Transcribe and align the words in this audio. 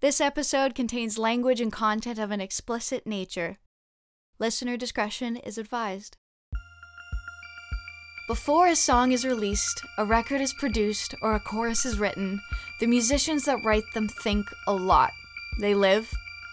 This 0.00 0.18
episode 0.18 0.74
contains 0.74 1.18
language 1.18 1.60
and 1.60 1.70
content 1.70 2.18
of 2.18 2.30
an 2.30 2.40
explicit 2.40 3.06
nature. 3.06 3.58
Listener 4.38 4.78
discretion 4.78 5.36
is 5.36 5.58
advised. 5.58 6.16
Before 8.26 8.66
a 8.66 8.76
song 8.76 9.12
is 9.12 9.26
released, 9.26 9.82
a 9.98 10.06
record 10.06 10.40
is 10.40 10.54
produced, 10.54 11.14
or 11.20 11.34
a 11.34 11.40
chorus 11.40 11.84
is 11.84 11.98
written, 11.98 12.40
the 12.78 12.86
musicians 12.86 13.44
that 13.44 13.62
write 13.62 13.84
them 13.92 14.08
think 14.08 14.46
a 14.66 14.72
lot. 14.72 15.10
They 15.60 15.74
live 15.74 16.10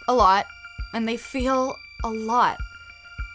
a 0.09 0.13
lot, 0.13 0.45
and 0.93 1.07
they 1.07 1.15
feel 1.15 1.77
a 2.03 2.09
lot. 2.09 2.57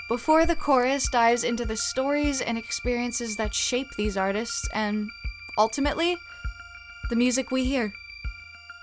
Before 0.09 0.45
the 0.45 0.57
chorus 0.57 1.09
dives 1.09 1.43
into 1.43 1.65
the 1.65 1.77
stories 1.77 2.43
and 2.43 2.59
experiences 2.59 3.37
that 3.37 3.55
shape 3.55 3.89
these 3.97 4.19
artists, 4.19 4.69
and 4.75 5.09
ultimately, 5.57 6.19
the 7.09 7.17
music 7.17 7.51
we 7.51 7.65
hear. 7.65 7.95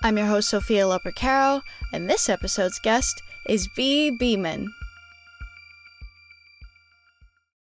I'm 0.01 0.17
your 0.17 0.27
host, 0.27 0.49
Sophia 0.49 0.85
Lopercaro, 0.85 1.61
and 1.91 2.09
this 2.09 2.29
episode's 2.29 2.79
guest 2.79 3.21
is 3.49 3.67
Bhi 3.77 4.17
Bhiman. 4.17 4.67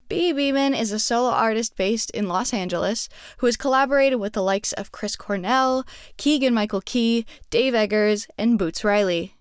Bhi 0.09 0.33
Bhiman 0.33 0.75
is 0.75 0.91
a 0.91 0.97
solo 0.97 1.29
artist 1.29 1.75
based 1.75 2.09
in 2.09 2.27
Los 2.27 2.51
Angeles 2.51 3.07
who 3.37 3.45
has 3.45 3.55
collaborated 3.55 4.19
with 4.19 4.33
the 4.33 4.41
likes 4.41 4.73
of 4.73 4.91
Chris 4.91 5.15
Cornell, 5.15 5.85
Keegan 6.17 6.55
Michael 6.55 6.81
Key, 6.81 7.27
Dave 7.51 7.75
Eggers, 7.75 8.25
and 8.35 8.57
Boots 8.57 8.83
Riley. 8.83 9.35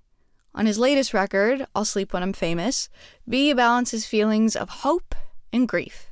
On 0.55 0.67
his 0.67 0.79
latest 0.79 1.15
record, 1.15 1.67
I'll 1.75 1.87
Sleep 1.87 2.13
When 2.13 2.23
I'm 2.23 2.35
Famous, 2.35 2.91
Bhi 3.27 3.57
balances 3.57 4.05
feelings 4.05 4.55
of 4.55 4.69
hope 4.69 5.15
and 5.51 5.67
grief. 5.67 6.12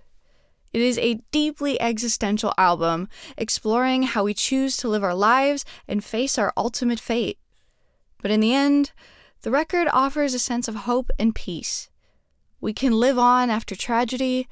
It 0.73 0.81
is 0.81 0.99
a 0.99 1.21
deeply 1.33 1.81
existential 1.81 2.53
album 2.57 3.09
exploring 3.37 4.05
how 4.05 4.25
we 4.25 4.35
choose 4.35 4.77
to 4.79 4.89
live 4.89 5.03
our 5.03 5.15
lives 5.15 5.65
and 5.89 6.05
face 6.05 6.39
our 6.39 6.53
ultimate 6.57 7.01
fate. 7.01 7.39
But 8.23 8.31
in 8.31 8.41
the 8.41 8.55
end, 8.55 8.93
the 9.43 9.51
record 9.51 9.89
offers 9.93 10.35
a 10.35 10.39
sense 10.39 10.69
of 10.69 10.75
hope 10.75 11.11
and 11.19 11.35
peace. 11.35 11.89
We 12.61 12.73
can 12.73 13.01
live 13.01 13.19
on 13.19 13.51
after 13.51 13.75
tragedy 13.75 14.47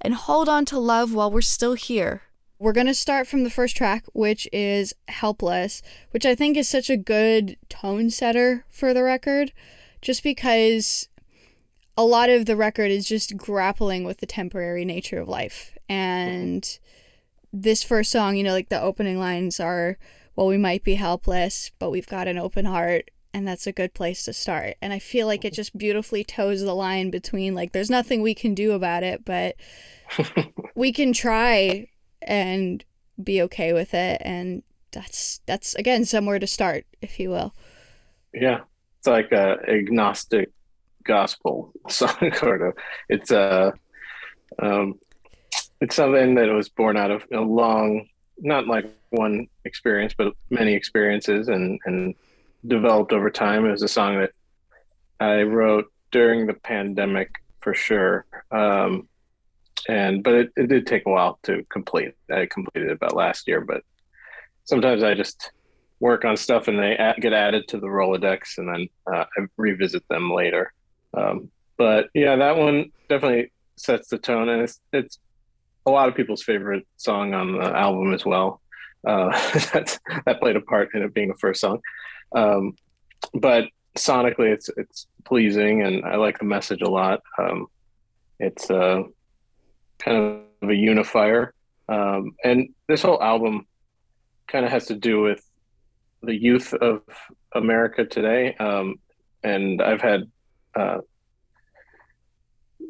and 0.00 0.14
hold 0.14 0.48
on 0.48 0.64
to 0.66 0.78
love 0.78 1.14
while 1.14 1.30
we're 1.30 1.40
still 1.40 1.74
here. 1.74 2.22
We're 2.58 2.72
going 2.72 2.86
to 2.86 2.94
start 2.94 3.26
from 3.26 3.44
the 3.44 3.50
first 3.50 3.76
track, 3.76 4.04
which 4.12 4.48
is 4.52 4.94
Helpless, 5.08 5.80
which 6.10 6.26
I 6.26 6.34
think 6.34 6.56
is 6.56 6.68
such 6.68 6.90
a 6.90 6.96
good 6.96 7.56
tone 7.68 8.10
setter 8.10 8.64
for 8.68 8.92
the 8.92 9.02
record, 9.02 9.52
just 10.00 10.22
because 10.22 11.08
a 11.96 12.04
lot 12.04 12.30
of 12.30 12.46
the 12.46 12.56
record 12.56 12.90
is 12.90 13.06
just 13.06 13.36
grappling 13.36 14.04
with 14.04 14.18
the 14.18 14.26
temporary 14.26 14.84
nature 14.84 15.20
of 15.20 15.28
life. 15.28 15.76
And 15.88 16.78
this 17.52 17.82
first 17.82 18.10
song, 18.10 18.36
you 18.36 18.42
know, 18.42 18.52
like 18.52 18.70
the 18.70 18.80
opening 18.80 19.18
lines 19.18 19.60
are, 19.60 19.98
well, 20.34 20.46
we 20.46 20.56
might 20.56 20.84
be 20.84 20.94
helpless, 20.94 21.70
but 21.78 21.90
we've 21.90 22.06
got 22.06 22.28
an 22.28 22.38
open 22.38 22.64
heart. 22.64 23.10
And 23.34 23.48
that's 23.48 23.66
a 23.66 23.72
good 23.72 23.94
place 23.94 24.24
to 24.24 24.32
start. 24.32 24.76
And 24.82 24.92
I 24.92 24.98
feel 24.98 25.26
like 25.26 25.44
it 25.44 25.54
just 25.54 25.76
beautifully 25.76 26.22
toes 26.22 26.60
the 26.60 26.74
line 26.74 27.10
between, 27.10 27.54
like, 27.54 27.72
there's 27.72 27.88
nothing 27.88 28.20
we 28.20 28.34
can 28.34 28.54
do 28.54 28.72
about 28.72 29.02
it, 29.02 29.24
but 29.24 29.56
we 30.74 30.92
can 30.92 31.14
try 31.14 31.88
and 32.20 32.84
be 33.22 33.40
okay 33.42 33.72
with 33.72 33.94
it. 33.94 34.20
And 34.22 34.62
that's, 34.90 35.40
that's 35.46 35.74
again, 35.76 36.04
somewhere 36.04 36.38
to 36.38 36.46
start, 36.46 36.84
if 37.00 37.18
you 37.18 37.30
will. 37.30 37.54
Yeah. 38.34 38.60
It's 38.98 39.06
like 39.06 39.32
a 39.32 39.56
agnostic 39.66 40.50
gospel 41.04 41.72
song 41.88 42.32
sort 42.34 42.62
of 42.62 42.74
it's 43.08 43.30
a 43.30 43.40
uh, 43.40 43.72
um, 44.64 44.98
it's 45.80 45.96
something 45.96 46.34
that 46.34 46.48
was 46.48 46.68
born 46.68 46.96
out 46.96 47.10
of 47.10 47.24
a 47.32 47.40
long 47.40 48.06
not 48.38 48.66
like 48.66 48.90
one 49.10 49.46
experience 49.64 50.14
but 50.16 50.32
many 50.50 50.74
experiences 50.74 51.48
and 51.48 51.80
and 51.84 52.14
developed 52.66 53.12
over 53.12 53.30
time. 53.30 53.64
It 53.66 53.72
was 53.72 53.82
a 53.82 53.88
song 53.88 54.20
that 54.20 54.30
i 55.20 55.42
wrote 55.42 55.86
during 56.10 56.46
the 56.46 56.54
pandemic 56.54 57.30
for 57.60 57.74
sure. 57.74 58.26
Um, 58.50 59.08
and 59.88 60.22
but 60.22 60.34
it, 60.34 60.52
it 60.56 60.68
did 60.68 60.86
take 60.86 61.06
a 61.06 61.10
while 61.10 61.38
to 61.44 61.64
complete. 61.70 62.14
I 62.30 62.46
completed 62.46 62.90
it 62.90 62.94
about 62.94 63.16
last 63.16 63.48
year 63.48 63.60
but 63.60 63.82
sometimes 64.64 65.02
i 65.02 65.14
just 65.14 65.50
work 66.00 66.24
on 66.24 66.36
stuff 66.36 66.68
and 66.68 66.78
they 66.78 66.96
get 67.20 67.32
added 67.32 67.66
to 67.68 67.78
the 67.78 67.86
rolodex 67.86 68.58
and 68.58 68.68
then 68.68 68.88
uh, 69.12 69.24
i 69.36 69.46
revisit 69.56 70.06
them 70.08 70.32
later 70.32 70.72
um, 71.14 71.50
but 71.76 72.08
yeah, 72.14 72.36
that 72.36 72.56
one 72.56 72.90
definitely 73.08 73.52
sets 73.76 74.08
the 74.08 74.18
tone, 74.18 74.48
and 74.48 74.62
it's 74.62 74.80
it's 74.92 75.18
a 75.86 75.90
lot 75.90 76.08
of 76.08 76.14
people's 76.14 76.42
favorite 76.42 76.86
song 76.96 77.34
on 77.34 77.58
the 77.58 77.64
album 77.64 78.14
as 78.14 78.24
well. 78.24 78.60
Uh, 79.06 79.30
that 79.72 79.98
that 80.26 80.40
played 80.40 80.56
a 80.56 80.60
part 80.60 80.90
in 80.94 81.02
it 81.02 81.14
being 81.14 81.28
the 81.28 81.34
first 81.34 81.60
song. 81.60 81.80
Um, 82.34 82.74
but 83.34 83.64
sonically, 83.96 84.52
it's 84.52 84.70
it's 84.76 85.06
pleasing, 85.24 85.82
and 85.82 86.04
I 86.04 86.16
like 86.16 86.38
the 86.38 86.44
message 86.44 86.82
a 86.82 86.90
lot. 86.90 87.20
Um, 87.38 87.66
it's 88.38 88.70
uh, 88.70 89.02
kind 89.98 90.42
of 90.62 90.68
a 90.68 90.74
unifier, 90.74 91.54
um, 91.88 92.32
and 92.44 92.68
this 92.88 93.02
whole 93.02 93.22
album 93.22 93.66
kind 94.46 94.64
of 94.64 94.70
has 94.70 94.86
to 94.86 94.94
do 94.94 95.20
with 95.20 95.44
the 96.22 96.34
youth 96.34 96.72
of 96.74 97.02
America 97.54 98.04
today. 98.04 98.54
Um, 98.56 98.96
and 99.42 99.82
I've 99.82 100.00
had 100.00 100.30
uh, 100.74 100.98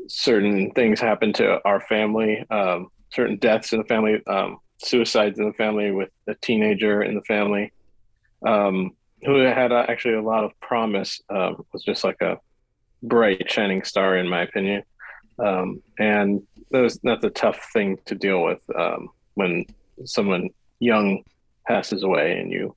certain 0.09 0.70
things 0.72 1.00
happen 1.00 1.32
to 1.34 1.60
our 1.65 1.81
family, 1.81 2.44
um, 2.50 2.88
certain 3.10 3.37
deaths 3.37 3.72
in 3.72 3.78
the 3.78 3.84
family, 3.84 4.20
um, 4.26 4.59
suicides 4.78 5.38
in 5.38 5.47
the 5.47 5.53
family 5.54 5.91
with 5.91 6.10
a 6.26 6.34
teenager 6.37 7.03
in 7.03 7.15
the 7.15 7.22
family 7.22 7.72
um, 8.47 8.91
who 9.25 9.37
had 9.41 9.72
uh, 9.72 9.87
actually 9.88 10.15
a 10.15 10.22
lot 10.22 10.44
of 10.44 10.59
promise, 10.60 11.20
uh, 11.31 11.53
was 11.72 11.82
just 11.84 12.04
like 12.04 12.20
a 12.20 12.38
bright, 13.03 13.50
shining 13.50 13.84
star, 13.84 14.16
in 14.16 14.28
my 14.28 14.43
opinion. 14.43 14.82
Um, 15.38 15.82
and 15.99 16.43
that 16.70 16.81
was, 16.81 16.99
that's 17.03 17.25
a 17.25 17.31
tough 17.31 17.69
thing 17.72 17.99
to 18.06 18.14
deal 18.14 18.43
with 18.43 18.60
um, 18.76 19.10
when 19.34 19.66
someone 20.04 20.50
young 20.81 21.22
passes 21.66 22.03
away 22.03 22.38
and 22.38 22.50
you 22.50 22.75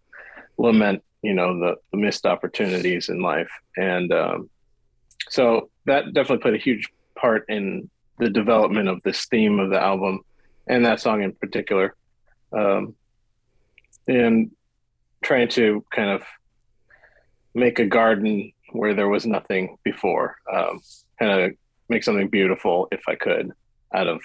lament, 0.57 1.03
you 1.21 1.33
know, 1.33 1.59
the, 1.59 1.75
the 1.91 1.97
missed 1.97 2.25
opportunities 2.25 3.09
in 3.09 3.19
life. 3.19 3.49
And 3.75 4.11
um, 4.13 4.49
so 5.29 5.69
that 5.85 6.13
definitely 6.13 6.41
played 6.41 6.55
a 6.55 6.63
huge 6.63 6.89
part 7.15 7.45
in 7.49 7.89
the 8.19 8.29
development 8.29 8.87
of 8.87 9.01
this 9.03 9.25
theme 9.25 9.59
of 9.59 9.69
the 9.69 9.81
album 9.81 10.21
and 10.67 10.85
that 10.85 10.99
song 10.99 11.23
in 11.23 11.33
particular. 11.33 11.95
Um, 12.51 12.95
and 14.07 14.51
trying 15.21 15.47
to 15.49 15.83
kind 15.91 16.11
of 16.11 16.23
make 17.53 17.79
a 17.79 17.85
garden 17.85 18.51
where 18.71 18.93
there 18.93 19.09
was 19.09 19.25
nothing 19.25 19.77
before, 19.83 20.37
um, 20.51 20.79
kind 21.17 21.31
of 21.31 21.51
make 21.89 22.03
something 22.03 22.29
beautiful 22.29 22.87
if 22.91 23.01
I 23.07 23.15
could 23.15 23.51
out 23.93 24.07
of 24.07 24.21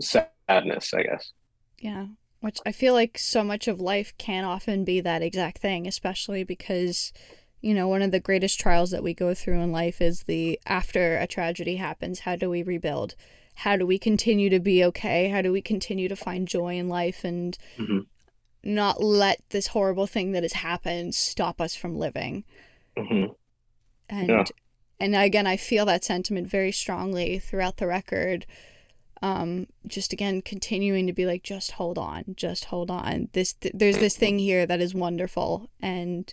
sadness, 0.00 0.94
I 0.94 1.02
guess. 1.02 1.32
Yeah. 1.78 2.06
Which 2.40 2.58
I 2.66 2.72
feel 2.72 2.94
like 2.94 3.18
so 3.18 3.42
much 3.42 3.68
of 3.68 3.80
life 3.80 4.12
can 4.18 4.44
often 4.44 4.84
be 4.84 5.00
that 5.00 5.22
exact 5.22 5.58
thing, 5.58 5.86
especially 5.86 6.44
because 6.44 7.12
you 7.64 7.72
know, 7.72 7.88
one 7.88 8.02
of 8.02 8.10
the 8.10 8.20
greatest 8.20 8.60
trials 8.60 8.90
that 8.90 9.02
we 9.02 9.14
go 9.14 9.32
through 9.32 9.58
in 9.58 9.72
life 9.72 10.02
is 10.02 10.24
the 10.24 10.60
after 10.66 11.16
a 11.16 11.26
tragedy 11.26 11.76
happens, 11.76 12.20
how 12.20 12.36
do 12.36 12.50
we 12.50 12.62
rebuild? 12.62 13.14
How 13.54 13.78
do 13.78 13.86
we 13.86 13.98
continue 13.98 14.50
to 14.50 14.60
be 14.60 14.84
okay? 14.84 15.30
How 15.30 15.40
do 15.40 15.50
we 15.50 15.62
continue 15.62 16.06
to 16.10 16.14
find 16.14 16.46
joy 16.46 16.76
in 16.76 16.90
life 16.90 17.24
and 17.24 17.56
mm-hmm. 17.78 18.00
not 18.64 19.02
let 19.02 19.40
this 19.48 19.68
horrible 19.68 20.06
thing 20.06 20.32
that 20.32 20.42
has 20.42 20.52
happened 20.52 21.14
stop 21.14 21.58
us 21.58 21.74
from 21.74 21.96
living? 21.96 22.44
Mm-hmm. 22.98 23.32
And 24.10 24.28
yeah. 24.28 24.44
and 25.00 25.16
again, 25.16 25.46
I 25.46 25.56
feel 25.56 25.86
that 25.86 26.04
sentiment 26.04 26.46
very 26.46 26.70
strongly 26.70 27.38
throughout 27.38 27.78
the 27.78 27.86
record. 27.86 28.44
Um, 29.22 29.68
just 29.86 30.12
again 30.12 30.42
continuing 30.42 31.06
to 31.06 31.14
be 31.14 31.24
like, 31.24 31.42
just 31.42 31.70
hold 31.70 31.96
on, 31.96 32.34
just 32.36 32.66
hold 32.66 32.90
on. 32.90 33.30
This 33.32 33.54
th- 33.54 33.74
there's 33.74 33.96
this 33.96 34.18
thing 34.18 34.38
here 34.38 34.66
that 34.66 34.82
is 34.82 34.94
wonderful, 34.94 35.70
and 35.80 36.30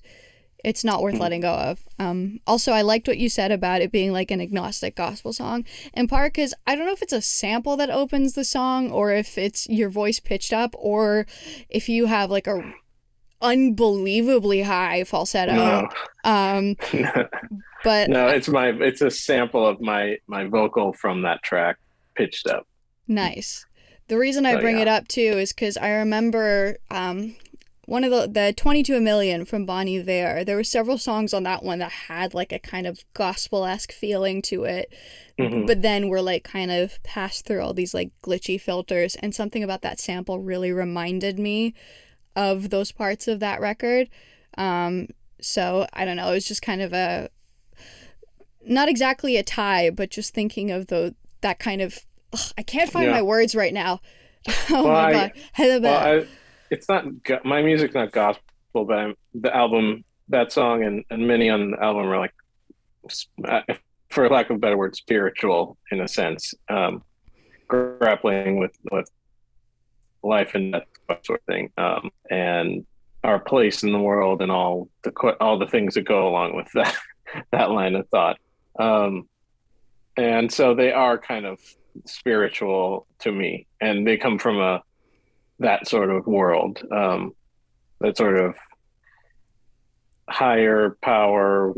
it's 0.64 0.84
not 0.84 1.02
worth 1.02 1.16
hmm. 1.16 1.22
letting 1.22 1.42
go 1.42 1.54
of. 1.54 1.84
Um, 2.00 2.40
also, 2.46 2.72
I 2.72 2.82
liked 2.82 3.08
what 3.08 3.18
you 3.18 3.30
said 3.30 3.52
about 3.52 3.82
it 3.82 3.92
being 3.92 4.12
like 4.12 4.32
an 4.32 4.42
agnostic 4.42 4.96
gospel 4.96 5.34
song, 5.34 5.66
in 5.94 6.08
part 6.08 6.34
because 6.34 6.54
I 6.66 6.76
don't 6.76 6.86
know 6.86 6.94
if 6.94 7.02
it's 7.02 7.14
a 7.14 7.22
sample 7.22 7.78
that 7.78 7.90
opens 7.90 8.34
the 8.34 8.44
song 8.44 8.92
or 8.92 9.12
if 9.12 9.38
it's 9.38 9.68
your 9.70 9.90
voice 9.90 10.20
pitched 10.20 10.54
up 10.54 10.76
or 10.78 11.26
if 11.70 11.90
you 11.90 12.08
have 12.08 12.30
like 12.30 12.48
a 12.48 12.74
unbelievably 13.42 14.62
high 14.62 15.04
falsetto. 15.04 15.54
No. 15.54 15.90
Um, 16.24 16.76
but 17.84 18.10
no, 18.10 18.28
it's 18.28 18.48
my 18.48 18.70
it's 18.70 19.02
a 19.02 19.12
sample 19.12 19.66
of 19.66 19.82
my 19.82 20.18
my 20.28 20.46
vocal 20.46 20.94
from 20.94 21.24
that 21.24 21.42
track 21.44 21.78
pitched 22.16 22.48
up. 22.48 22.68
Nice. 23.08 23.66
The 24.08 24.18
reason 24.18 24.46
I 24.46 24.54
So, 24.54 24.62
bring 24.62 24.76
yeah. 24.76 24.84
it 24.84 24.88
up 24.88 25.08
too 25.08 25.22
is 25.22 25.54
because 25.54 25.78
I 25.78 25.90
remember 25.92 26.78
um, 26.90 27.36
one 27.92 28.04
of 28.06 28.12
the 28.12 28.28
the 28.28 28.54
twenty 28.56 28.84
two 28.84 28.96
a 28.96 29.02
million 29.02 29.44
from 29.46 29.66
Bon 29.66 29.88
Iver. 29.88 30.44
There 30.46 30.56
were 30.56 30.64
several 30.64 30.98
songs 30.98 31.34
on 31.34 31.44
that 31.44 31.62
one 31.64 31.80
that 31.80 31.92
had 32.08 32.34
like 32.34 32.52
a 32.54 32.60
kind 32.60 32.88
of 32.88 33.04
gospel 33.14 33.66
esque 33.66 33.92
feeling 33.92 34.42
to 34.44 34.64
it, 34.64 34.94
Mhm. 35.38 35.68
but 35.68 35.82
then 35.82 36.08
were 36.08 36.22
like 36.22 36.44
kind 36.44 36.72
of 36.72 37.02
passed 37.04 37.46
through 37.46 37.62
all 37.62 37.74
these 37.74 37.94
like 37.94 38.12
glitchy 38.24 38.60
filters. 38.60 39.16
And 39.18 39.36
something 39.36 39.64
about 39.64 39.82
that 39.82 40.00
sample 40.00 40.40
really 40.40 40.72
reminded 40.72 41.38
me 41.38 41.74
of 42.36 42.70
those 42.70 42.92
parts 42.92 43.28
of 43.28 43.40
that 43.42 43.60
record. 43.60 44.08
Um, 44.58 45.08
so 45.42 45.86
I 45.92 46.06
don't 46.06 46.16
know. 46.16 46.30
It 46.32 46.36
was 46.36 46.48
just 46.48 46.62
kind 46.62 46.82
of 46.82 46.94
a 46.94 47.30
not 48.66 48.90
exactly 48.90 49.38
a 49.38 49.44
tie, 49.44 49.90
but 49.90 50.10
just 50.12 50.34
thinking 50.34 50.72
of 50.72 50.88
the 50.88 51.16
that 51.42 51.60
kind 51.60 51.82
of. 51.82 52.06
ugh, 52.34 52.54
I 52.58 52.64
can't 52.64 52.90
find 52.90 53.08
Yeah. 53.08 53.12
my 53.14 53.22
words 53.22 53.54
right 53.56 53.74
now. 53.74 54.00
Oh 54.70 54.84
Well, 54.86 54.94
my 54.94 55.10
I- 55.10 55.14
god. 55.14 55.32
Well, 55.84 56.20
I, 56.22 56.26
it's 56.72 56.88
not 56.88 57.06
my 57.46 57.62
music's 57.62 57.94
not 57.94 58.12
gospel, 58.12 58.86
but 58.86 58.98
I'm, 58.98 59.16
the 59.36 59.56
album, 59.56 60.06
that 60.30 60.52
song, 60.52 60.84
and, 60.84 61.04
and 61.10 61.28
many 61.28 61.50
on 61.50 61.72
the 61.72 61.84
album 61.84 62.08
are 62.08 62.18
like, 62.18 62.34
uh, 63.48 63.62
for 64.10 64.30
lack 64.30 64.50
of 64.50 64.56
a 64.56 64.60
better 64.60 64.78
word, 64.78 64.96
spiritual 64.96 65.78
in 65.92 66.00
a 66.00 66.08
sense, 66.08 66.54
um, 66.70 67.04
grappling 67.68 68.58
with 68.58 68.76
with 68.92 69.10
life 70.24 70.56
and 70.56 70.74
that 70.74 70.88
sort 71.26 71.42
of 71.42 71.46
thing, 71.46 71.72
um, 71.78 72.10
and 72.30 72.86
our 73.24 73.40
place 73.40 73.84
in 73.84 73.92
the 73.92 74.00
world, 74.00 74.42
and 74.42 74.52
all 74.52 74.88
the 75.04 75.12
all 75.42 75.60
the 75.60 75.68
things 75.68 75.96
that 75.96 76.04
go 76.04 76.28
along 76.28 76.56
with 76.56 76.72
that 76.74 76.96
that 77.52 77.72
line 77.72 77.96
of 77.96 78.08
thought. 78.08 78.38
Um, 78.80 79.28
and 80.16 80.52
so 80.52 80.74
they 80.74 80.94
are 80.94 81.18
kind 81.18 81.46
of 81.46 81.60
spiritual 82.06 83.08
to 83.20 83.32
me, 83.32 83.68
and 83.82 84.08
they 84.08 84.16
come 84.16 84.40
from 84.40 84.58
a 84.58 84.84
that 85.62 85.88
sort 85.88 86.10
of 86.10 86.26
world, 86.28 86.82
um, 86.92 87.34
that 88.00 88.18
sort 88.18 88.38
of 88.38 88.56
higher 90.30 90.98
power, 91.02 91.74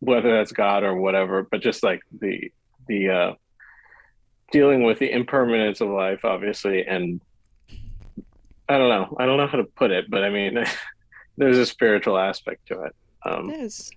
whether 0.00 0.32
that's 0.36 0.52
God 0.52 0.82
or 0.82 0.96
whatever, 0.96 1.46
but 1.50 1.60
just 1.62 1.82
like 1.82 2.00
the 2.20 2.50
the 2.88 3.08
uh, 3.08 3.32
dealing 4.50 4.82
with 4.82 4.98
the 4.98 5.10
impermanence 5.10 5.80
of 5.80 5.88
life, 5.88 6.24
obviously, 6.24 6.84
and 6.86 7.20
I 8.68 8.78
don't 8.78 8.88
know, 8.88 9.16
I 9.18 9.26
don't 9.26 9.36
know 9.36 9.46
how 9.46 9.58
to 9.58 9.64
put 9.64 9.90
it, 9.90 10.06
but 10.10 10.24
I 10.24 10.30
mean, 10.30 10.58
there's 11.36 11.58
a 11.58 11.66
spiritual 11.66 12.18
aspect 12.18 12.66
to 12.68 12.82
it. 12.82 12.96
Um, 13.24 13.48
Yes. 13.50 13.90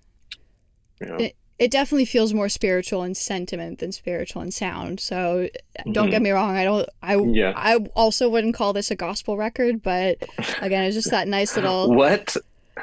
you 1.00 1.06
know. 1.08 1.16
It- 1.16 1.36
It 1.58 1.70
definitely 1.70 2.04
feels 2.04 2.34
more 2.34 2.48
spiritual 2.50 3.02
in 3.02 3.14
sentiment 3.14 3.78
than 3.78 3.90
spiritual 3.92 4.42
in 4.42 4.50
sound. 4.50 5.00
So 5.00 5.48
don't 5.90 6.08
Mhm. 6.08 6.10
get 6.10 6.22
me 6.22 6.30
wrong. 6.30 6.54
I 6.56 6.64
don't. 6.64 6.86
I 7.02 7.16
Yeah. 7.16 7.52
I 7.56 7.76
also 7.94 8.28
wouldn't 8.28 8.54
call 8.54 8.72
this 8.74 8.90
a 8.90 8.94
gospel 8.96 9.36
record, 9.38 9.82
but 9.82 10.18
again, 10.60 10.84
it's 10.84 10.94
just 10.96 11.10
that 11.10 11.28
nice 11.28 11.56
little. 11.56 11.90
what? 11.94 12.36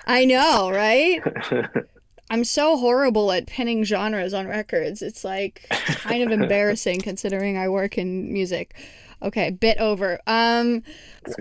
I 0.07 0.25
know, 0.25 0.71
right? 0.71 1.21
I'm 2.31 2.43
so 2.43 2.77
horrible 2.77 3.31
at 3.31 3.45
pinning 3.45 3.83
genres 3.83 4.33
on 4.33 4.47
records. 4.47 5.03
It's 5.03 5.23
like 5.23 5.67
kind 5.69 6.23
of 6.23 6.31
embarrassing 6.31 7.01
considering 7.03 7.57
I 7.59 7.69
work 7.69 7.97
in 7.99 8.33
music. 8.33 8.73
Okay, 9.21 9.51
bit 9.51 9.77
over. 9.77 10.19
Um 10.25 10.81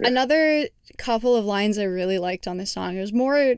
another 0.04 0.66
couple 0.98 1.34
of 1.34 1.46
lines 1.46 1.78
I 1.78 1.84
really 1.84 2.18
liked 2.18 2.46
on 2.46 2.58
this 2.58 2.70
song. 2.72 2.96
It 2.96 3.00
was 3.00 3.12
more 3.14 3.54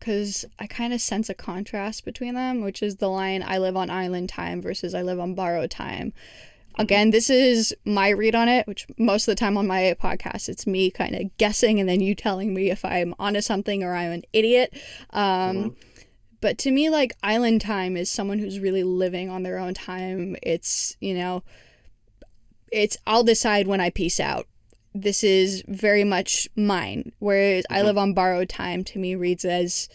cuz 0.00 0.44
I 0.58 0.66
kind 0.66 0.92
of 0.92 1.00
sense 1.00 1.28
a 1.28 1.34
contrast 1.34 2.04
between 2.04 2.34
them, 2.34 2.60
which 2.60 2.82
is 2.82 2.96
the 2.96 3.08
line 3.08 3.42
I 3.46 3.58
live 3.58 3.76
on 3.76 3.90
island 3.90 4.28
time 4.28 4.62
versus 4.62 4.94
I 4.94 5.02
live 5.02 5.20
on 5.20 5.34
borrowed 5.34 5.70
time. 5.70 6.12
Again, 6.78 7.10
this 7.10 7.28
is 7.28 7.74
my 7.84 8.08
read 8.08 8.36
on 8.36 8.48
it, 8.48 8.66
which 8.68 8.86
most 8.96 9.26
of 9.26 9.32
the 9.32 9.40
time 9.40 9.56
on 9.56 9.66
my 9.66 9.96
podcast, 10.00 10.48
it's 10.48 10.66
me 10.66 10.90
kind 10.90 11.16
of 11.16 11.36
guessing 11.36 11.80
and 11.80 11.88
then 11.88 12.00
you 12.00 12.14
telling 12.14 12.54
me 12.54 12.70
if 12.70 12.84
I'm 12.84 13.14
onto 13.18 13.40
something 13.40 13.82
or 13.82 13.94
I'm 13.94 14.12
an 14.12 14.22
idiot. 14.32 14.72
Um, 15.10 15.76
But 16.40 16.56
to 16.58 16.70
me, 16.70 16.88
like 16.88 17.16
island 17.22 17.60
time 17.60 17.96
is 17.96 18.08
someone 18.08 18.38
who's 18.38 18.60
really 18.60 18.84
living 18.84 19.28
on 19.28 19.42
their 19.42 19.58
own 19.58 19.74
time. 19.74 20.36
It's, 20.42 20.96
you 21.00 21.14
know, 21.14 21.42
it's 22.70 22.96
I'll 23.06 23.24
decide 23.24 23.66
when 23.66 23.80
I 23.80 23.90
peace 23.90 24.20
out. 24.20 24.46
This 24.94 25.22
is 25.22 25.62
very 25.68 26.04
much 26.04 26.48
mine. 26.56 27.12
Whereas 27.18 27.64
I 27.70 27.82
live 27.82 27.98
on 27.98 28.14
borrowed 28.14 28.48
time 28.48 28.84
to 28.84 28.98
me 28.98 29.14
reads 29.14 29.44
as 29.44 29.88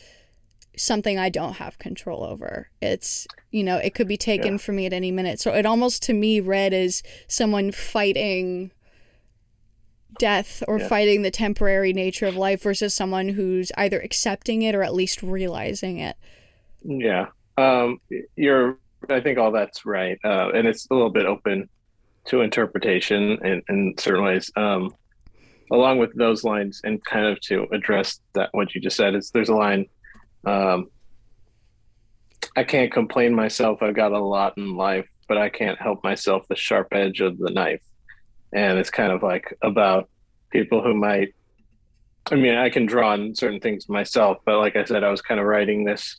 something 0.75 1.19
I 1.19 1.30
don't 1.30 1.54
have 1.57 1.78
control 1.78 2.24
over. 2.24 2.69
It's, 2.81 3.28
you 3.51 3.63
know, 3.63 3.78
it 3.78 3.94
could 3.94 4.07
be 4.07 4.18
taken 4.18 4.54
Yeah. 4.54 4.57
from 4.57 4.78
me 4.78 4.86
at 4.86 4.94
any 4.94 5.12
minute. 5.12 5.40
So 5.40 5.54
it 5.54 5.66
almost 5.66 6.01
to 6.04 6.13
me 6.13 6.40
read 6.40 6.74
as 6.74 7.04
someone 7.28 7.72
fighting 7.72 8.72
death 10.19 10.63
or 10.68 10.80
Yeah. 10.80 10.88
fighting 10.88 11.22
the 11.22 11.31
temporary 11.31 11.94
nature 11.94 12.25
of 12.28 12.36
life 12.36 12.62
versus 12.62 12.94
someone 12.94 13.30
who's 13.30 13.72
either 13.78 14.00
accepting 14.00 14.62
it 14.62 14.75
or 14.75 14.84
at 14.84 14.94
least 14.94 15.22
realizing 15.24 16.00
it. 16.00 16.16
Yeah. 16.84 17.28
Um, 17.57 18.00
you're, 18.36 18.80
I 19.10 19.19
think 19.22 19.38
all 19.38 19.51
that's 19.51 19.86
right. 19.86 20.18
Uh, 20.24 20.50
and 20.54 20.68
it's 20.68 20.88
a 20.90 20.94
little 20.94 21.10
bit 21.12 21.25
open 21.25 21.69
to 22.25 22.42
interpretation 22.42 23.38
in, 23.46 23.62
in 23.70 23.96
certain 23.98 24.24
ways. 24.24 24.52
Um, 24.56 24.96
along 25.72 25.98
with 25.98 26.14
those 26.16 26.44
lines 26.44 26.81
and 26.84 27.04
kind 27.04 27.25
of 27.25 27.40
to 27.42 27.68
address 27.72 28.20
that, 28.34 28.50
what 28.52 28.75
you 28.75 28.81
just 28.81 28.98
said 28.98 29.16
is 29.16 29.31
there's 29.31 29.50
a 29.50 29.56
line, 29.56 29.88
um, 30.46 30.90
I 32.56 32.64
can't 32.64 32.92
complain 32.92 33.34
myself. 33.34 33.81
I've 33.81 33.96
got 33.96 34.12
a 34.12 34.20
lot 34.20 34.58
in 34.58 34.75
life, 34.75 35.08
but 35.28 35.38
I 35.38 35.50
can't 35.50 35.81
help 35.81 36.04
myself 36.04 36.48
the 36.48 36.56
sharp 36.56 36.90
edge 36.92 37.22
of 37.22 37.38
the 37.38 37.50
knife. 37.50 37.81
And 38.54 38.78
it's 38.78 38.92
kind 38.92 39.12
of 39.12 39.24
like 39.24 39.58
about 39.62 40.10
people 40.52 40.84
who 40.84 40.94
might, 40.94 41.34
I 42.31 42.36
mean, 42.36 42.56
I 42.56 42.69
can 42.69 42.86
draw 42.86 43.12
on 43.12 43.34
certain 43.34 43.60
things 43.60 43.90
myself, 43.90 44.38
but 44.46 44.60
like 44.60 44.76
I 44.76 44.86
said, 44.86 45.04
I 45.04 45.10
was 45.10 45.22
kind 45.22 45.40
of 45.40 45.48
writing 45.48 45.84
this 45.84 46.18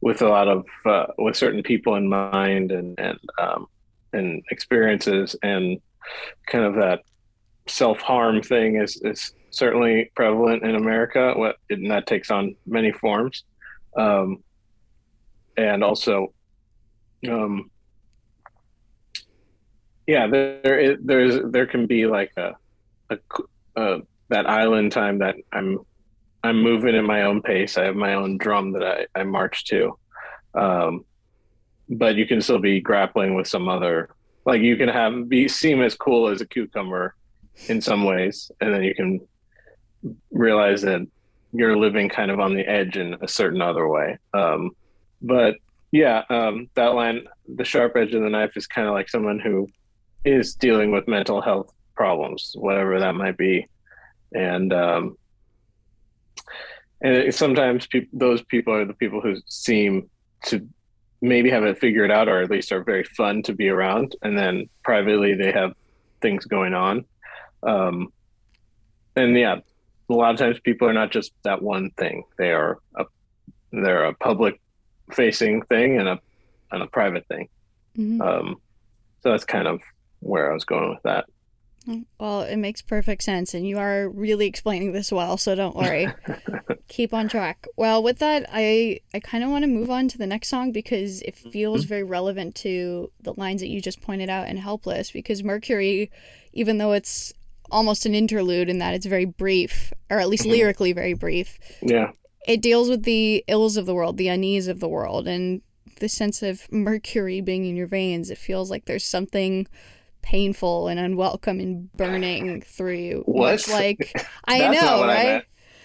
with 0.00 0.22
a 0.22 0.28
lot 0.28 0.48
of 0.48 0.64
uh, 0.86 1.06
with 1.18 1.36
certain 1.36 1.62
people 1.62 1.96
in 1.96 2.08
mind 2.08 2.70
and 2.70 2.98
and 2.98 3.18
um, 3.38 3.66
and 4.12 4.42
experiences 4.50 5.36
and 5.42 5.80
kind 6.46 6.64
of 6.64 6.74
that 6.74 7.02
self 7.66 8.00
harm 8.00 8.42
thing 8.42 8.76
is 8.76 9.00
is 9.02 9.32
certainly 9.50 10.10
prevalent 10.14 10.62
in 10.62 10.74
America. 10.74 11.32
What 11.36 11.56
and 11.70 11.90
that 11.90 12.06
takes 12.06 12.30
on 12.30 12.56
many 12.66 12.92
forms, 12.92 13.44
um, 13.96 14.42
and 15.56 15.82
also, 15.82 16.32
um, 17.28 17.70
yeah, 20.06 20.26
there 20.26 20.96
there 21.02 21.20
is 21.20 21.40
there 21.50 21.66
can 21.66 21.86
be 21.86 22.06
like 22.06 22.32
a, 22.36 22.56
a, 23.10 23.18
a 23.76 23.98
that 24.30 24.48
island 24.48 24.92
time 24.92 25.18
that 25.18 25.36
I'm 25.52 25.78
I'm 26.42 26.62
moving 26.62 26.94
at 26.94 27.04
my 27.04 27.22
own 27.22 27.42
pace. 27.42 27.76
I 27.76 27.84
have 27.84 27.96
my 27.96 28.14
own 28.14 28.38
drum 28.38 28.72
that 28.72 28.82
I, 28.82 29.20
I 29.20 29.24
march 29.24 29.64
to. 29.66 29.98
Um, 30.54 31.04
but 31.88 32.16
you 32.16 32.26
can 32.26 32.40
still 32.40 32.58
be 32.58 32.80
grappling 32.80 33.34
with 33.34 33.46
some 33.46 33.68
other 33.68 34.10
like 34.48 34.62
you 34.62 34.76
can 34.76 34.88
have 34.88 35.28
be 35.28 35.46
seem 35.46 35.82
as 35.82 35.94
cool 35.94 36.28
as 36.28 36.40
a 36.40 36.46
cucumber 36.46 37.14
in 37.66 37.82
some 37.82 38.04
ways, 38.04 38.50
and 38.60 38.72
then 38.72 38.82
you 38.82 38.94
can 38.94 39.20
realize 40.30 40.80
that 40.82 41.06
you're 41.52 41.76
living 41.76 42.08
kind 42.08 42.30
of 42.30 42.40
on 42.40 42.54
the 42.54 42.66
edge 42.66 42.96
in 42.96 43.14
a 43.20 43.28
certain 43.28 43.60
other 43.60 43.86
way. 43.88 44.16
Um, 44.32 44.70
but 45.20 45.56
yeah, 45.92 46.22
um, 46.30 46.70
that 46.74 46.94
line, 46.94 47.26
the 47.56 47.64
sharp 47.64 47.96
edge 47.96 48.14
of 48.14 48.22
the 48.22 48.30
knife 48.30 48.56
is 48.56 48.66
kind 48.66 48.88
of 48.88 48.94
like 48.94 49.10
someone 49.10 49.38
who 49.38 49.68
is 50.24 50.54
dealing 50.54 50.92
with 50.92 51.08
mental 51.08 51.42
health 51.42 51.70
problems, 51.94 52.52
whatever 52.54 53.00
that 53.00 53.14
might 53.14 53.36
be. 53.36 53.66
And 54.34 54.72
um, 54.72 55.18
and 57.02 57.14
it, 57.14 57.34
sometimes 57.34 57.86
peop 57.86 58.08
those 58.12 58.42
people 58.44 58.72
are 58.72 58.86
the 58.86 58.94
people 58.94 59.20
who 59.20 59.36
seem 59.46 60.08
to 60.46 60.66
maybe 61.20 61.50
have 61.50 61.64
it 61.64 61.78
figured 61.78 62.10
out 62.10 62.28
or 62.28 62.42
at 62.42 62.50
least 62.50 62.72
are 62.72 62.84
very 62.84 63.04
fun 63.04 63.42
to 63.42 63.52
be 63.52 63.68
around. 63.68 64.14
And 64.22 64.38
then 64.38 64.68
privately 64.84 65.34
they 65.34 65.52
have 65.52 65.74
things 66.20 66.44
going 66.44 66.74
on. 66.74 67.04
Um, 67.62 68.12
and 69.16 69.36
yeah 69.36 69.56
a 70.10 70.14
lot 70.14 70.32
of 70.32 70.38
times 70.38 70.58
people 70.60 70.88
are 70.88 70.92
not 70.94 71.10
just 71.10 71.32
that 71.42 71.60
one 71.60 71.90
thing. 71.98 72.24
They 72.38 72.52
are 72.52 72.78
a 72.96 73.04
they're 73.72 74.04
a 74.04 74.14
public 74.14 74.60
facing 75.12 75.62
thing 75.62 75.98
and 75.98 76.08
a 76.08 76.18
and 76.70 76.82
a 76.82 76.86
private 76.86 77.26
thing. 77.28 77.48
Mhm. 77.96 78.20
um, 78.20 78.56
so 79.22 79.30
that's 79.32 79.44
kind 79.44 79.66
of 79.66 79.80
where 80.20 80.50
i 80.50 80.54
was 80.54 80.64
going 80.64 80.90
with 80.90 81.02
that 81.02 81.24
Well, 82.20 82.42
it 82.42 82.56
makes 82.56 82.82
perfect 82.82 83.22
sense, 83.22 83.54
and 83.54 83.66
you 83.66 83.78
are 83.78 84.08
really 84.08 84.46
explaining 84.46 84.92
this 84.92 85.10
well, 85.10 85.36
so 85.36 85.54
don't 85.54 85.76
worry. 85.76 86.08
Keep 86.88 87.14
on 87.14 87.28
track. 87.28 87.66
Well, 87.76 88.02
with 88.02 88.18
that, 88.18 88.46
I 88.52 89.00
I 89.14 89.20
kind 89.20 89.42
of 89.44 89.50
want 89.50 89.62
to 89.64 89.68
move 89.70 89.90
on 89.90 90.08
to 90.08 90.18
the 90.18 90.26
next 90.26 90.48
song 90.48 90.72
because 90.72 91.22
it 91.22 91.36
feels 91.36 91.84
very 91.84 92.02
relevant 92.02 92.54
to 92.56 93.10
the 93.20 93.34
lines 93.34 93.60
that 93.60 93.68
you 93.68 93.80
just 93.80 94.00
pointed 94.02 94.28
out 94.28 94.48
in 94.48 94.56
"Helpless." 94.58 95.10
Because 95.10 95.42
Mercury, 95.42 96.10
even 96.52 96.78
though 96.78 96.92
it's 96.92 97.32
almost 97.70 98.06
an 98.06 98.14
interlude 98.14 98.68
in 98.68 98.78
that 98.78 98.94
it's 98.94 99.06
very 99.06 99.26
brief, 99.26 99.92
or 100.10 100.18
at 100.18 100.28
least 100.28 100.44
Mhm. 100.44 100.52
lyrically 100.52 100.92
very 100.92 101.12
brief. 101.14 101.58
Yeah. 101.82 102.12
It 102.46 102.62
deals 102.62 102.88
with 102.88 103.02
the 103.02 103.44
ills 103.46 103.76
of 103.76 103.84
the 103.86 103.94
world, 103.94 104.16
the 104.16 104.28
unease 104.28 104.68
of 104.68 104.80
the 104.80 104.88
world, 104.88 105.28
and 105.28 105.60
the 106.00 106.08
sense 106.08 106.42
of 106.42 106.70
mercury 106.72 107.40
being 107.42 107.66
in 107.66 107.76
your 107.76 107.86
veins. 107.86 108.30
It 108.30 108.38
feels 108.38 108.70
like 108.70 108.86
there's 108.86 109.04
something 109.04 109.66
painful 110.28 110.88
and 110.88 111.00
unwelcome 111.00 111.58
and 111.58 111.90
burning 111.94 112.60
through 112.60 112.96
you. 112.96 113.22
What? 113.24 113.52
Much 113.52 113.68
like 113.70 114.12
I 114.46 114.58
know, 114.68 114.98
what 114.98 115.08
I 115.08 115.34
right? 115.34 115.44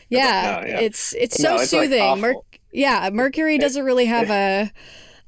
yeah, 0.10 0.60
No, 0.62 0.68
yeah. 0.68 0.80
it's 0.82 1.14
it's 1.14 1.40
No, 1.40 1.56
so 1.56 1.64
it's, 1.64 1.72
like, 1.72 1.84
soothing. 1.86 2.02
Awful. 2.02 2.46
yeah, 2.74 3.10
mercury 3.14 3.58
doesn't 3.58 3.86
really 3.86 4.06
have 4.06 4.30
a. 4.30 4.70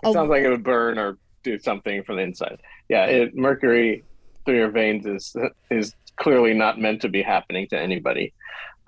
It 0.03 0.13
sounds 0.13 0.29
like 0.29 0.43
it 0.43 0.49
would 0.49 0.65
burn 0.65 0.99
or 0.99 1.17
do 1.43 1.57
something 1.59 2.03
from 2.03 2.17
the 2.17 2.23
inside. 2.23 2.59
Yeah, 2.89 3.05
it, 3.05 3.35
mercury 3.35 4.03
through 4.45 4.57
your 4.57 4.69
veins 4.69 5.05
is 5.05 5.33
is 5.71 5.95
clearly 6.17 6.53
not 6.53 6.77
meant 6.77 7.01
to 7.03 7.09
be 7.09 7.21
happening 7.21 7.67
to 7.69 7.79
anybody. 7.79 8.33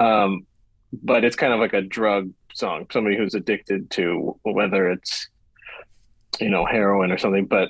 Um, 0.02 0.46
but 0.92 1.24
it's 1.24 1.38
kind 1.38 1.54
of 1.54 1.62
like 1.62 1.74
a 1.74 1.82
drug 1.82 2.32
song. 2.54 2.86
Somebody 2.92 3.16
who's 3.16 3.34
addicted 3.34 3.90
to 3.92 4.38
whether 4.44 4.92
it's 4.92 5.30
you 6.42 6.50
know 6.50 6.66
heroin 6.66 7.14
or 7.14 7.18
something. 7.18 7.46
But 7.46 7.70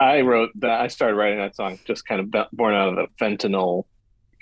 I 0.00 0.22
wrote 0.22 0.50
that. 0.56 0.80
I 0.80 0.86
started 0.88 1.14
writing 1.16 1.38
that 1.38 1.54
song 1.54 1.78
just 1.86 2.06
kind 2.06 2.20
of 2.20 2.48
born 2.52 2.74
out 2.74 2.88
of 2.88 2.96
the 2.96 3.06
fentanyl 3.24 3.84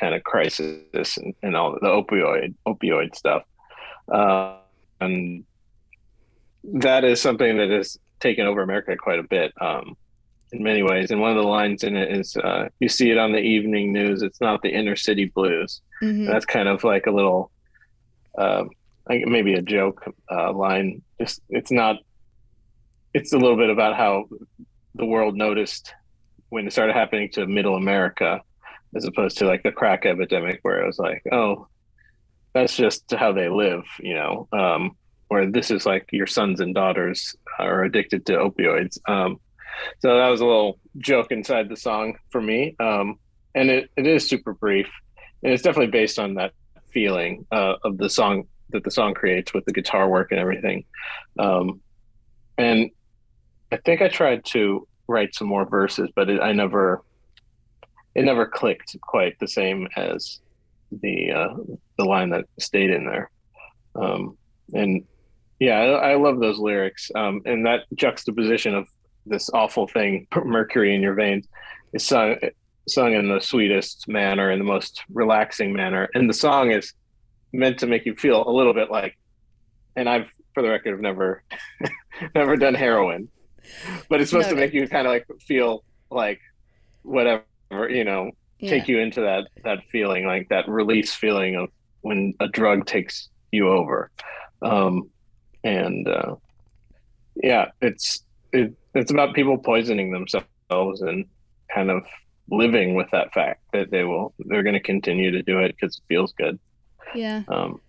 kind 0.01 0.15
of 0.15 0.23
crisis 0.23 1.17
and, 1.17 1.35
and 1.43 1.57
all 1.57 1.73
the 1.73 1.89
opioid 1.89 2.55
opioid 2.67 3.17
stuff. 3.17 3.43
Uh, 4.13 4.57
and 5.01 5.45
that 6.65 7.05
is 7.05 7.21
something 7.21 7.57
that 7.59 7.71
has 7.71 7.99
taken 8.21 8.47
over 8.47 8.63
America 8.63 8.97
quite 8.97 9.19
a 9.19 9.25
bit 9.25 9.53
um, 9.61 9.97
in 10.53 10.63
many 10.63 10.83
ways. 10.83 11.11
And 11.11 11.21
one 11.21 11.31
of 11.31 11.37
the 11.37 11.49
lines 11.49 11.83
in 11.83 11.97
it 11.97 12.17
is, 12.17 12.37
uh, 12.37 12.69
"You 12.79 12.89
see 12.89 13.11
it 13.11 13.19
on 13.19 13.33
the 13.33 13.39
evening 13.41 13.93
news. 13.93 14.23
It's 14.23 14.41
not 14.41 14.63
the 14.63 14.71
inner 14.71 14.97
city 14.97 15.27
blues." 15.27 15.81
Mhm. 16.03 16.27
That's 16.27 16.45
kind 16.45 16.69
of 16.69 16.85
like 16.85 17.07
a 17.07 17.11
little, 17.11 17.51
um, 18.37 18.71
like 19.09 19.27
maybe 19.27 19.55
a 19.55 19.63
joke 19.63 20.05
uh, 20.31 20.53
line. 20.53 21.03
Just 21.21 21.43
it's 21.49 21.73
not. 21.73 21.97
It's 23.15 23.33
a 23.33 23.39
little 23.39 23.57
bit 23.57 23.71
about 23.71 23.97
how 23.97 24.27
the 24.99 25.07
world 25.07 25.37
noticed 25.37 25.95
when 26.51 26.67
it 26.67 26.73
started 26.73 26.95
happening 26.95 27.31
to 27.33 27.47
Middle 27.47 27.77
America, 27.77 28.43
as 28.95 29.05
opposed 29.05 29.39
to 29.39 29.47
like 29.47 29.63
the 29.63 29.73
crack 29.73 30.07
epidemic, 30.07 30.61
where 30.63 30.83
it 30.83 30.87
was 30.87 30.99
like, 30.99 31.23
oh, 31.33 31.69
that's 32.55 32.77
just 32.77 33.11
how 33.13 33.33
they 33.33 33.49
live, 33.49 33.85
you 34.01 34.15
know. 34.15 34.49
Um, 34.53 34.97
where 35.29 35.51
this 35.51 35.71
is 35.71 35.85
like 35.85 36.09
your 36.11 36.27
sons 36.27 36.61
and 36.61 36.75
daughters 36.75 37.37
are 37.59 37.85
addicted 37.85 38.25
to 38.27 38.33
opioids. 38.33 38.99
Um, 39.07 39.39
so 40.01 40.17
that 40.17 40.29
was 40.29 40.41
a 40.41 40.47
little 40.47 40.79
joke 40.99 41.31
inside 41.31 41.69
the 41.69 41.77
song 41.77 42.17
for 42.31 42.41
me. 42.41 42.75
Um, 42.81 43.19
and 43.55 43.71
it, 43.71 43.91
it 43.97 44.07
is 44.07 44.27
super 44.27 44.55
brief. 44.55 44.89
And 45.43 45.53
it's 45.53 45.63
definitely 45.63 45.93
based 45.93 46.19
on 46.19 46.35
that 46.35 46.53
feeling 46.91 47.47
uh, 47.53 47.75
of 47.85 47.99
the 47.99 48.09
song 48.09 48.45
that 48.71 48.85
the 48.85 48.91
song 48.91 49.15
creates 49.15 49.55
with 49.55 49.65
the 49.65 49.73
guitar 49.73 50.09
work 50.09 50.31
and 50.31 50.41
everything. 50.41 50.85
Um, 51.39 51.81
and 52.57 52.91
I 53.71 53.77
think 53.77 54.03
I 54.03 54.09
tried 54.09 54.45
to 54.47 54.87
write 55.07 55.35
some 55.35 55.49
more 55.49 55.67
verses, 55.69 56.11
but 56.15 56.29
it, 56.29 56.41
I 56.41 56.53
never, 56.53 57.03
it 58.15 58.25
never 58.25 58.47
clicked 58.47 58.97
quite 59.01 59.39
the 59.39 59.49
same 59.49 59.89
as 59.97 60.41
the 60.91 61.33
uh, 61.33 61.55
the 61.99 62.05
line 62.05 62.31
that 62.31 62.47
stayed 62.59 62.91
in 62.91 63.05
there. 63.05 63.31
Um, 63.95 64.37
and 64.73 65.05
yeah, 65.59 65.79
I, 65.79 66.13
I 66.13 66.15
love 66.17 66.41
those 66.41 66.59
lyrics. 66.59 67.11
Um, 67.15 67.43
and 67.45 67.67
that 67.67 67.81
juxtaposition 67.95 68.75
of 68.75 68.89
this 69.27 69.51
awful 69.53 69.87
thing, 69.87 70.27
mercury 70.45 70.95
in 70.95 71.03
your 71.03 71.15
veins, 71.15 71.47
is 71.93 72.05
sung 72.05 72.37
sung 72.89 73.13
in 73.13 73.29
the 73.29 73.41
sweetest 73.41 74.09
manner 74.09 74.51
in 74.51 74.59
the 74.59 74.65
most 74.65 75.03
relaxing 75.13 75.73
manner. 75.73 76.09
And 76.15 76.29
the 76.29 76.35
song 76.35 76.71
is 76.71 76.95
meant 77.53 77.79
to 77.81 77.87
make 77.87 78.07
you 78.07 78.15
feel 78.15 78.49
a 78.49 78.51
little 78.51 78.73
bit 78.73 78.91
like. 78.91 79.19
And 79.97 80.09
I've, 80.09 80.31
for 80.55 80.63
the 80.63 80.71
record, 80.71 80.93
have 80.93 81.01
never 81.01 81.43
never 82.35 82.57
done 82.57 82.75
heroin, 82.75 83.29
but 84.09 84.21
it's 84.21 84.31
supposed 84.31 84.49
to 84.49 84.55
make 84.57 84.73
you 84.73 84.89
kind 84.89 85.07
of 85.07 85.13
like 85.13 85.27
feel 85.41 85.85
like 86.11 86.41
whatever 87.03 87.45
you 87.89 88.05
know 88.05 88.31
Yeah. 88.59 88.71
take 88.71 88.89
you 88.89 88.99
into 88.99 89.21
that 89.23 89.49
that 89.65 89.85
feeling 89.91 90.27
like 90.27 90.49
that 90.49 90.69
release 90.69 91.15
feeling 91.15 91.57
of 91.57 91.69
when 92.01 92.35
a 92.41 92.49
drug 92.49 92.87
takes 92.87 93.29
you 93.53 93.69
over 93.69 94.11
um 94.63 95.09
and 95.65 96.09
uh 96.09 96.35
yeah 97.37 97.71
it's 97.81 98.25
it, 98.53 98.75
it's 98.95 99.11
about 99.11 99.35
people 99.35 99.59
poisoning 99.59 100.11
themselves 100.11 101.03
and 101.03 101.27
kind 101.75 101.91
of 101.91 102.05
living 102.51 102.95
with 102.95 103.11
that 103.11 103.33
fact 103.33 103.61
that 103.73 103.91
they 103.91 104.05
will 104.05 104.35
they're 104.47 104.63
going 104.63 104.75
to 104.75 104.81
continue 104.81 105.31
to 105.31 105.43
do 105.43 105.59
it 105.59 105.75
because 105.77 105.97
it 105.97 106.03
feels 106.09 106.33
good 106.33 106.59
yeah. 107.15 107.43
um 107.49 107.81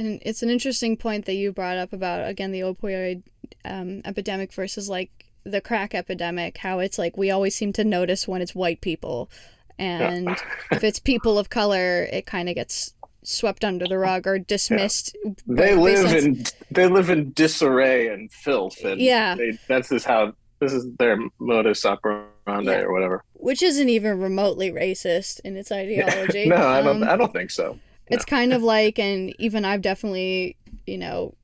And 0.00 0.18
it's 0.24 0.42
an 0.42 0.48
interesting 0.48 0.96
point 0.96 1.26
that 1.26 1.34
you 1.34 1.52
brought 1.52 1.76
up 1.76 1.92
about 1.92 2.26
again 2.26 2.52
the 2.52 2.60
opioid 2.60 3.22
um, 3.66 4.00
epidemic 4.06 4.50
versus 4.52 4.88
like 4.88 5.10
the 5.44 5.60
crack 5.60 5.94
epidemic. 5.94 6.56
How 6.56 6.78
it's 6.78 6.98
like 6.98 7.18
we 7.18 7.30
always 7.30 7.54
seem 7.54 7.72
to 7.74 7.84
notice 7.84 8.26
when 8.26 8.40
it's 8.40 8.54
white 8.54 8.80
people, 8.80 9.30
and 9.78 10.30
if 10.72 10.82
it's 10.82 10.98
people 10.98 11.38
of 11.38 11.50
color, 11.50 12.04
it 12.10 12.24
kind 12.24 12.48
of 12.48 12.54
gets 12.54 12.94
swept 13.24 13.62
under 13.62 13.86
the 13.86 13.98
rug 13.98 14.26
or 14.26 14.38
dismissed. 14.38 15.14
they 15.46 15.74
live 15.74 16.14
in 16.14 16.44
they 16.70 16.86
live 16.86 17.10
in 17.10 17.30
disarray 17.32 18.08
and 18.08 18.32
filth 18.32 18.82
and 18.82 18.98
Yeah. 18.98 19.34
they, 19.34 19.58
that's 19.68 19.90
just 19.90 20.06
how 20.06 20.32
this 20.60 20.72
is 20.72 20.86
their 20.98 21.18
modus 21.38 21.84
operandi 21.84 22.72
Yeah. 22.72 22.78
or 22.80 22.92
whatever 22.94 23.22
which 23.34 23.62
isn't 23.62 23.90
even 23.90 24.18
remotely 24.18 24.70
racist 24.72 25.40
in 25.44 25.54
its 25.58 25.70
ideology. 25.82 26.46
no 26.48 26.56
i 26.56 26.80
don't 26.80 27.02
Um, 27.02 27.08
i 27.10 27.14
don't 27.14 27.30
think 27.34 27.50
so 27.50 27.78
it's 28.10 28.24
kind 28.24 28.52
of 28.52 28.62
like 28.62 28.98
and 28.98 29.34
even 29.38 29.64
i've 29.64 29.82
definitely 29.82 30.56
you 30.86 30.98
know 30.98 31.34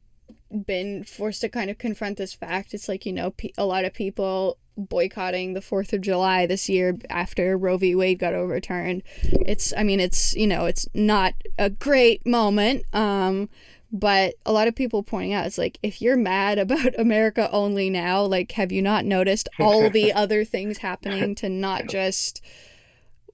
been 0.64 1.04
forced 1.04 1.40
to 1.40 1.49
kind 1.49 1.70
of 1.70 1.78
confront 1.78 2.16
this 2.18 2.35
fact. 2.35 2.75
It's 2.75 2.88
like 2.88 3.06
you 3.06 3.12
know 3.12 3.35
a 3.58 3.66
lot 3.66 3.85
of 3.85 3.92
people 3.92 4.58
boycotting 4.78 5.54
the 5.54 5.61
4th 5.61 5.94
of 5.94 6.02
july 6.02 6.44
this 6.44 6.68
year 6.68 6.99
after 7.08 7.56
roe 7.56 7.78
v. 7.78 7.94
Wade 7.94 8.18
got 8.18 8.35
overturned. 8.35 9.02
It's 9.23 9.73
i 9.76 9.82
mean 9.82 10.00
it's 10.00 10.35
you 10.35 10.46
know 10.46 10.66
it's 10.66 10.87
not 10.92 11.32
a 11.58 11.70
great 11.70 12.26
moment 12.26 12.85
um 12.92 13.49
but 13.90 14.35
a 14.44 14.52
lot 14.52 14.68
of 14.68 14.75
people 14.75 15.02
pointing 15.02 15.32
out 15.32 15.46
it's 15.46 15.56
like 15.56 15.78
if 15.82 16.02
you're 16.02 16.16
mad 16.16 16.58
about 16.58 16.99
america 16.99 17.49
only 17.52 17.88
now 17.88 18.23
like 18.23 18.52
have 18.52 18.70
you 18.70 18.82
not 18.82 19.06
noticed 19.06 19.49
all 19.58 19.88
the 19.88 20.12
other 20.12 20.44
things 20.44 20.78
happening 20.78 21.35
to 21.37 21.49
not 21.49 21.87
just 21.87 22.42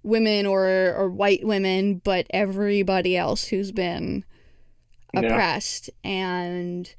women 0.02 0.47
or 0.47 0.66
or 0.97 1.09
white 1.09 1.44
women 1.47 2.00
but 2.04 2.26
everybody 2.30 3.16
else 3.16 3.47
who's 3.47 3.73
been 3.73 4.25
Yeah. 5.14 5.21
oppressed. 5.21 5.90
And 6.02 6.92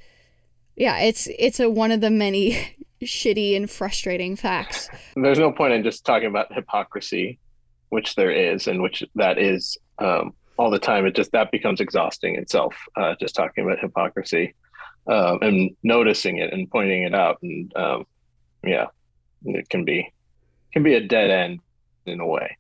yeah 0.75 0.99
it's 0.99 1.27
it's 1.37 1.59
a 1.59 1.69
one 1.69 1.91
of 1.91 2.01
the 2.01 2.09
many 2.09 2.75
shitty 3.03 3.55
and 3.55 3.69
frustrating 3.69 4.35
facts. 4.35 4.89
There's 5.15 5.39
no 5.39 5.51
point 5.51 5.73
in 5.73 5.83
just 5.83 6.05
talking 6.05 6.27
about 6.29 6.53
hypocrisy 6.53 7.39
which 7.89 8.15
there 8.15 8.31
is 8.31 8.67
and 8.67 8.81
which 8.81 9.03
that 9.15 9.37
is 9.37 9.77
um, 9.99 10.33
all 10.57 10.71
the 10.71 10.79
time. 10.79 11.05
It 11.05 11.15
just 11.15 11.31
that 11.33 11.51
becomes 11.51 11.79
exhausting 11.79 12.35
itself 12.37 12.73
uh, 12.95 13.13
just 13.19 13.35
talking 13.35 13.63
about 13.65 13.79
hypocrisy 13.79 14.55
um, 15.07 15.39
and 15.41 15.75
noticing 15.83 16.37
it 16.37 16.51
and 16.53 16.69
pointing 16.71 17.03
it 17.03 17.13
out. 17.13 17.37
And 17.43 17.75
um, 17.75 18.05
yeah 18.63 18.87
it 19.45 19.67
can 19.69 19.83
be 19.83 20.11
can 20.71 20.81
be 20.83 20.93
a 20.95 21.01
dead 21.01 21.29
end 21.29 21.59
in 22.05 22.19
a 22.21 22.25
way 22.25 22.57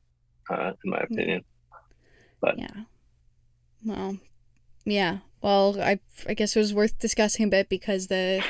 uh, 0.49 0.71
in 0.83 0.89
my 0.91 0.99
opinion. 0.99 1.43
But 2.41 2.57
yeah. 2.59 2.83
Well 3.85 4.17
yeah. 4.85 5.19
Well 5.41 5.79
i 5.81 5.99
i 6.27 6.33
guess 6.33 6.55
it 6.55 6.59
was 6.59 6.73
worth 6.73 6.99
discussing 6.99 7.45
a 7.45 7.49
bit 7.49 7.69
because 7.69 8.07
the 8.07 8.43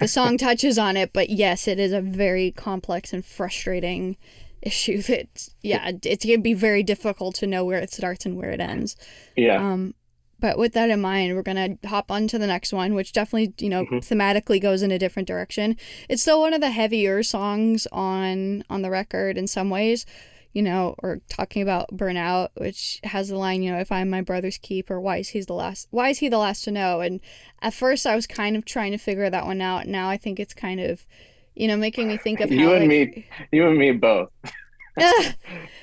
the 0.00 0.08
song 0.16 0.38
touches 0.38 0.78
on 0.78 0.96
it 0.96 1.12
but 1.12 1.28
yes 1.30 1.66
it 1.68 1.78
is 1.78 1.92
a 1.92 2.00
very 2.00 2.50
complex 2.52 3.12
and 3.12 3.24
frustrating 3.24 4.16
issue. 4.62 5.02
That 5.08 5.48
yeah 5.62 5.92
it's 6.02 6.24
gonna 6.24 6.38
be 6.38 6.54
very 6.54 6.82
difficult 6.82 7.34
to 7.36 7.46
know 7.46 7.64
where 7.64 7.78
it 7.78 7.92
starts 7.92 8.26
and 8.26 8.36
where 8.36 8.50
it 8.50 8.60
ends. 8.60 8.96
Yeah. 9.36 9.56
Um, 9.62 9.94
but 10.40 10.56
with 10.56 10.72
that 10.74 10.88
in 10.88 11.00
mind, 11.00 11.34
we're 11.34 11.42
gonna 11.42 11.76
hop 11.84 12.12
on 12.12 12.28
to 12.28 12.38
the 12.38 12.46
next 12.46 12.72
one, 12.72 12.94
which 12.94 13.12
definitely, 13.12 13.54
you 13.58 13.68
know, 13.68 13.84
Mhm. 13.84 14.06
thematically 14.06 14.60
goes 14.60 14.82
in 14.82 14.92
a 14.92 14.98
different 14.98 15.26
direction. 15.26 15.76
It's 16.08 16.22
still 16.22 16.40
one 16.40 16.54
of 16.54 16.60
the 16.60 16.70
heavier 16.70 17.22
songs 17.24 17.88
on 17.90 18.62
on 18.70 18.82
the 18.82 18.90
record 18.90 19.36
in 19.36 19.46
some 19.48 19.68
ways, 19.68 20.06
you 20.52 20.62
know, 20.62 20.94
or 20.98 21.20
talking 21.28 21.62
about 21.62 21.88
burnout, 21.92 22.48
which 22.54 23.00
has 23.04 23.28
the 23.28 23.36
line, 23.36 23.62
you 23.62 23.70
know, 23.70 23.78
if 23.78 23.92
I'm 23.92 24.08
my 24.10 24.22
brother's 24.22 24.58
keeper, 24.58 25.00
why 25.00 25.18
is 25.18 25.28
he 25.30 25.40
the 25.40 25.52
last? 25.52 25.88
Why 25.90 26.08
is 26.10 26.18
he 26.18 26.28
the 26.28 26.38
last 26.38 26.64
to 26.64 26.70
know? 26.70 27.00
And 27.00 27.20
at 27.62 27.74
first, 27.74 28.06
I 28.06 28.14
was 28.16 28.26
kind 28.26 28.56
of 28.56 28.64
trying 28.64 28.92
to 28.92 28.98
figure 28.98 29.28
that 29.30 29.46
one 29.46 29.60
out. 29.60 29.86
Now 29.86 30.08
I 30.08 30.16
think 30.16 30.40
it's 30.40 30.54
kind 30.54 30.80
of, 30.80 31.06
you 31.54 31.68
know, 31.68 31.76
making 31.76 32.08
me 32.08 32.16
think 32.16 32.40
of 32.40 32.48
how. 32.50 32.56
You 32.56 32.72
and 32.72 32.88
like- 32.88 32.88
me- 33.16 33.26
you 33.52 33.68
and 33.68 33.78
me 33.78 33.92
both 33.92 34.30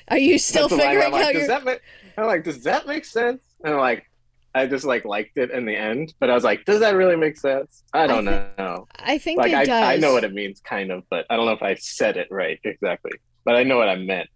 Are 0.10 0.18
you 0.18 0.38
still 0.38 0.68
That's 0.68 0.72
the 0.82 0.86
line 0.86 0.96
figuring 0.96 1.12
like, 1.14 1.24
out 1.26 1.34
does 1.34 1.40
your? 1.42 1.48
that 1.48 1.64
make, 1.64 1.82
I'm 2.18 2.26
like, 2.28 2.44
does 2.44 2.64
that 2.64 2.86
make 2.88 3.06
sense? 3.06 3.42
And 3.64 3.74
I'm 3.74 3.80
like, 3.80 4.10
I 4.54 4.68
just 4.68 4.86
like 4.86 5.06
liked 5.06 5.38
it 5.38 5.52
in 5.52 5.66
the 5.66 5.76
end, 5.76 6.14
but 6.20 6.30
I 6.30 6.34
was 6.34 6.44
like, 6.44 6.66
does 6.66 6.80
that 6.82 6.96
really 6.96 7.16
make 7.16 7.38
sense? 7.38 7.84
I 7.94 8.08
don't 8.08 8.26
think- 8.26 8.58
know. 8.58 8.88
I 8.98 9.18
think 9.18 9.40
Like, 9.40 9.52
it 9.52 9.56
I, 9.56 9.66
does. 9.66 9.84
I 9.84 9.98
know 9.98 10.14
what 10.14 10.24
it 10.24 10.34
means, 10.34 10.62
kind 10.62 10.92
of, 10.92 11.04
but 11.10 11.26
I 11.30 11.36
don't 11.36 11.46
know 11.46 11.52
if 11.54 11.64
I 11.64 11.76
said 11.76 12.18
it 12.18 12.28
right 12.32 12.60
exactly. 12.64 13.12
But 13.44 13.56
I 13.56 13.64
know 13.64 13.78
what 13.78 13.90
I 13.90 13.96
meant. 13.96 14.30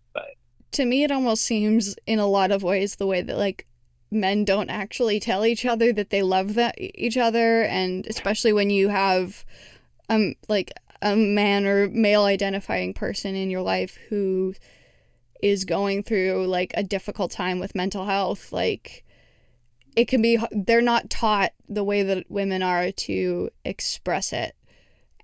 To 0.72 0.86
me 0.86 1.04
it 1.04 1.12
almost 1.12 1.44
seems 1.44 1.96
in 2.06 2.20
a 2.20 2.28
lot 2.28 2.52
of 2.52 2.64
ways 2.64 2.96
the 2.96 3.08
way 3.08 3.22
that 3.22 3.38
like 3.38 3.66
men 4.12 4.46
don't 4.46 4.70
actually 4.70 5.20
tell 5.20 5.46
each 5.46 5.66
other 5.66 5.94
that 5.94 6.10
they 6.10 6.24
love 6.24 6.56
that 6.56 6.76
each 6.78 7.18
other 7.18 7.64
and 7.64 8.08
especially 8.08 8.52
when 8.52 8.72
you 8.72 8.90
have 8.90 9.46
um 10.10 10.34
like 10.48 10.72
a 11.02 11.16
man 11.16 11.66
or 11.68 11.88
male 11.90 12.24
identifying 12.24 12.94
person 12.94 13.36
in 13.36 13.52
your 13.52 13.62
life 13.62 13.98
who 14.10 14.54
is 15.44 15.64
going 15.64 16.02
through 16.02 16.46
like 16.48 16.72
a 16.76 16.84
difficult 16.84 17.32
time 17.32 17.60
with 17.60 17.76
mental 17.76 18.06
health 18.06 18.52
like 18.52 19.06
it 19.96 20.08
can 20.08 20.22
be 20.22 20.40
they're 20.52 20.82
not 20.82 21.10
taught 21.10 21.52
the 21.68 21.84
way 21.84 22.04
that 22.04 22.30
women 22.30 22.64
are 22.64 22.92
to 22.92 23.50
express 23.66 24.32
it. 24.32 24.56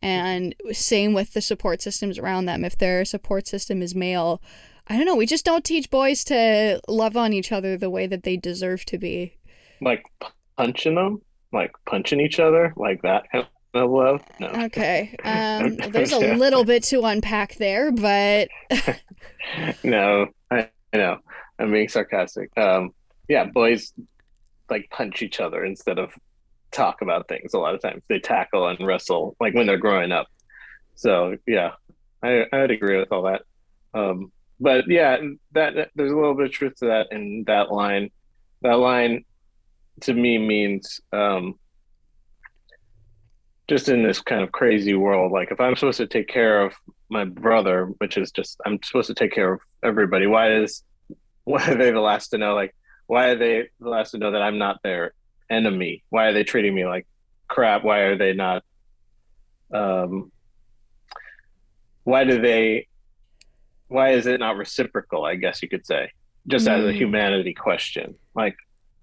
And 0.01 0.53
same 0.71 1.13
with 1.13 1.33
the 1.33 1.41
support 1.41 1.81
systems 1.81 2.19
around 2.19 2.45
them. 2.45 2.65
If 2.65 2.77
their 2.77 3.05
support 3.05 3.47
system 3.47 3.81
is 3.81 3.95
male 3.95 4.41
i 4.87 4.95
don't 4.97 5.05
know 5.05 5.15
we 5.15 5.25
just 5.25 5.45
don't 5.45 5.63
teach 5.63 5.89
boys 5.89 6.23
to 6.23 6.79
love 6.87 7.17
on 7.17 7.33
each 7.33 7.51
other 7.51 7.77
the 7.77 7.89
way 7.89 8.07
that 8.07 8.23
they 8.23 8.37
deserve 8.37 8.85
to 8.85 8.97
be. 8.97 9.33
Like 9.81 10.03
punching 10.57 10.95
them? 10.95 11.21
Like 11.51 11.71
punching 11.85 12.19
each 12.19 12.39
other? 12.39 12.73
Like 12.75 13.01
that 13.01 13.29
kind 13.31 13.47
of 13.73 13.91
love? 13.91 14.21
No. 14.39 14.47
Okay 14.47 15.15
um 15.23 15.75
there's 15.89 16.11
a 16.11 16.35
little 16.35 16.63
bit 16.63 16.83
to 16.83 17.01
unpack 17.03 17.55
there 17.55 17.91
but 17.91 18.47
no 19.83 20.27
I, 20.51 20.69
I 20.93 20.97
know. 20.97 21.17
I'm 21.59 21.71
being 21.71 21.89
sarcastic. 21.89 22.49
Um 22.57 22.91
yeah 23.27 23.45
boys 23.45 23.93
like 24.69 24.89
punch 24.89 25.21
each 25.21 25.39
other 25.39 25.63
instead 25.63 25.99
of 25.99 26.13
talk 26.71 27.01
about 27.01 27.27
things 27.27 27.53
a 27.53 27.59
lot 27.59 27.75
of 27.75 27.81
times. 27.81 28.03
They 28.07 28.19
tackle 28.19 28.67
and 28.67 28.85
wrestle 28.85 29.35
like 29.39 29.53
when 29.53 29.67
they're 29.67 29.77
growing 29.77 30.11
up. 30.11 30.27
So 30.95 31.37
yeah 31.45 31.71
i 32.23 32.45
i 32.51 32.61
would 32.61 32.71
agree 32.71 32.97
with 32.97 33.11
all 33.11 33.23
that. 33.23 33.41
Um 33.93 34.31
but 34.59 34.85
yeah 34.87 35.17
that, 35.51 35.89
there's 35.95 36.11
a 36.11 36.15
little 36.15 36.33
bit 36.33 36.47
of 36.47 36.51
truth 36.51 36.75
to 36.75 36.85
that 36.85 37.07
in 37.11 37.43
that 37.47 37.71
line 37.71 38.09
that 38.61 38.79
line 38.79 39.23
to 40.01 40.13
me 40.13 40.37
means 40.37 41.01
um 41.13 41.55
just 43.67 43.89
in 43.89 44.03
this 44.03 44.21
kind 44.21 44.43
of 44.43 44.51
crazy 44.51 44.93
world 44.93 45.31
like 45.31 45.51
if 45.51 45.59
i'm 45.59 45.75
supposed 45.75 45.97
to 45.97 46.07
take 46.07 46.27
care 46.27 46.61
of 46.61 46.73
my 47.09 47.25
brother 47.25 47.87
which 47.97 48.17
is 48.17 48.31
just 48.31 48.59
i'm 48.65 48.79
supposed 48.83 49.07
to 49.07 49.13
take 49.13 49.33
care 49.33 49.53
of 49.53 49.59
everybody 49.83 50.27
why 50.27 50.53
is 50.53 50.83
why 51.43 51.63
are 51.67 51.75
they 51.75 51.91
the 51.91 51.99
last 51.99 52.29
to 52.29 52.37
know 52.37 52.55
like 52.55 52.73
why 53.07 53.27
are 53.27 53.35
they 53.35 53.69
the 53.79 53.89
last 53.89 54.11
to 54.11 54.17
know 54.17 54.31
that 54.31 54.41
I'm 54.41 54.57
not 54.57 54.81
their 54.83 55.13
enemy? 55.49 56.03
Why 56.09 56.25
are 56.25 56.33
they 56.33 56.43
treating 56.43 56.73
me 56.73 56.85
like 56.85 57.07
crap? 57.47 57.83
Why 57.83 57.99
are 57.99 58.17
they 58.17 58.33
not? 58.33 58.63
Um, 59.73 60.31
why 62.03 62.23
do 62.23 62.41
they? 62.41 62.87
Why 63.87 64.11
is 64.11 64.25
it 64.25 64.39
not 64.39 64.57
reciprocal? 64.57 65.25
I 65.25 65.35
guess 65.35 65.61
you 65.61 65.69
could 65.69 65.85
say, 65.85 66.11
just 66.47 66.67
mm. 66.67 66.71
as 66.71 66.85
a 66.85 66.93
humanity 66.93 67.53
question. 67.53 68.15
Like, 68.35 68.55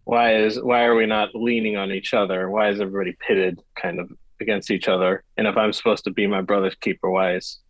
why 0.04 0.36
is 0.36 0.60
why 0.60 0.84
are 0.84 0.94
we 0.94 1.06
not 1.06 1.34
leaning 1.34 1.76
on 1.76 1.92
each 1.92 2.14
other? 2.14 2.50
Why 2.50 2.70
is 2.70 2.80
everybody 2.80 3.16
pitted 3.26 3.60
kind 3.80 4.00
of 4.00 4.10
against 4.40 4.70
each 4.70 4.88
other? 4.88 5.22
And 5.36 5.46
if 5.46 5.56
I'm 5.56 5.72
supposed 5.72 6.04
to 6.04 6.10
be 6.10 6.26
my 6.26 6.40
brother's 6.40 6.74
keeper, 6.74 7.10
why 7.10 7.36
is 7.36 7.60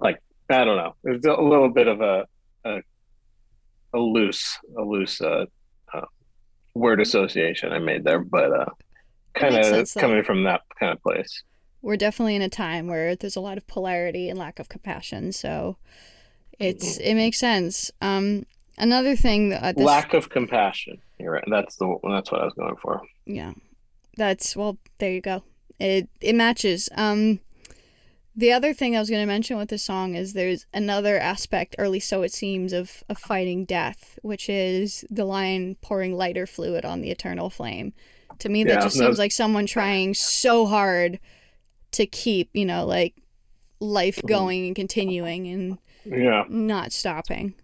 like 0.00 0.22
I 0.48 0.64
don't 0.64 0.76
know. 0.76 0.94
It's 1.04 1.26
a 1.26 1.32
little 1.34 1.70
bit 1.70 1.88
of 1.88 2.00
a, 2.00 2.26
a 2.64 2.80
a 3.94 3.98
loose 3.98 4.58
a 4.78 4.82
loose 4.82 5.20
uh, 5.20 5.44
uh, 5.92 6.06
word 6.74 7.00
association 7.00 7.72
I 7.72 7.78
made 7.78 8.04
there, 8.04 8.20
but 8.20 8.52
uh, 8.52 8.70
kind 9.34 9.56
of 9.56 9.94
coming 9.94 10.24
from 10.24 10.44
that 10.44 10.62
kind 10.78 10.92
of 10.92 11.02
place. 11.02 11.42
We're 11.82 11.96
definitely 11.96 12.36
in 12.36 12.42
a 12.42 12.48
time 12.48 12.86
where 12.86 13.16
there's 13.16 13.36
a 13.36 13.40
lot 13.40 13.58
of 13.58 13.66
polarity 13.66 14.28
and 14.28 14.38
lack 14.38 14.58
of 14.58 14.68
compassion, 14.68 15.32
so 15.32 15.76
it's 16.58 16.98
mm-hmm. 16.98 17.06
it 17.06 17.14
makes 17.14 17.38
sense. 17.38 17.90
Um, 18.00 18.46
another 18.78 19.16
thing 19.16 19.50
that 19.50 19.62
uh, 19.62 19.72
this... 19.72 19.84
lack 19.84 20.14
of 20.14 20.30
compassion. 20.30 20.98
You're 21.18 21.32
right. 21.32 21.44
That's 21.48 21.76
the 21.76 21.98
that's 22.04 22.32
what 22.32 22.40
I 22.40 22.44
was 22.44 22.54
going 22.54 22.76
for. 22.76 23.02
Yeah, 23.26 23.52
that's 24.16 24.56
well. 24.56 24.78
There 24.98 25.12
you 25.12 25.20
go. 25.20 25.42
It 25.78 26.08
it 26.20 26.34
matches. 26.34 26.88
Um, 26.96 27.40
the 28.34 28.52
other 28.52 28.72
thing 28.72 28.96
I 28.96 29.00
was 29.00 29.10
going 29.10 29.22
to 29.22 29.26
mention 29.26 29.58
with 29.58 29.68
this 29.68 29.82
song 29.82 30.14
is 30.14 30.32
there's 30.32 30.66
another 30.72 31.18
aspect, 31.18 31.76
or 31.78 31.84
at 31.84 31.90
least 31.90 32.08
so 32.08 32.22
it 32.22 32.32
seems, 32.32 32.72
of, 32.72 33.04
of 33.10 33.18
fighting 33.18 33.66
death, 33.66 34.18
which 34.22 34.48
is 34.48 35.04
the 35.10 35.26
line 35.26 35.76
pouring 35.82 36.16
lighter 36.16 36.46
fluid 36.46 36.86
on 36.86 37.02
the 37.02 37.10
eternal 37.10 37.50
flame. 37.50 37.92
To 38.38 38.48
me, 38.48 38.64
that 38.64 38.74
yeah, 38.74 38.80
just 38.80 38.96
seems 38.96 39.18
like 39.18 39.32
someone 39.32 39.66
trying 39.66 40.14
so 40.14 40.64
hard 40.64 41.20
to 41.92 42.06
keep, 42.06 42.48
you 42.54 42.64
know, 42.64 42.86
like 42.86 43.14
life 43.80 44.16
mm-hmm. 44.16 44.28
going 44.28 44.66
and 44.68 44.76
continuing 44.76 45.46
and 45.48 45.78
yeah, 46.04 46.44
not 46.48 46.92
stopping. 46.92 47.54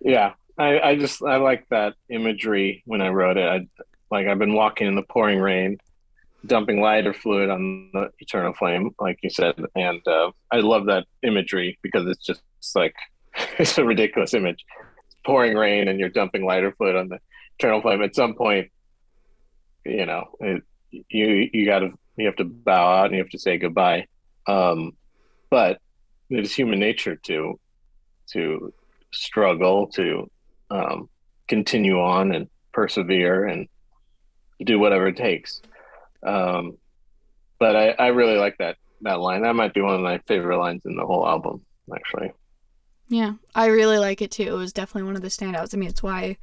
Yeah, 0.00 0.34
I, 0.58 0.80
I 0.80 0.96
just 0.96 1.22
I 1.22 1.36
like 1.36 1.68
that 1.70 1.94
imagery 2.08 2.82
when 2.86 3.00
I 3.00 3.08
wrote 3.08 3.36
it. 3.36 3.46
I, 3.46 3.66
like 4.10 4.26
I've 4.26 4.38
been 4.38 4.54
walking 4.54 4.86
in 4.86 4.94
the 4.94 5.02
pouring 5.02 5.38
rain 5.38 5.78
dumping 6.46 6.80
lighter 6.80 7.12
fluid 7.12 7.50
on 7.50 7.90
the 7.92 8.10
eternal 8.18 8.54
flame, 8.54 8.94
like 8.98 9.18
you 9.22 9.30
said. 9.30 9.54
And 9.74 10.06
uh, 10.06 10.30
I 10.50 10.58
love 10.60 10.86
that 10.86 11.06
imagery 11.22 11.78
because 11.82 12.06
it's 12.06 12.24
just 12.24 12.42
it's 12.58 12.74
like 12.74 12.94
it's 13.58 13.78
a 13.78 13.84
ridiculous 13.84 14.34
image. 14.34 14.64
It's 15.06 15.16
pouring 15.24 15.56
rain 15.56 15.88
and 15.88 15.98
you're 15.98 16.08
dumping 16.08 16.44
lighter 16.44 16.72
fluid 16.72 16.96
on 16.96 17.08
the 17.08 17.18
eternal 17.58 17.82
flame. 17.82 18.02
At 18.02 18.14
some 18.14 18.34
point, 18.34 18.70
you 19.84 20.06
know, 20.06 20.28
it, 20.40 20.62
you 20.90 21.48
you 21.52 21.66
got 21.66 21.80
to 21.80 21.90
you 22.16 22.26
have 22.26 22.36
to 22.36 22.44
bow 22.44 23.00
out 23.00 23.06
and 23.06 23.14
you 23.14 23.22
have 23.22 23.30
to 23.30 23.38
say 23.38 23.58
goodbye. 23.58 24.06
Um, 24.46 24.92
but 25.50 25.80
it 26.30 26.44
is 26.44 26.54
human 26.54 26.78
nature 26.78 27.16
to 27.16 27.58
to 28.32 28.72
struggle 29.12 29.88
to 29.88 30.30
um, 30.70 31.08
continue 31.48 32.00
on 32.00 32.32
and 32.32 32.48
persevere 32.72 33.46
and 33.46 33.68
do 34.64 34.78
whatever 34.78 35.08
it 35.08 35.16
takes. 35.16 35.60
Um, 36.24 36.78
but 37.58 37.74
I, 37.76 37.90
I 37.90 38.06
really 38.08 38.36
like 38.36 38.56
that 38.58 38.76
that 39.02 39.20
line. 39.20 39.42
That 39.42 39.56
might 39.56 39.74
be 39.74 39.80
one 39.80 39.94
of 39.94 40.00
my 40.00 40.18
favorite 40.26 40.58
lines 40.58 40.82
in 40.84 40.96
the 40.96 41.06
whole 41.06 41.26
album, 41.26 41.64
actually. 41.94 42.32
Yeah, 43.08 43.34
I 43.54 43.66
really 43.66 43.98
like 43.98 44.22
it 44.22 44.30
too. 44.30 44.44
It 44.44 44.52
was 44.52 44.72
definitely 44.72 45.06
one 45.06 45.16
of 45.16 45.22
the 45.22 45.28
standouts. 45.28 45.74
I 45.74 45.78
mean, 45.78 45.88
it's 45.88 46.02
why 46.02 46.36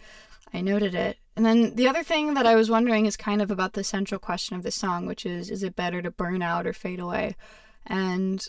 I 0.54 0.62
noted 0.62 0.96
it. 0.96 1.18
And 1.36 1.46
then 1.46 1.76
the 1.76 1.88
other 1.88 2.04
thing 2.04 2.34
that 2.34 2.48
I 2.48 2.56
was 2.56 2.70
wondering 2.70 3.06
is 3.06 3.16
kind 3.16 3.42
of 3.42 3.52
about 3.52 3.74
the 3.74 3.84
central 3.84 4.20
question 4.20 4.56
of 4.58 4.64
the 4.64 4.72
song, 4.72 5.06
which 5.06 5.26
is 5.26 5.50
is 5.50 5.64
it 5.64 5.76
better 5.76 6.02
to 6.02 6.12
burn 6.12 6.42
out 6.42 6.68
or 6.68 6.74
fade 6.74 7.00
away? 7.00 7.36
And 7.86 8.46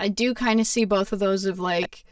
I 0.00 0.08
do 0.08 0.32
kind 0.32 0.60
of 0.60 0.66
see 0.66 0.86
both 0.86 1.12
of 1.12 1.18
those 1.18 1.44
of 1.44 1.60
like 1.60 2.04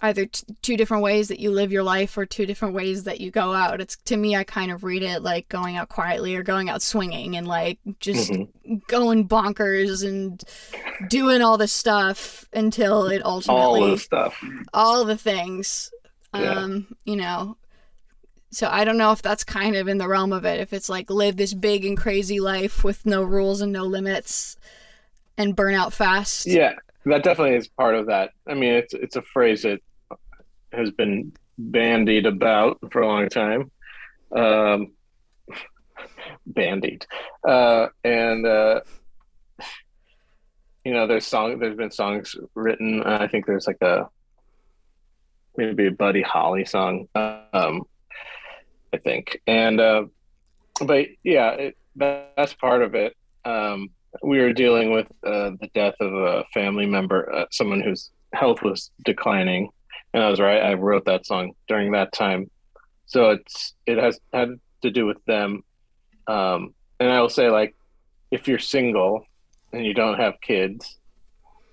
either 0.00 0.24
t- 0.26 0.46
two 0.62 0.76
different 0.76 1.02
ways 1.02 1.28
that 1.28 1.38
you 1.38 1.50
live 1.50 1.70
your 1.70 1.82
life 1.82 2.16
or 2.16 2.24
two 2.24 2.46
different 2.46 2.74
ways 2.74 3.04
that 3.04 3.20
you 3.20 3.30
go 3.30 3.52
out. 3.52 3.80
It's 3.80 3.96
to 4.06 4.16
me, 4.16 4.34
I 4.34 4.42
kind 4.42 4.72
of 4.72 4.84
read 4.84 5.02
it 5.02 5.22
like 5.22 5.48
going 5.48 5.76
out 5.76 5.90
quietly 5.90 6.34
or 6.34 6.42
going 6.42 6.70
out 6.70 6.82
swinging 6.82 7.36
and 7.36 7.46
like 7.46 7.78
just 8.00 8.30
mm-hmm. 8.30 8.76
going 8.88 9.28
bonkers 9.28 10.06
and 10.06 10.42
doing 11.08 11.42
all 11.42 11.58
this 11.58 11.72
stuff 11.72 12.46
until 12.54 13.06
it 13.06 13.22
ultimately 13.24 13.80
all 13.82 13.90
the 13.90 13.98
stuff, 13.98 14.44
all 14.72 15.04
the 15.04 15.18
things. 15.18 15.90
Yeah. 16.34 16.58
Um, 16.58 16.96
you 17.04 17.16
know. 17.16 17.58
So 18.50 18.68
I 18.68 18.84
don't 18.84 18.98
know 18.98 19.10
if 19.10 19.20
that's 19.20 19.42
kind 19.42 19.74
of 19.74 19.88
in 19.88 19.98
the 19.98 20.08
realm 20.08 20.32
of 20.32 20.44
it. 20.44 20.60
If 20.60 20.72
it's 20.72 20.88
like 20.88 21.10
live 21.10 21.36
this 21.36 21.52
big 21.52 21.84
and 21.84 21.98
crazy 21.98 22.40
life 22.40 22.82
with 22.82 23.04
no 23.04 23.22
rules 23.22 23.60
and 23.60 23.72
no 23.72 23.84
limits 23.84 24.56
and 25.36 25.56
burn 25.56 25.74
out 25.74 25.92
fast. 25.92 26.46
Yeah 26.46 26.74
that 27.06 27.22
definitely 27.22 27.56
is 27.56 27.68
part 27.68 27.94
of 27.94 28.06
that. 28.06 28.30
I 28.48 28.54
mean, 28.54 28.74
it's 28.74 28.94
it's 28.94 29.16
a 29.16 29.22
phrase 29.22 29.62
that 29.62 29.80
has 30.72 30.90
been 30.90 31.32
bandied 31.58 32.26
about 32.26 32.78
for 32.90 33.02
a 33.02 33.06
long 33.06 33.28
time. 33.28 33.70
Um, 34.34 34.92
bandied, 36.46 37.06
uh, 37.46 37.88
and 38.02 38.46
uh, 38.46 38.80
you 40.84 40.92
know, 40.92 41.06
there's 41.06 41.26
song. 41.26 41.58
There's 41.58 41.76
been 41.76 41.90
songs 41.90 42.36
written. 42.54 43.02
Uh, 43.02 43.18
I 43.20 43.28
think 43.28 43.46
there's 43.46 43.66
like 43.66 43.80
a 43.82 44.08
maybe 45.56 45.86
a 45.86 45.92
Buddy 45.92 46.22
Holly 46.22 46.64
song. 46.64 47.08
Um, 47.14 47.82
I 48.92 48.98
think, 49.02 49.40
and 49.46 49.80
uh, 49.80 50.04
but 50.80 51.06
yeah, 51.22 51.50
it, 51.50 51.76
that's 51.96 52.54
part 52.54 52.82
of 52.82 52.94
it. 52.94 53.16
Um, 53.44 53.90
we 54.22 54.40
were 54.40 54.52
dealing 54.52 54.90
with 54.92 55.06
uh, 55.26 55.50
the 55.60 55.68
death 55.74 55.94
of 56.00 56.12
a 56.12 56.44
family 56.52 56.86
member, 56.86 57.32
uh, 57.32 57.46
someone 57.50 57.80
whose 57.80 58.10
health 58.32 58.62
was 58.62 58.90
declining, 59.04 59.70
and 60.12 60.22
I 60.22 60.30
was 60.30 60.40
right. 60.40 60.62
I 60.62 60.74
wrote 60.74 61.04
that 61.06 61.26
song 61.26 61.52
during 61.68 61.92
that 61.92 62.12
time, 62.12 62.50
so 63.06 63.30
it's 63.30 63.74
it 63.86 63.98
has 63.98 64.18
had 64.32 64.60
to 64.82 64.90
do 64.90 65.06
with 65.06 65.24
them. 65.26 65.62
Um, 66.26 66.74
and 67.00 67.10
I 67.10 67.20
will 67.20 67.28
say, 67.28 67.50
like, 67.50 67.74
if 68.30 68.48
you're 68.48 68.58
single 68.58 69.26
and 69.72 69.84
you 69.84 69.94
don't 69.94 70.18
have 70.18 70.40
kids, 70.40 70.98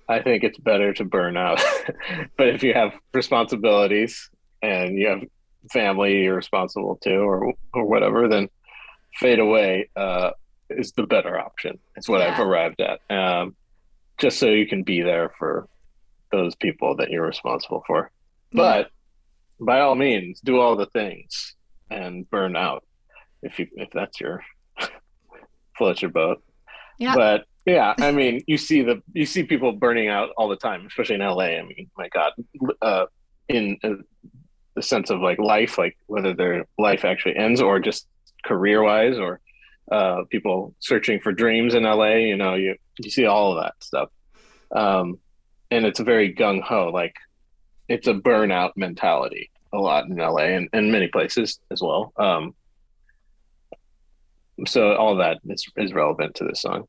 I 0.08 0.20
think 0.20 0.44
it's 0.44 0.58
better 0.58 0.92
to 0.94 1.04
burn 1.04 1.36
out. 1.36 1.62
but 2.36 2.48
if 2.48 2.62
you 2.62 2.74
have 2.74 2.92
responsibilities 3.14 4.30
and 4.62 4.98
you 4.98 5.08
have 5.08 5.22
family 5.70 6.22
you're 6.24 6.34
responsible 6.34 6.98
to, 7.02 7.16
or 7.16 7.54
or 7.72 7.84
whatever, 7.84 8.28
then 8.28 8.48
fade 9.14 9.38
away. 9.38 9.88
Uh, 9.96 10.30
is 10.78 10.92
the 10.92 11.04
better 11.04 11.38
option. 11.38 11.78
It's 11.96 12.08
what 12.08 12.20
yeah. 12.20 12.34
I've 12.34 12.40
arrived 12.40 12.80
at. 12.80 13.00
Um, 13.14 13.54
just 14.18 14.38
so 14.38 14.46
you 14.46 14.66
can 14.66 14.82
be 14.82 15.02
there 15.02 15.32
for 15.38 15.68
those 16.30 16.54
people 16.54 16.96
that 16.96 17.10
you're 17.10 17.26
responsible 17.26 17.82
for. 17.86 18.10
But 18.52 18.90
by 19.60 19.80
all 19.80 19.94
means, 19.94 20.40
do 20.40 20.60
all 20.60 20.76
the 20.76 20.86
things 20.86 21.54
and 21.90 22.28
burn 22.30 22.56
out 22.56 22.84
if 23.42 23.58
you 23.58 23.66
if 23.72 23.90
that's 23.92 24.20
your 24.20 24.42
floats 25.76 26.02
your 26.02 26.10
boat. 26.10 26.42
Yeah. 26.98 27.14
But 27.14 27.44
yeah, 27.66 27.94
I 27.98 28.10
mean, 28.10 28.42
you 28.46 28.58
see 28.58 28.82
the 28.82 29.02
you 29.12 29.26
see 29.26 29.44
people 29.44 29.72
burning 29.72 30.08
out 30.08 30.30
all 30.36 30.48
the 30.48 30.56
time, 30.56 30.86
especially 30.86 31.16
in 31.16 31.20
LA. 31.20 31.58
I 31.58 31.62
mean, 31.62 31.90
my 31.96 32.08
God, 32.08 32.32
uh, 32.80 33.06
in 33.48 33.78
uh, 33.84 33.90
the 34.74 34.82
sense 34.82 35.10
of 35.10 35.20
like 35.20 35.38
life, 35.38 35.78
like 35.78 35.96
whether 36.06 36.34
their 36.34 36.66
life 36.78 37.04
actually 37.04 37.36
ends 37.36 37.60
or 37.60 37.78
just 37.78 38.06
career 38.44 38.82
wise, 38.82 39.18
or 39.18 39.40
uh, 39.90 40.22
people 40.30 40.74
searching 40.80 41.20
for 41.20 41.32
dreams 41.32 41.74
in 41.74 41.84
LA. 41.84 42.14
You 42.16 42.36
know, 42.36 42.54
you 42.54 42.76
you 42.98 43.10
see 43.10 43.26
all 43.26 43.56
of 43.56 43.64
that 43.64 43.74
stuff, 43.80 44.08
um, 44.70 45.18
and 45.70 45.84
it's 45.86 46.00
a 46.00 46.04
very 46.04 46.34
gung 46.34 46.62
ho. 46.62 46.90
Like 46.92 47.14
it's 47.88 48.06
a 48.06 48.14
burnout 48.14 48.72
mentality 48.76 49.50
a 49.72 49.78
lot 49.78 50.06
in 50.06 50.16
LA 50.16 50.42
and, 50.42 50.68
and 50.72 50.92
many 50.92 51.08
places 51.08 51.58
as 51.70 51.80
well. 51.80 52.12
Um, 52.16 52.54
so 54.66 54.94
all 54.94 55.16
that 55.16 55.38
is, 55.48 55.66
is 55.76 55.92
relevant 55.92 56.34
to 56.36 56.44
this 56.44 56.60
song. 56.60 56.86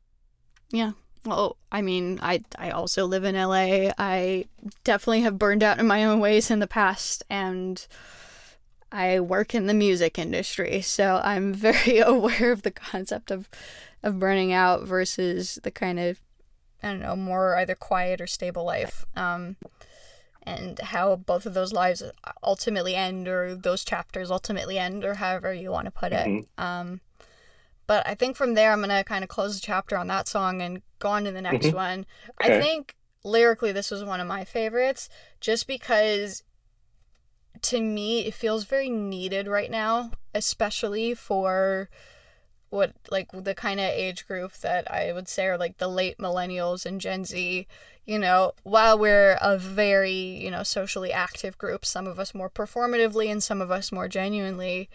Yeah. 0.71 0.91
Well, 1.25 1.55
I 1.71 1.81
mean, 1.81 2.19
I 2.21 2.43
I 2.57 2.71
also 2.71 3.05
live 3.05 3.23
in 3.23 3.35
LA. 3.35 3.91
I 3.97 4.45
definitely 4.83 5.21
have 5.21 5.39
burned 5.39 5.63
out 5.63 5.79
in 5.79 5.87
my 5.87 6.03
own 6.03 6.19
ways 6.19 6.51
in 6.51 6.59
the 6.59 6.67
past 6.67 7.23
and 7.29 7.85
I 8.93 9.19
work 9.19 9.53
in 9.55 9.65
the 9.67 9.73
music 9.73 10.17
industry, 10.19 10.81
so 10.81 11.19
I'm 11.23 11.53
very 11.69 11.99
aware 12.05 12.51
of 12.51 12.61
the 12.61 12.71
concept 12.71 13.31
of 13.31 13.49
of 14.03 14.19
burning 14.19 14.51
out 14.53 14.83
versus 14.83 15.59
the 15.63 15.71
kind 15.71 15.99
of 15.99 16.21
I 16.81 16.89
don't 16.89 16.99
know, 16.99 17.15
more 17.15 17.55
either 17.57 17.75
quiet 17.75 18.21
or 18.21 18.27
stable 18.27 18.63
life. 18.65 19.03
Um 19.15 19.55
and 20.45 20.77
how 20.79 21.15
both 21.15 21.45
of 21.45 21.53
those 21.53 21.71
lives 21.71 22.03
ultimately 22.43 22.95
end 22.95 23.29
or 23.29 23.55
those 23.55 23.85
chapters 23.85 24.29
ultimately 24.29 24.77
end 24.77 25.05
or 25.05 25.13
however 25.15 25.53
you 25.53 25.71
want 25.71 25.85
to 25.85 25.91
put 25.91 26.11
it. 26.11 26.27
Mhm. 26.27 26.45
Um 26.57 27.01
but 27.87 28.05
I 28.07 28.15
think 28.15 28.35
from 28.37 28.53
there, 28.53 28.71
I'm 28.71 28.81
gonna 28.81 29.03
kind 29.03 29.23
of 29.23 29.29
close 29.29 29.55
the 29.55 29.65
chapter 29.65 29.97
on 29.97 30.07
that 30.07 30.27
song 30.27 30.61
and 30.61 30.81
go 30.99 31.09
on 31.09 31.23
to 31.25 31.31
the 31.31 31.41
next 31.41 31.67
Mhm. 31.67 31.73
one. 31.73 32.05
I 32.39 32.49
think 32.61 32.95
lyrically, 33.23 33.71
this 33.71 33.89
was 33.91 34.03
one 34.03 34.19
of 34.19 34.27
my 34.27 34.43
favorites, 34.45 35.07
just 35.39 35.65
because 35.67 36.43
to 37.63 37.81
me 37.81 38.25
it 38.25 38.33
feels 38.33 38.65
very 38.65 38.89
needed 38.89 39.47
right 39.47 39.71
now, 39.71 40.11
especially 40.33 41.13
for 41.13 41.89
what 42.69 42.93
like 43.11 43.29
the 43.31 43.53
kind 43.53 43.79
of 43.79 43.85
age 43.85 44.27
group 44.27 44.53
that 44.57 44.89
I 44.91 45.13
would 45.13 45.27
say 45.27 45.45
are 45.47 45.57
like 45.57 45.77
the 45.77 45.87
late 45.87 46.17
millennials 46.17 46.85
and 46.85 46.99
Gen 47.01 47.25
Z. 47.25 47.67
You 48.05 48.19
know, 48.19 48.53
while 48.63 48.99
we're 48.99 49.37
a 49.41 49.57
very 49.57 50.13
you 50.13 50.51
know 50.51 50.63
socially 50.63 51.11
active 51.11 51.57
group, 51.57 51.85
some 51.85 52.07
of 52.07 52.19
us 52.19 52.35
more 52.35 52.49
performatively 52.49 53.31
and 53.31 53.41
some 53.41 53.61
of 53.61 53.71
us 53.71 53.91
more 53.91 54.07
genuinely. 54.07 54.89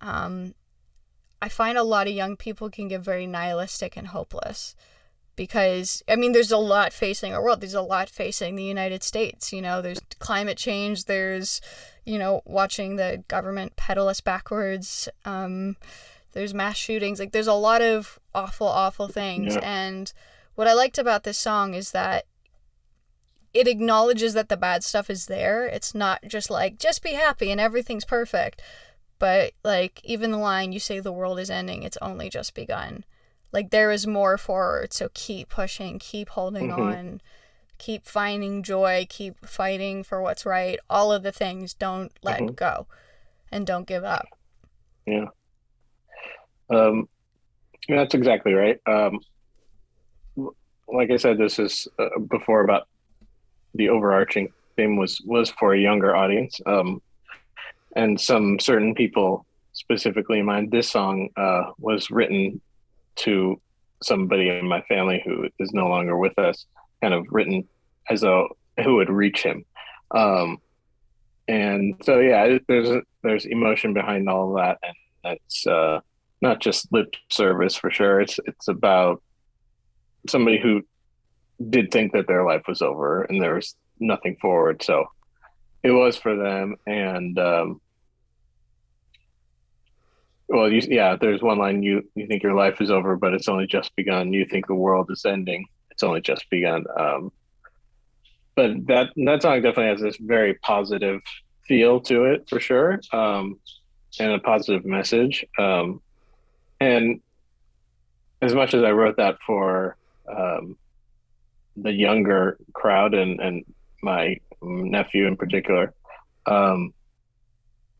Um, 0.00 0.54
I 1.40 1.48
find 1.48 1.76
a 1.76 1.82
lot 1.82 2.06
of 2.06 2.12
young 2.14 2.36
people 2.36 2.70
can 2.70 2.88
get 2.88 3.00
very 3.00 3.26
nihilistic 3.26 3.96
and 3.96 4.08
hopeless 4.08 4.74
because 5.36 6.02
I 6.08 6.16
mean 6.16 6.32
there's 6.32 6.52
a 6.52 6.56
lot 6.58 6.92
facing 6.92 7.34
our 7.34 7.42
world. 7.42 7.60
There's 7.60 7.74
a 7.74 7.82
lot 7.82 8.08
facing 8.08 8.54
the 8.56 8.64
United 8.64 9.02
States, 9.02 9.52
you 9.52 9.62
know, 9.62 9.80
there's 9.82 10.00
climate 10.18 10.58
change, 10.58 11.04
there's 11.06 11.60
you 12.04 12.18
know, 12.18 12.42
watching 12.44 12.96
the 12.96 13.22
government 13.28 13.76
pedal 13.76 14.08
us 14.08 14.20
backwards. 14.20 15.08
Um 15.24 15.76
there's 16.32 16.54
mass 16.54 16.76
shootings. 16.76 17.20
Like 17.20 17.32
there's 17.32 17.46
a 17.46 17.52
lot 17.54 17.82
of 17.82 18.18
awful 18.34 18.66
awful 18.66 19.08
things 19.08 19.54
Yeah. 19.54 19.60
and 19.62 20.12
what 20.54 20.68
I 20.68 20.74
liked 20.74 20.98
about 20.98 21.24
this 21.24 21.38
song 21.38 21.74
is 21.74 21.92
that 21.92 22.26
it 23.54 23.68
acknowledges 23.68 24.32
that 24.34 24.48
the 24.48 24.56
bad 24.56 24.82
stuff 24.82 25.10
is 25.10 25.26
there. 25.26 25.66
It's 25.66 25.94
not 25.94 26.20
just 26.26 26.50
like 26.50 26.78
just 26.78 27.02
be 27.02 27.12
happy 27.12 27.50
and 27.50 27.60
everything's 27.60 28.04
perfect. 28.04 28.62
But 29.18 29.52
like 29.62 30.00
even 30.04 30.30
the 30.30 30.38
line 30.38 30.72
you 30.72 30.80
say 30.80 30.98
the 31.00 31.12
world 31.12 31.38
is 31.38 31.50
ending, 31.50 31.82
it's 31.82 31.98
only 32.02 32.28
just 32.28 32.54
begun. 32.54 33.04
Like 33.52 33.70
there 33.70 33.90
is 33.90 34.06
more 34.06 34.38
forward, 34.38 34.92
so 34.92 35.08
keep 35.12 35.48
pushing, 35.50 35.98
keep 35.98 36.30
holding 36.30 36.70
Mhm. 36.70 36.78
on, 36.78 37.20
keep 37.78 38.06
finding 38.06 38.62
joy, 38.62 39.06
keep 39.08 39.44
fighting 39.46 40.02
for 40.02 40.22
what's 40.22 40.46
right. 40.46 40.78
All 40.88 41.12
of 41.12 41.22
the 41.22 41.32
things 41.32 41.74
don't 41.74 42.12
let 42.22 42.40
Mhm. 42.40 42.56
go 42.56 42.86
and 43.50 43.66
don't 43.66 43.86
give 43.86 44.04
up. 44.04 44.26
Yeah. 45.06 45.26
Um, 46.70 47.08
that's 47.88 48.14
exactly 48.14 48.54
right. 48.54 48.80
Um, 48.86 49.20
like 50.88 51.10
I 51.10 51.16
said, 51.16 51.36
this 51.38 51.58
is 51.58 51.88
uh, 51.98 52.18
before 52.30 52.62
about 52.62 52.88
the 53.74 53.88
overarching 53.88 54.52
theme 54.76 54.96
was 54.96 55.20
was 55.26 55.50
for 55.50 55.74
a 55.74 55.78
younger 55.78 56.14
audience, 56.16 56.60
um, 56.66 57.02
and 57.96 58.18
some 58.20 58.58
certain 58.58 58.94
people 58.94 59.44
specifically 59.72 60.38
in 60.38 60.46
mind. 60.46 60.70
This 60.70 60.90
song 60.90 61.28
uh, 61.36 61.72
was 61.78 62.10
written 62.10 62.60
to 63.16 63.60
somebody 64.02 64.48
in 64.48 64.66
my 64.66 64.82
family 64.82 65.22
who 65.24 65.48
is 65.58 65.72
no 65.72 65.88
longer 65.88 66.16
with 66.16 66.38
us, 66.38 66.66
kind 67.00 67.14
of 67.14 67.26
written 67.30 67.66
as 68.08 68.22
a 68.22 68.44
who 68.82 68.96
would 68.96 69.10
reach 69.10 69.42
him. 69.42 69.64
Um, 70.10 70.58
and 71.48 71.94
so 72.04 72.18
yeah, 72.18 72.58
there's 72.68 73.02
there's 73.22 73.44
emotion 73.46 73.94
behind 73.94 74.28
all 74.28 74.50
of 74.50 74.56
that, 74.56 74.78
and 74.82 74.94
that's 75.24 75.66
uh, 75.66 76.00
not 76.40 76.60
just 76.60 76.92
lip 76.92 77.14
service 77.30 77.76
for 77.76 77.90
sure. 77.90 78.20
It's 78.20 78.38
it's 78.46 78.68
about 78.68 79.22
somebody 80.28 80.60
who 80.60 80.82
did 81.70 81.90
think 81.90 82.12
that 82.12 82.26
their 82.26 82.44
life 82.44 82.62
was 82.66 82.82
over 82.82 83.22
and 83.22 83.40
there 83.40 83.54
was 83.54 83.76
nothing 84.00 84.36
forward. 84.40 84.82
So 84.82 85.06
it 85.82 85.90
was 85.90 86.16
for 86.16 86.36
them. 86.36 86.76
And 86.86 87.38
um, 87.38 87.80
well, 90.52 90.70
you, 90.70 90.82
yeah, 90.86 91.16
there's 91.16 91.40
one 91.40 91.58
line 91.58 91.82
you 91.82 92.06
you 92.14 92.26
think 92.26 92.42
your 92.42 92.54
life 92.54 92.80
is 92.82 92.90
over, 92.90 93.16
but 93.16 93.32
it's 93.32 93.48
only 93.48 93.66
just 93.66 93.96
begun. 93.96 94.34
You 94.34 94.44
think 94.44 94.66
the 94.66 94.74
world 94.74 95.10
is 95.10 95.24
ending. 95.24 95.66
It's 95.90 96.02
only 96.02 96.20
just 96.20 96.48
begun. 96.50 96.84
Um, 96.94 97.32
but 98.54 98.86
that 98.86 99.08
that 99.16 99.40
song 99.40 99.62
definitely 99.62 99.86
has 99.86 100.00
this 100.00 100.18
very 100.18 100.54
positive 100.54 101.22
feel 101.66 102.00
to 102.02 102.24
it 102.24 102.50
for 102.50 102.60
sure, 102.60 103.00
um, 103.12 103.58
and 104.20 104.32
a 104.32 104.38
positive 104.38 104.84
message. 104.84 105.46
Um, 105.58 106.02
and 106.80 107.22
as 108.42 108.54
much 108.54 108.74
as 108.74 108.84
I 108.84 108.90
wrote 108.90 109.16
that 109.16 109.38
for 109.46 109.96
um, 110.28 110.76
the 111.76 111.92
younger 111.92 112.58
crowd 112.74 113.14
and, 113.14 113.40
and 113.40 113.64
my 114.02 114.36
nephew 114.60 115.26
in 115.26 115.36
particular, 115.38 115.94
um, 116.44 116.92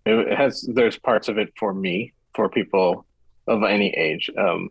it, 0.05 0.37
has 0.37 0.69
there's 0.69 0.99
parts 0.99 1.31
of 1.31 1.39
it 1.39 1.55
for 1.57 1.73
me 1.73 2.13
for 2.35 2.49
people 2.49 3.07
of 3.47 3.63
any 3.63 3.91
age. 3.91 4.31
Um, 4.37 4.71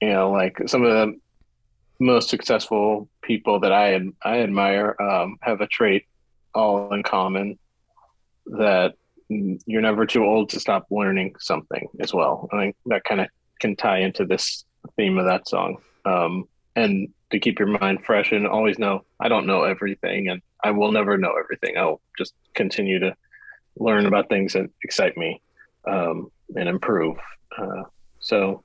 you 0.00 0.10
know, 0.10 0.30
like 0.30 0.60
some 0.66 0.84
of 0.84 0.92
the 0.92 1.18
most 1.98 2.28
successful 2.28 3.08
people 3.22 3.60
that 3.60 3.72
I 3.72 4.00
I 4.22 4.40
admire 4.40 4.96
um, 5.00 5.36
have 5.42 5.60
a 5.60 5.66
trait 5.66 6.06
all 6.54 6.92
in 6.92 7.02
common 7.02 7.58
that 8.46 8.94
you're 9.28 9.82
never 9.82 10.06
too 10.06 10.24
old 10.24 10.48
to 10.50 10.60
stop 10.60 10.86
learning 10.90 11.34
something 11.38 11.86
as 12.00 12.14
well. 12.14 12.48
I 12.52 12.56
think 12.58 12.76
that 12.86 13.04
kind 13.04 13.20
of 13.20 13.28
can 13.60 13.76
tie 13.76 13.98
into 13.98 14.24
this 14.24 14.64
theme 14.96 15.18
of 15.18 15.26
that 15.26 15.48
song. 15.48 15.78
Um, 16.04 16.48
and 16.76 17.08
to 17.30 17.38
keep 17.38 17.58
your 17.58 17.68
mind 17.68 18.04
fresh 18.04 18.32
and 18.32 18.46
always 18.46 18.78
know 18.78 19.04
I 19.20 19.28
don't 19.28 19.46
know 19.46 19.64
everything 19.64 20.28
and 20.28 20.40
I 20.64 20.70
will 20.70 20.92
never 20.92 21.18
know 21.18 21.34
everything. 21.38 21.76
I'll 21.76 22.00
just 22.16 22.34
continue 22.54 22.98
to 23.00 23.14
learn 23.78 24.06
about 24.06 24.28
things 24.28 24.52
that 24.52 24.70
excite 24.82 25.16
me 25.16 25.40
um, 25.86 26.30
and 26.54 26.68
improve. 26.68 27.16
Uh, 27.56 27.84
so, 28.20 28.62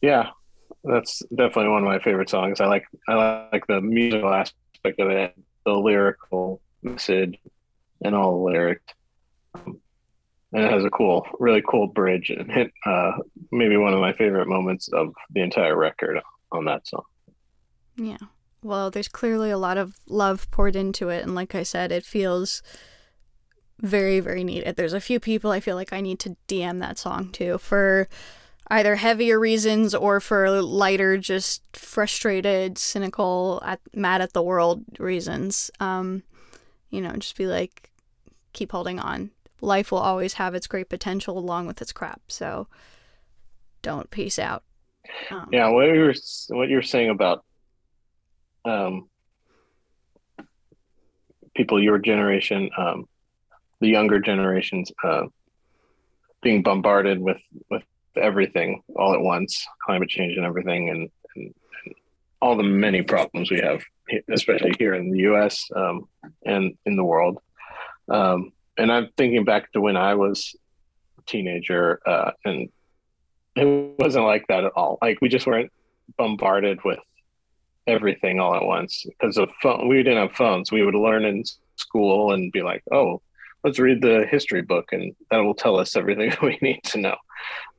yeah, 0.00 0.30
that's 0.84 1.22
definitely 1.30 1.70
one 1.70 1.82
of 1.82 1.88
my 1.88 1.98
favorite 1.98 2.30
songs. 2.30 2.60
I 2.60 2.66
like 2.66 2.84
I 3.08 3.48
like 3.52 3.66
the 3.66 3.80
musical 3.80 4.32
aspect 4.32 5.00
of 5.00 5.10
it, 5.10 5.34
the 5.64 5.72
lyrical 5.72 6.60
message, 6.82 7.38
and 8.04 8.14
all 8.14 8.38
the 8.38 8.52
lyrics. 8.52 8.94
And 9.54 10.64
it 10.64 10.70
has 10.70 10.84
a 10.84 10.90
cool, 10.90 11.26
really 11.38 11.62
cool 11.68 11.88
bridge, 11.88 12.30
and 12.30 12.50
hit 12.50 12.72
uh, 12.86 13.12
maybe 13.52 13.76
one 13.76 13.92
of 13.92 14.00
my 14.00 14.12
favorite 14.14 14.48
moments 14.48 14.88
of 14.88 15.12
the 15.30 15.42
entire 15.42 15.76
record 15.76 16.20
on 16.52 16.64
that 16.64 16.86
song. 16.86 17.04
Yeah. 17.96 18.16
Well, 18.62 18.90
there's 18.90 19.08
clearly 19.08 19.50
a 19.50 19.58
lot 19.58 19.76
of 19.76 19.98
love 20.06 20.50
poured 20.50 20.74
into 20.74 21.10
it. 21.10 21.22
And 21.22 21.34
like 21.34 21.54
I 21.54 21.62
said, 21.62 21.92
it 21.92 22.04
feels 22.04 22.62
very, 23.80 24.20
very 24.20 24.44
needed. 24.44 24.76
There's 24.76 24.92
a 24.92 25.00
few 25.00 25.20
people 25.20 25.50
I 25.50 25.60
feel 25.60 25.76
like 25.76 25.92
I 25.92 26.00
need 26.00 26.18
to 26.20 26.36
DM 26.48 26.80
that 26.80 26.98
song 26.98 27.30
to 27.32 27.58
for 27.58 28.08
either 28.70 28.96
heavier 28.96 29.38
reasons 29.38 29.94
or 29.94 30.20
for 30.20 30.60
lighter, 30.60 31.16
just 31.16 31.62
frustrated, 31.76 32.76
cynical, 32.78 33.62
at, 33.64 33.80
mad 33.94 34.20
at 34.20 34.32
the 34.32 34.42
world 34.42 34.84
reasons. 34.98 35.70
Um, 35.80 36.22
you 36.90 37.00
know, 37.00 37.12
just 37.12 37.36
be 37.36 37.46
like, 37.46 37.90
keep 38.52 38.72
holding 38.72 38.98
on. 38.98 39.30
Life 39.60 39.90
will 39.90 39.98
always 39.98 40.34
have 40.34 40.54
its 40.54 40.66
great 40.66 40.88
potential 40.88 41.38
along 41.38 41.66
with 41.66 41.80
its 41.82 41.92
crap. 41.92 42.20
So 42.28 42.68
don't 43.82 44.10
peace 44.10 44.38
out. 44.38 44.62
Um, 45.30 45.48
Yeah, 45.52 45.68
what 45.68 45.86
you 45.86 46.00
were 46.00 46.14
what 46.48 46.68
you 46.68 46.76
were 46.76 46.82
saying 46.82 47.10
about 47.10 47.44
um 48.64 49.08
people 51.54 51.82
your 51.82 51.98
generation, 51.98 52.70
um, 52.76 53.08
the 53.80 53.88
younger 53.88 54.18
generations, 54.18 54.92
uh, 55.02 55.24
being 56.42 56.62
bombarded 56.62 57.20
with 57.20 57.40
with 57.70 57.82
everything 58.16 58.82
all 58.96 59.14
at 59.14 59.20
once, 59.20 59.66
climate 59.84 60.08
change 60.08 60.36
and 60.36 60.44
everything, 60.44 60.90
and, 60.90 61.10
and, 61.36 61.54
and 61.84 61.94
all 62.40 62.56
the 62.56 62.62
many 62.62 63.02
problems 63.02 63.50
we 63.50 63.60
have, 63.60 63.82
especially 64.30 64.74
here 64.78 64.94
in 64.94 65.10
the 65.10 65.18
U.S. 65.20 65.68
Um, 65.74 66.08
and 66.44 66.76
in 66.84 66.96
the 66.96 67.04
world. 67.04 67.38
Um, 68.08 68.52
and 68.76 68.90
I'm 68.92 69.08
thinking 69.16 69.44
back 69.44 69.72
to 69.72 69.80
when 69.80 69.96
I 69.96 70.14
was 70.14 70.54
a 71.18 71.22
teenager, 71.22 72.00
uh, 72.06 72.32
and 72.44 72.68
it 73.56 73.98
wasn't 73.98 74.24
like 74.24 74.46
that 74.48 74.64
at 74.64 74.72
all. 74.76 74.98
Like 75.02 75.18
we 75.20 75.28
just 75.28 75.46
weren't 75.46 75.72
bombarded 76.16 76.80
with 76.84 77.00
everything 77.86 78.38
all 78.38 78.54
at 78.54 78.64
once 78.64 79.04
because 79.04 79.36
of 79.36 79.50
phone. 79.62 79.88
We 79.88 80.02
didn't 80.02 80.28
have 80.28 80.32
phones. 80.32 80.70
We 80.70 80.84
would 80.84 80.94
learn 80.94 81.24
in 81.24 81.44
school 81.76 82.32
and 82.32 82.52
be 82.52 82.62
like, 82.62 82.82
"Oh, 82.92 83.20
let's 83.64 83.78
read 83.78 84.02
the 84.02 84.26
history 84.30 84.62
book," 84.62 84.92
and 84.92 85.14
that 85.30 85.38
will 85.38 85.54
tell 85.54 85.78
us 85.78 85.96
everything 85.96 86.32
we 86.42 86.58
need 86.60 86.80
to 86.84 86.98
know. 86.98 87.16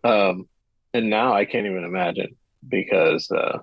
Um, 0.04 0.48
and 0.94 1.10
now 1.10 1.34
I 1.34 1.46
can't 1.46 1.66
even 1.66 1.84
imagine 1.84 2.36
because 2.68 3.30
uh, 3.32 3.60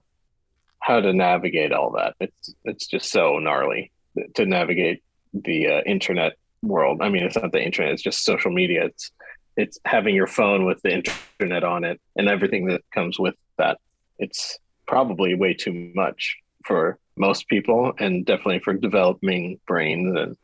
how 0.81 1.00
to 1.00 1.12
navigate 1.12 1.72
all 1.72 1.92
that. 1.92 2.14
It's 2.20 2.55
it's 2.64 2.87
just 2.87 3.11
so 3.11 3.38
gnarly 3.38 3.90
to 4.35 4.46
navigate 4.46 5.02
the 5.35 5.68
uh, 5.68 5.81
internet 5.87 6.35
world. 6.62 7.00
I 7.02 7.09
mean, 7.09 7.24
it's 7.24 7.37
not 7.37 7.52
the 7.52 7.62
internet; 7.62 7.92
it's 7.92 8.02
just 8.02 8.24
social 8.24 8.50
media. 8.50 8.87
It's 8.87 9.11
it's 9.57 9.79
having 9.85 10.14
your 10.14 10.26
phone 10.26 10.64
with 10.66 10.81
the 10.83 11.02
internet 11.40 11.64
on 11.64 11.85
it 11.85 12.00
and 12.14 12.29
everything 12.29 12.66
that 12.66 12.83
comes 12.92 13.18
with 13.18 13.35
that. 13.57 13.79
It's 14.18 14.59
probably 14.87 15.35
way 15.35 15.55
too 15.55 15.90
much 15.94 16.37
for 16.64 16.98
most 17.16 17.48
people, 17.48 17.92
and 17.98 18.24
definitely 18.24 18.61
for 18.61 18.74
developing 18.74 19.59
brains 19.66 20.16
and 20.16 20.37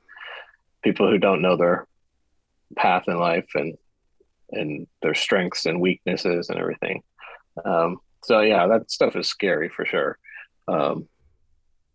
people 0.82 1.08
who 1.08 1.18
don't 1.18 1.42
know 1.42 1.56
their 1.56 1.86
path 2.76 3.04
in 3.08 3.18
life 3.18 3.48
and 3.54 3.76
and 4.50 4.86
their 5.00 5.14
strengths 5.14 5.64
and 5.66 5.80
weaknesses 5.80 6.50
and 6.50 6.58
everything. 6.58 7.02
Um, 7.64 7.98
so 8.22 8.40
yeah, 8.40 8.66
that 8.66 8.90
stuff 8.90 9.16
is 9.16 9.26
scary 9.26 9.70
for 9.70 9.86
sure. 9.86 10.18
Um, 10.68 11.08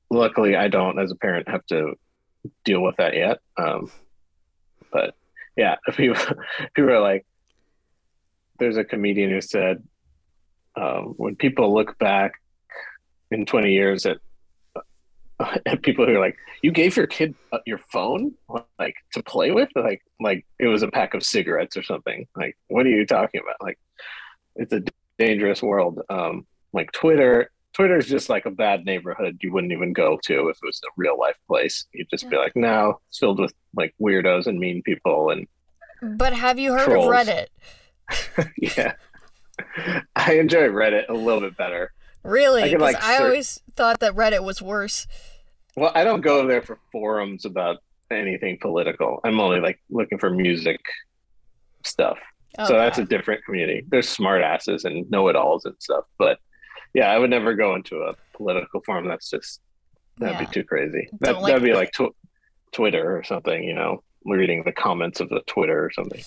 luckily, 0.10 0.56
I 0.56 0.68
don't, 0.68 1.00
as 1.00 1.12
a 1.12 1.16
parent, 1.16 1.48
have 1.50 1.66
to 1.68 1.94
deal 2.66 2.82
with 2.82 2.98
that 2.98 3.14
yet. 3.16 3.40
Um, 3.58 3.92
but 4.92 5.14
yeah, 5.56 5.76
people 5.96 6.22
people 6.74 6.92
are 6.92 7.02
like, 7.02 7.26
there's 8.60 8.78
a 8.78 8.84
comedian 8.84 9.30
who 9.30 9.42
said, 9.42 9.84
um, 10.76 11.14
when 11.18 11.36
people 11.36 11.74
look 11.74 11.98
back 12.00 12.34
in 13.32 13.46
20 13.46 13.72
years 13.72 14.06
at 14.06 14.18
people 15.82 16.06
who 16.06 16.16
are 16.16 16.20
like, 16.20 16.38
"You 16.62 16.72
gave 16.72 16.96
your 16.98 17.08
kid 17.08 17.36
uh, 17.52 17.60
your 17.66 17.78
phone 17.78 18.34
like 18.80 18.96
to 19.14 19.24
play 19.24 19.52
with, 19.52 19.70
like 19.76 20.02
like 20.20 20.46
it 20.60 20.68
was 20.68 20.84
a 20.84 20.90
pack 20.90 21.14
of 21.14 21.24
cigarettes 21.24 21.78
or 21.78 21.84
something." 21.84 22.28
Like, 22.36 22.58
what 22.68 22.86
are 22.86 22.90
you 22.90 23.06
talking 23.06 23.42
about? 23.42 23.56
Like, 23.62 23.80
it's 24.56 24.74
a 24.74 24.84
dangerous 25.20 25.62
world. 25.62 26.02
Um, 26.10 26.46
like 26.74 26.92
Twitter, 26.92 27.52
Twitter 27.74 27.98
is 27.98 28.08
just 28.08 28.30
like 28.30 28.46
a 28.46 28.52
bad 28.52 28.86
neighborhood 28.86 29.38
you 29.42 29.52
wouldn't 29.52 29.74
even 29.74 29.94
go 29.94 30.18
to 30.24 30.50
if 30.50 30.58
it 30.58 30.66
was 30.66 30.82
a 30.84 30.92
real 30.98 31.18
life 31.20 31.38
place. 31.48 31.86
You'd 31.94 32.10
just 32.10 32.30
be 32.30 32.38
like, 32.38 32.56
"No, 32.56 33.00
it's 33.10 33.20
filled 33.20 33.40
with 33.40 33.54
like 33.76 33.94
weirdos 34.02 34.48
and 34.48 34.60
mean 34.60 34.82
people." 34.82 35.30
And 35.30 35.48
but 36.18 36.34
have 36.34 36.58
you 36.58 36.74
heard 36.74 36.86
trolls. 36.86 37.06
of 37.06 37.12
Reddit? 37.12 37.48
yeah, 38.58 38.94
I 40.16 40.34
enjoy 40.34 40.70
Reddit 40.70 41.10
a 41.10 41.14
little 41.14 41.42
bit 41.42 41.58
better. 41.58 41.92
Really? 42.28 42.76
I, 42.76 42.78
like, 42.78 43.02
I 43.02 43.18
always 43.24 43.62
thought 43.76 44.02
that 44.02 44.14
Reddit 44.14 44.44
was 44.44 44.62
worse. 44.62 45.08
Well, 45.76 45.92
I 45.96 46.04
don't 46.04 46.22
go 46.22 46.46
there 46.46 46.62
for 46.62 46.80
forums 46.92 47.46
about 47.46 47.78
anything 48.12 48.58
political. 48.60 49.20
I'm 49.24 49.40
only 49.40 49.60
like 49.60 49.80
looking 49.90 50.18
for 50.18 50.30
music 50.30 50.82
stuff. 51.84 52.18
so 52.66 52.74
that's 52.74 52.98
a 52.98 53.06
different 53.06 53.44
community. 53.46 53.86
There's 53.88 54.08
smartasses 54.08 54.86
and 54.86 55.10
know-it-alls 55.12 55.66
and 55.66 55.76
stuff, 55.80 56.06
but 56.18 56.40
yeah, 56.94 57.12
I 57.12 57.20
would 57.20 57.30
never 57.30 57.54
go 57.54 57.76
into 57.76 58.02
a 58.02 58.16
political 58.34 58.82
forum. 58.82 59.08
That's 59.08 59.30
just 59.30 59.62
that'd 60.18 60.40
yeah. 60.40 60.46
be 60.46 60.52
too 60.52 60.64
crazy. 60.64 61.10
That, 61.20 61.36
like 61.42 61.54
that'd 61.54 61.64
be 61.64 61.74
like 61.74 61.92
tw- 61.92 62.16
Twitter 62.72 63.16
or 63.16 63.24
something. 63.24 63.64
You 63.64 63.76
know, 63.76 64.04
reading 64.26 64.64
the 64.66 64.72
comments 64.72 65.20
of 65.20 65.30
the 65.30 65.42
Twitter 65.46 65.86
or 65.86 65.92
something. 65.92 66.24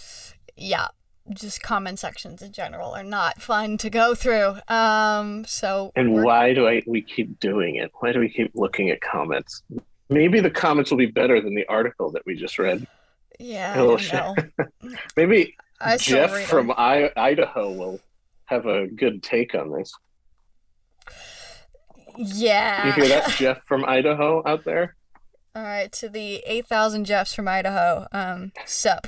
Yeah, 0.57 0.89
just 1.35 1.63
comment 1.63 1.99
sections 1.99 2.43
in 2.43 2.53
general 2.53 2.93
are 2.93 3.05
not 3.05 3.41
fun 3.41 3.79
to 3.79 3.91
go 3.91 4.15
through. 4.15 4.57
Um, 4.69 5.45
so 5.47 5.93
and 5.95 6.23
why 6.23 6.55
do 6.55 6.67
I 6.67 6.83
we 6.87 7.03
keep 7.03 7.39
doing 7.41 7.77
it? 7.77 7.91
Why 8.01 8.13
do 8.13 8.19
we 8.21 8.29
keep 8.29 8.53
looking 8.55 8.91
at 8.91 9.01
comments? 9.01 9.63
Maybe 10.09 10.41
the 10.41 10.51
comments 10.51 10.91
will 10.91 10.99
be 10.99 11.07
better 11.07 11.41
than 11.41 11.55
the 11.55 11.67
article 11.67 12.11
that 12.13 12.27
we 12.27 12.35
just 12.35 12.59
read. 12.59 12.87
Yeah, 13.39 13.97
maybe 15.17 15.55
Jeff 15.99 16.47
from 16.47 16.73
I- 16.73 17.11
Idaho 17.17 17.73
will 17.73 18.01
have 18.47 18.67
a 18.67 18.87
good 18.87 19.23
take 19.23 19.55
on 19.55 19.71
this. 19.71 19.93
Yeah. 22.17 22.87
You 22.87 22.93
hear 22.93 23.09
that, 23.09 23.31
Jeff 23.39 23.63
from 23.65 23.85
Idaho 23.85 24.43
out 24.47 24.65
there? 24.65 24.97
All 25.55 25.63
right, 25.63 25.91
to 25.93 26.09
the 26.09 26.43
8,000 26.47 27.05
Jeffs 27.05 27.35
from 27.35 27.49
Idaho. 27.49 28.07
Um, 28.13 28.53
sup. 28.67 29.07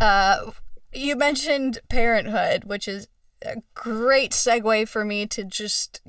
Uh, 0.00 0.50
you 0.92 1.16
mentioned 1.16 1.78
parenthood, 1.88 2.64
which 2.64 2.88
is 2.88 3.08
a 3.42 3.62
great 3.74 4.32
segue 4.32 4.88
for 4.88 5.04
me 5.04 5.26
to 5.26 5.44
just 5.44 6.00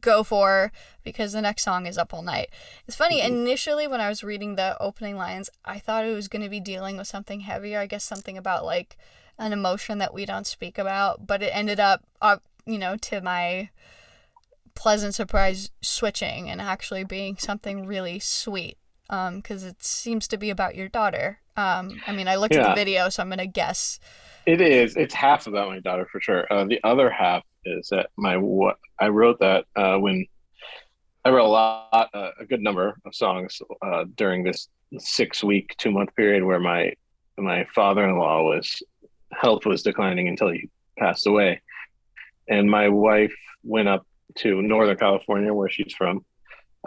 go 0.00 0.22
for 0.22 0.70
because 1.02 1.32
the 1.32 1.40
next 1.40 1.62
song 1.62 1.86
is 1.86 1.98
Up 1.98 2.14
All 2.14 2.22
Night. 2.22 2.50
It's 2.86 2.96
funny, 2.96 3.20
mm-hmm. 3.20 3.34
initially 3.34 3.86
when 3.86 4.00
I 4.00 4.08
was 4.08 4.22
reading 4.22 4.54
the 4.54 4.80
opening 4.80 5.16
lines, 5.16 5.50
I 5.64 5.78
thought 5.78 6.04
it 6.04 6.14
was 6.14 6.28
going 6.28 6.42
to 6.42 6.48
be 6.48 6.60
dealing 6.60 6.96
with 6.96 7.08
something 7.08 7.40
heavier. 7.40 7.80
I 7.80 7.86
guess 7.86 8.04
something 8.04 8.38
about 8.38 8.64
like 8.64 8.96
an 9.38 9.52
emotion 9.52 9.98
that 9.98 10.14
we 10.14 10.26
don't 10.26 10.46
speak 10.46 10.78
about, 10.78 11.26
but 11.26 11.42
it 11.42 11.50
ended 11.54 11.80
up, 11.80 12.04
uh, 12.20 12.36
you 12.66 12.78
know, 12.78 12.96
to 12.96 13.20
my 13.20 13.70
pleasant 14.74 15.14
surprise, 15.14 15.70
switching 15.80 16.48
and 16.48 16.60
actually 16.60 17.04
being 17.04 17.36
something 17.36 17.86
really 17.86 18.18
sweet 18.18 18.78
because 19.10 19.64
um, 19.64 19.70
it 19.70 19.82
seems 19.82 20.28
to 20.28 20.36
be 20.36 20.50
about 20.50 20.76
your 20.76 20.88
daughter. 20.88 21.40
Um, 21.56 22.00
I 22.06 22.12
mean, 22.12 22.28
I 22.28 22.36
looked 22.36 22.54
yeah. 22.54 22.68
at 22.68 22.68
the 22.68 22.80
video, 22.80 23.08
so 23.08 23.22
I'm 23.22 23.28
gonna 23.28 23.46
guess. 23.46 23.98
It 24.46 24.60
is. 24.60 24.96
It's 24.96 25.14
half 25.14 25.46
about 25.46 25.68
my 25.68 25.80
daughter 25.80 26.06
for 26.10 26.20
sure. 26.20 26.46
Uh, 26.50 26.64
the 26.64 26.80
other 26.84 27.10
half 27.10 27.42
is 27.64 27.88
that 27.88 28.10
my 28.16 28.36
what 28.36 28.76
I 28.98 29.08
wrote 29.08 29.40
that 29.40 29.64
uh, 29.74 29.96
when 29.96 30.26
I 31.24 31.30
wrote 31.30 31.46
a 31.46 31.48
lot, 31.48 32.10
uh, 32.14 32.30
a 32.38 32.46
good 32.46 32.62
number 32.62 32.96
of 33.04 33.14
songs 33.14 33.60
uh, 33.82 34.04
during 34.14 34.44
this 34.44 34.68
six 34.98 35.42
week, 35.42 35.74
two 35.76 35.90
month 35.90 36.14
period 36.14 36.44
where 36.44 36.60
my 36.60 36.92
my 37.36 37.64
father 37.74 38.08
in 38.08 38.16
law 38.16 38.42
was 38.42 38.82
health 39.32 39.66
was 39.66 39.82
declining 39.82 40.28
until 40.28 40.50
he 40.50 40.68
passed 40.98 41.26
away, 41.26 41.60
and 42.48 42.70
my 42.70 42.88
wife 42.88 43.34
went 43.64 43.88
up 43.88 44.06
to 44.36 44.62
Northern 44.62 44.96
California 44.96 45.52
where 45.52 45.68
she's 45.68 45.94
from 45.94 46.24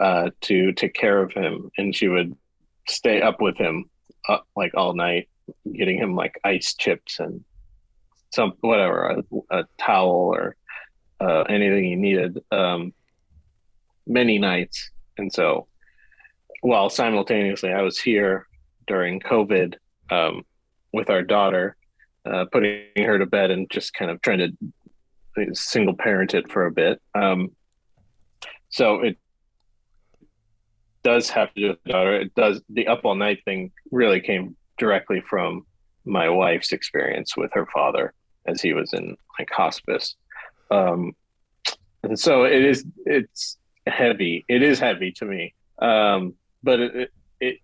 uh, 0.00 0.30
to 0.42 0.72
take 0.72 0.94
care 0.94 1.22
of 1.22 1.32
him, 1.32 1.70
and 1.78 1.94
she 1.94 2.08
would 2.08 2.36
stay 2.88 3.22
up 3.22 3.40
with 3.40 3.56
him 3.56 3.84
uh, 4.28 4.38
like 4.56 4.72
all 4.74 4.94
night, 4.94 5.28
getting 5.72 5.98
him 5.98 6.14
like 6.14 6.40
ice 6.44 6.74
chips 6.74 7.20
and 7.20 7.44
some 8.32 8.54
whatever, 8.60 9.22
a, 9.50 9.58
a 9.58 9.64
towel 9.78 10.34
or 10.34 10.56
uh, 11.20 11.42
anything 11.42 11.84
he 11.84 11.96
needed. 11.96 12.42
Um, 12.50 12.92
many 14.06 14.38
nights, 14.38 14.90
and 15.16 15.32
so 15.32 15.68
while 16.60 16.88
simultaneously 16.88 17.72
I 17.72 17.82
was 17.82 17.98
here 17.98 18.46
during 18.86 19.20
COVID 19.20 19.74
um, 20.10 20.44
with 20.92 21.10
our 21.10 21.22
daughter, 21.22 21.76
uh, 22.24 22.46
putting 22.50 22.84
her 22.96 23.18
to 23.18 23.26
bed 23.26 23.50
and 23.50 23.68
just 23.70 23.92
kind 23.94 24.10
of 24.10 24.20
trying 24.22 24.38
to 24.38 25.54
single 25.54 25.94
parent 25.94 26.34
it 26.34 26.50
for 26.50 26.66
a 26.66 26.70
bit. 26.70 27.00
Um, 27.14 27.50
so 28.70 29.00
it 29.00 29.18
does 31.04 31.30
have 31.30 31.54
to 31.54 31.60
do 31.60 31.68
with 31.68 31.84
daughter. 31.84 32.14
It 32.14 32.34
does 32.34 32.60
the 32.68 32.88
up 32.88 33.04
all 33.04 33.14
night 33.14 33.44
thing 33.44 33.70
really 33.92 34.20
came 34.20 34.56
directly 34.78 35.20
from 35.20 35.66
my 36.04 36.28
wife's 36.28 36.72
experience 36.72 37.36
with 37.36 37.52
her 37.54 37.66
father 37.66 38.12
as 38.46 38.60
he 38.60 38.72
was 38.72 38.92
in 38.92 39.16
like 39.38 39.50
hospice. 39.50 40.16
Um, 40.70 41.12
and 42.02 42.18
so 42.18 42.44
it 42.44 42.64
is 42.64 42.84
it's 43.06 43.58
heavy. 43.86 44.44
It 44.48 44.62
is 44.62 44.80
heavy 44.80 45.12
to 45.12 45.24
me. 45.24 45.54
Um, 45.78 46.34
but 46.62 46.80
it, 46.80 46.94
it, 46.94 47.10
it 47.40 47.56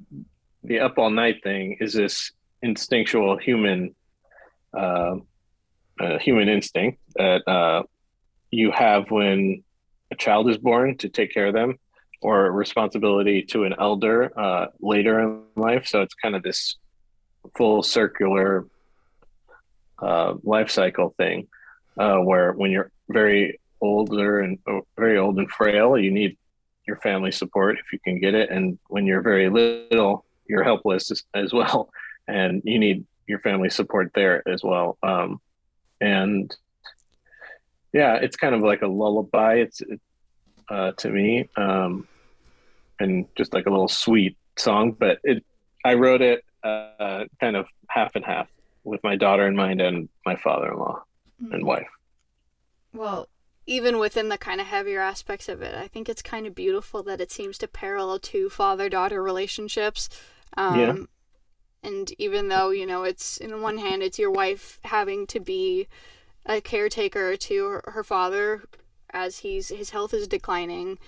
the 0.62 0.80
up 0.80 0.98
all 0.98 1.10
night 1.10 1.42
thing 1.42 1.78
is 1.80 1.94
this 1.94 2.32
instinctual 2.62 3.38
human 3.38 3.94
uh, 4.76 5.16
uh, 5.98 6.18
human 6.18 6.48
instinct 6.48 6.98
that 7.16 7.46
uh, 7.48 7.82
you 8.50 8.70
have 8.70 9.10
when 9.10 9.62
a 10.10 10.16
child 10.16 10.48
is 10.50 10.58
born 10.58 10.96
to 10.98 11.08
take 11.08 11.32
care 11.32 11.46
of 11.46 11.54
them 11.54 11.78
or 12.20 12.50
responsibility 12.52 13.42
to 13.42 13.64
an 13.64 13.74
elder 13.78 14.38
uh, 14.38 14.66
later 14.80 15.20
in 15.20 15.42
life. 15.56 15.86
So 15.86 16.02
it's 16.02 16.14
kind 16.14 16.36
of 16.36 16.42
this 16.42 16.76
full 17.56 17.82
circular 17.82 18.66
uh, 20.02 20.34
life 20.42 20.70
cycle 20.70 21.14
thing 21.16 21.48
uh, 21.98 22.18
where 22.18 22.52
when 22.52 22.70
you're 22.70 22.90
very 23.08 23.58
older 23.80 24.40
and 24.40 24.58
uh, 24.66 24.80
very 24.96 25.18
old 25.18 25.38
and 25.38 25.50
frail, 25.50 25.98
you 25.98 26.10
need 26.10 26.36
your 26.86 26.96
family 26.96 27.30
support 27.30 27.78
if 27.78 27.92
you 27.92 27.98
can 28.00 28.20
get 28.20 28.34
it, 28.34 28.50
and 28.50 28.78
when 28.88 29.06
you're 29.06 29.22
very 29.22 29.48
little, 29.48 30.24
you're 30.48 30.64
helpless 30.64 31.10
as, 31.10 31.22
as 31.34 31.52
well, 31.52 31.90
and 32.28 32.62
you 32.64 32.78
need 32.78 33.04
your 33.26 33.38
family 33.40 33.70
support 33.70 34.10
there 34.14 34.46
as 34.48 34.62
well. 34.62 34.98
Um, 35.02 35.40
and 36.00 36.54
yeah, 37.92 38.14
it's 38.16 38.36
kind 38.36 38.54
of 38.54 38.62
like 38.62 38.82
a 38.82 38.86
lullaby. 38.86 39.56
It's 39.56 39.82
uh, 40.70 40.92
to 40.92 41.10
me, 41.10 41.48
um, 41.56 42.06
and 42.98 43.26
just 43.36 43.52
like 43.52 43.66
a 43.66 43.70
little 43.70 43.88
sweet 43.88 44.36
song. 44.56 44.92
But 44.92 45.18
it, 45.24 45.44
I 45.84 45.94
wrote 45.94 46.22
it 46.22 46.44
uh, 46.62 47.24
kind 47.40 47.56
of 47.56 47.68
half 47.88 48.14
and 48.14 48.24
half 48.24 48.48
with 48.84 49.02
my 49.02 49.16
daughter 49.16 49.46
in 49.46 49.56
mind 49.56 49.80
and 49.80 50.08
my 50.24 50.36
father-in-law 50.36 51.02
mm-hmm. 51.42 51.52
and 51.52 51.66
wife. 51.66 51.88
Well, 52.92 53.28
even 53.66 53.98
within 53.98 54.28
the 54.28 54.38
kind 54.38 54.60
of 54.60 54.66
heavier 54.66 55.00
aspects 55.00 55.48
of 55.48 55.62
it, 55.62 55.74
I 55.74 55.86
think 55.86 56.08
it's 56.08 56.22
kind 56.22 56.46
of 56.46 56.54
beautiful 56.54 57.02
that 57.04 57.20
it 57.20 57.30
seems 57.30 57.58
to 57.58 57.68
parallel 57.68 58.18
two 58.18 58.48
father-daughter 58.48 59.22
relationships. 59.22 60.08
Um, 60.56 60.78
yeah. 60.78 60.96
And 61.82 62.12
even 62.18 62.48
though 62.48 62.70
you 62.70 62.86
know 62.86 63.04
it's 63.04 63.36
in 63.38 63.62
one 63.62 63.78
hand, 63.78 64.02
it's 64.02 64.18
your 64.18 64.30
wife 64.30 64.80
having 64.84 65.26
to 65.28 65.40
be 65.40 65.88
a 66.44 66.60
caretaker 66.60 67.36
to 67.36 67.64
her, 67.66 67.84
her 67.92 68.04
father 68.04 68.64
as 69.12 69.38
he's 69.38 69.68
his 69.68 69.90
health 69.90 70.14
is 70.14 70.28
declining. 70.28 70.98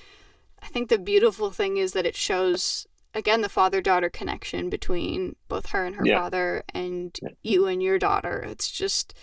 I 0.62 0.66
think 0.66 0.88
the 0.88 0.98
beautiful 0.98 1.50
thing 1.50 1.76
is 1.76 1.92
that 1.92 2.06
it 2.06 2.16
shows 2.16 2.86
again 3.14 3.40
the 3.40 3.48
father 3.48 3.80
daughter 3.80 4.08
connection 4.08 4.70
between 4.70 5.36
both 5.48 5.70
her 5.70 5.84
and 5.84 5.96
her 5.96 6.06
yeah. 6.06 6.20
father 6.20 6.62
and 6.72 7.18
yeah. 7.22 7.30
you 7.42 7.66
and 7.66 7.82
your 7.82 7.98
daughter. 7.98 8.44
It's 8.48 8.70
just 8.70 9.14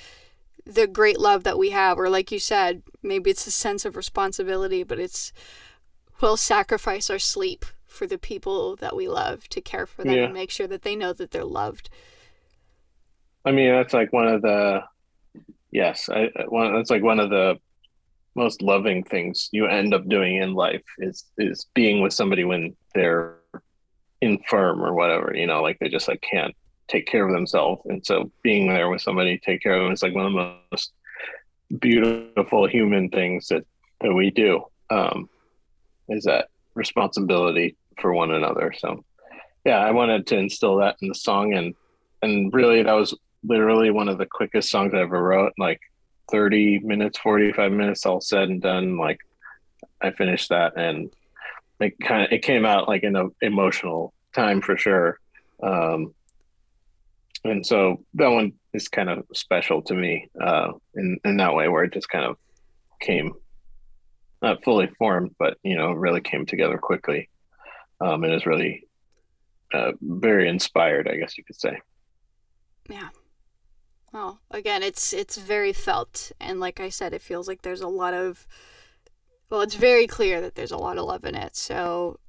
the 0.66 0.88
great 0.88 1.20
love 1.20 1.44
that 1.44 1.58
we 1.58 1.72
have, 1.72 1.98
or 1.98 2.10
like 2.10 2.32
you 2.32 2.40
said, 2.40 2.84
maybe 3.02 3.32
it's 3.32 3.48
a 3.48 3.52
sense 3.52 3.86
of 3.86 3.96
responsibility, 3.96 4.84
but 4.84 5.00
it's 5.00 5.34
we'll 6.22 6.38
sacrifice 6.38 7.10
our 7.10 7.20
sleep 7.20 7.66
for 7.88 8.06
the 8.06 8.18
people 8.18 8.76
that 8.76 8.96
we 8.96 9.08
love 9.08 9.50
to 9.50 9.62
care 9.62 9.86
for 9.86 10.04
them 10.04 10.14
yeah. 10.14 10.24
and 10.26 10.34
make 10.34 10.52
sure 10.52 10.68
that 10.68 10.84
they 10.84 10.96
know 10.96 11.12
that 11.14 11.32
they're 11.32 11.44
loved. 11.44 11.90
I 13.46 13.52
mean, 13.52 13.72
that's 13.72 13.94
like 13.94 14.14
one 14.14 14.28
of 14.28 14.42
the 14.42 14.84
yes, 15.72 16.10
I 16.10 16.30
one 16.48 16.74
that's 16.76 16.90
like 16.90 17.04
one 17.04 17.20
of 17.20 17.30
the 17.30 17.60
most 18.36 18.62
loving 18.62 19.04
things 19.04 19.50
you 19.52 19.66
end 19.68 19.94
up 19.94 20.08
doing 20.08 20.38
in 20.38 20.54
life 20.54 20.84
is 21.00 21.26
is 21.38 21.68
being 21.74 22.02
with 22.02 22.14
somebody 22.14 22.44
when 22.44 22.76
they're 22.94 23.40
infirm 24.22 24.84
or 24.84 24.94
whatever, 24.94 25.34
you 25.36 25.48
know, 25.48 25.62
like 25.62 25.80
they 25.80 25.90
just 25.90 26.08
like 26.08 26.22
can't 26.22 26.56
take 26.88 27.08
care 27.08 27.26
of 27.26 27.34
themselves. 27.34 27.82
And 27.86 28.06
so 28.06 28.32
being 28.44 28.68
there 28.68 28.90
with 28.90 29.02
somebody 29.02 29.38
take 29.38 29.62
care 29.62 29.74
of 29.74 29.84
them 29.84 29.92
is 29.92 30.04
like 30.04 30.16
one 30.16 30.26
of 30.26 30.34
the 30.34 30.56
most 30.72 30.92
beautiful 31.80 32.68
human 32.68 33.10
things 33.10 33.48
that 33.48 33.66
that 34.02 34.14
we 34.14 34.30
do. 34.32 34.64
Um, 34.90 35.30
is 36.08 36.24
that 36.24 36.50
responsibility 36.74 37.78
for 38.00 38.14
one 38.14 38.32
another. 38.32 38.74
So 38.78 39.04
yeah, 39.66 39.78
I 39.78 39.92
wanted 39.92 40.26
to 40.28 40.38
instill 40.38 40.78
that 40.78 40.96
in 41.02 41.08
the 41.08 41.16
song 41.16 41.54
and 41.54 41.76
and 42.22 42.54
really 42.54 42.84
that 42.84 42.94
was 42.94 43.16
literally 43.44 43.92
one 43.92 44.10
of 44.10 44.18
the 44.18 44.26
quickest 44.26 44.70
songs 44.70 44.94
I 44.94 45.00
ever 45.02 45.22
wrote. 45.22 45.54
Like 45.58 45.80
30 46.32 46.80
minutes, 46.80 47.18
45 47.20 47.72
minutes, 47.72 48.06
all 48.06 48.22
said 48.22 48.50
and 48.50 48.62
done. 48.62 48.98
Like 48.98 49.20
I 50.02 50.12
finished 50.12 50.50
that 50.50 50.78
and 50.78 51.12
it 51.80 52.00
kind 52.00 52.24
of, 52.24 52.32
it 52.32 52.42
came 52.42 52.66
out 52.66 52.88
like 52.88 53.04
in 53.04 53.16
an 53.16 53.32
emotional 53.42 54.14
time 54.34 54.62
for 54.62 54.78
sure. 54.78 55.20
Um, 55.62 56.14
and 57.44 57.66
so 57.66 58.04
that 58.16 58.28
one 58.28 58.54
is 58.74 58.88
kind 58.88 59.10
of 59.10 59.26
special 59.34 59.82
to 59.84 59.94
me 59.94 60.30
uh, 60.42 60.74
in, 60.96 61.18
in 61.24 61.38
that 61.38 61.54
way 61.54 61.68
where 61.68 61.84
it 61.84 61.94
just 61.94 62.10
kind 62.10 62.26
of 62.26 62.38
came 63.00 63.34
not 64.42 64.64
fully 64.64 64.88
formed, 64.98 65.36
but 65.38 65.58
you 65.64 65.76
know, 65.76 65.92
really 65.92 66.22
came 66.22 66.46
together 66.46 66.78
quickly. 66.78 67.30
Um, 68.02 68.24
and 68.24 68.34
is 68.34 68.46
really 68.46 68.88
uh, 69.74 69.92
very 70.02 70.48
inspired, 70.48 71.10
I 71.10 71.18
guess 71.18 71.38
you 71.38 71.44
could 71.44 71.60
say. 71.60 71.82
Yeah. 72.90 73.10
Well, 74.12 74.40
again, 74.50 74.82
it's 74.82 75.14
it's 75.14 75.38
very 75.38 75.74
felt, 75.74 76.32
and 76.40 76.60
like 76.60 76.80
I 76.80 76.90
said, 76.90 77.14
it 77.14 77.22
feels 77.22 77.48
like 77.48 77.62
there's 77.62 77.82
a 77.82 77.88
lot 77.88 78.14
of. 78.14 78.48
Well, 79.50 79.62
it's 79.62 79.76
very 79.76 80.08
clear 80.08 80.42
that 80.42 80.56
there's 80.56 80.72
a 80.72 80.78
lot 80.78 80.98
of 80.98 81.06
love 81.06 81.26
in 81.26 81.36
it. 81.36 81.56
So, 81.56 82.20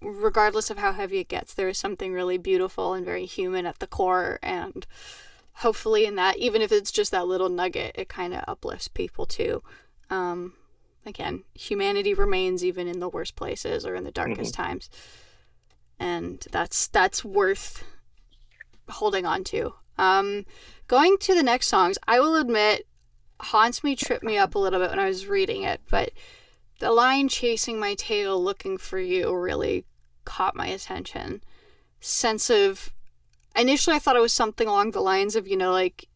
regardless 0.00 0.70
of 0.70 0.78
how 0.78 0.92
heavy 0.92 1.18
it 1.18 1.28
gets, 1.28 1.54
there 1.54 1.68
is 1.68 1.78
something 1.78 2.12
really 2.12 2.38
beautiful 2.38 2.92
and 2.92 3.04
very 3.04 3.26
human 3.26 3.66
at 3.66 3.78
the 3.78 3.86
core, 3.86 4.38
and 4.42 4.86
hopefully, 5.54 6.06
in 6.06 6.14
that, 6.16 6.36
even 6.38 6.62
if 6.62 6.70
it's 6.70 6.92
just 6.92 7.10
that 7.10 7.26
little 7.26 7.48
nugget, 7.48 7.92
it 7.96 8.08
kind 8.08 8.32
of 8.34 8.44
uplifts 8.46 8.88
people 8.88 9.26
too. 9.26 9.62
Um, 10.10 10.54
again, 11.04 11.42
humanity 11.54 12.14
remains 12.14 12.64
even 12.64 12.86
in 12.86 13.00
the 13.00 13.08
worst 13.08 13.34
places 13.34 13.84
or 13.84 13.96
in 13.96 14.04
the 14.04 14.12
darkest 14.12 14.54
mm-hmm. 14.54 14.62
times, 14.62 14.90
and 15.98 16.46
that's 16.52 16.86
that's 16.86 17.24
worth 17.24 17.82
holding 18.88 19.26
on 19.26 19.42
to. 19.44 19.74
Um, 19.98 20.44
Going 20.88 21.18
to 21.18 21.34
the 21.34 21.42
next 21.42 21.66
songs, 21.68 21.98
I 22.06 22.20
will 22.20 22.36
admit, 22.36 22.86
haunts 23.40 23.82
me, 23.82 23.96
tripped 23.96 24.24
me 24.24 24.38
up 24.38 24.54
a 24.54 24.58
little 24.58 24.80
bit 24.80 24.90
when 24.90 24.98
I 24.98 25.08
was 25.08 25.26
reading 25.26 25.62
it, 25.62 25.80
but 25.90 26.12
the 26.78 26.92
line 26.92 27.28
chasing 27.28 27.80
my 27.80 27.94
tail 27.94 28.42
looking 28.42 28.78
for 28.78 28.98
you 28.98 29.34
really 29.34 29.84
caught 30.24 30.54
my 30.54 30.66
attention. 30.66 31.42
Sense 32.00 32.50
of 32.50 32.92
initially 33.56 33.96
I 33.96 33.98
thought 33.98 34.16
it 34.16 34.20
was 34.20 34.32
something 34.32 34.68
along 34.68 34.92
the 34.92 35.00
lines 35.00 35.34
of, 35.34 35.48
you 35.48 35.56
know, 35.56 35.72
like 35.72 36.08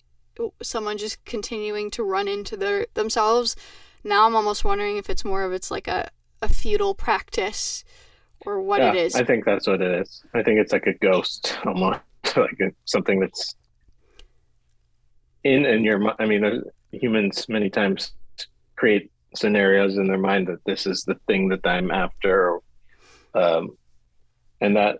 someone 0.62 0.98
just 0.98 1.24
continuing 1.24 1.90
to 1.92 2.02
run 2.02 2.28
into 2.28 2.56
their 2.56 2.87
themselves. 2.94 3.56
Now 4.04 4.26
I'm 4.26 4.37
almost 4.37 4.64
wondering 4.64 4.96
if 4.96 5.11
it's 5.11 5.24
more 5.24 5.42
of 5.42 5.52
it's 5.52 5.70
like 5.70 5.88
a, 5.88 6.11
a 6.40 6.48
futile 6.48 6.94
practice 6.94 7.85
or 8.40 8.61
what 8.61 8.80
yeah, 8.80 8.90
it 8.90 8.96
is. 8.96 9.14
I 9.16 9.24
think 9.24 9.44
that's 9.44 9.66
what 9.66 9.80
it 9.80 10.00
is. 10.00 10.22
I 10.35 10.42
think 10.42 10.61
it's 10.61 10.72
like 10.72 10.87
a 10.87 10.94
ghost 10.94 11.59
almost 11.66 12.00
like 12.37 12.61
a, 12.61 12.72
something 12.85 13.20
that's 13.20 13.54
in 15.44 15.64
in 15.64 15.85
your 15.85 16.14
i 16.20 16.26
mean 16.26 16.62
humans 16.92 17.48
many 17.48 17.70
times 17.70 18.12
create 18.76 19.11
scenarios 19.35 19.96
in 19.96 20.07
their 20.07 20.18
mind 20.18 20.48
that 20.48 20.64
this 20.64 20.87
is 20.87 21.05
the 21.05 21.14
thing 21.26 21.48
that 21.48 21.64
i'm 21.66 21.90
after 21.90 22.59
um, 23.35 23.70
and 24.61 24.76
that 24.76 24.98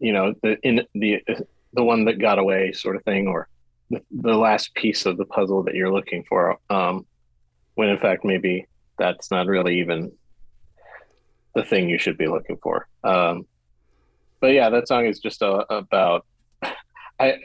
you 0.00 0.12
know 0.12 0.34
the 0.42 0.56
in 0.62 0.82
the 0.94 1.22
the 1.72 1.82
one 1.82 2.04
that 2.04 2.20
got 2.20 2.38
away 2.38 2.72
sort 2.72 2.96
of 2.96 3.02
thing 3.02 3.26
or 3.26 3.48
the, 3.90 4.00
the 4.10 4.36
last 4.36 4.74
piece 4.74 5.06
of 5.06 5.16
the 5.16 5.24
puzzle 5.24 5.64
that 5.64 5.74
you're 5.74 5.92
looking 5.92 6.24
for 6.24 6.58
um, 6.70 7.04
when 7.74 7.88
in 7.88 7.98
fact 7.98 8.24
maybe 8.24 8.66
that's 8.96 9.30
not 9.30 9.46
really 9.46 9.80
even 9.80 10.12
the 11.54 11.64
thing 11.64 11.88
you 11.88 11.98
should 11.98 12.16
be 12.16 12.26
looking 12.28 12.56
for. 12.62 12.88
Um, 13.02 13.46
but 14.40 14.52
yeah 14.52 14.68
that 14.68 14.86
song 14.86 15.06
is 15.06 15.20
just 15.20 15.40
a, 15.40 15.64
about 15.72 16.26
i 17.18 17.38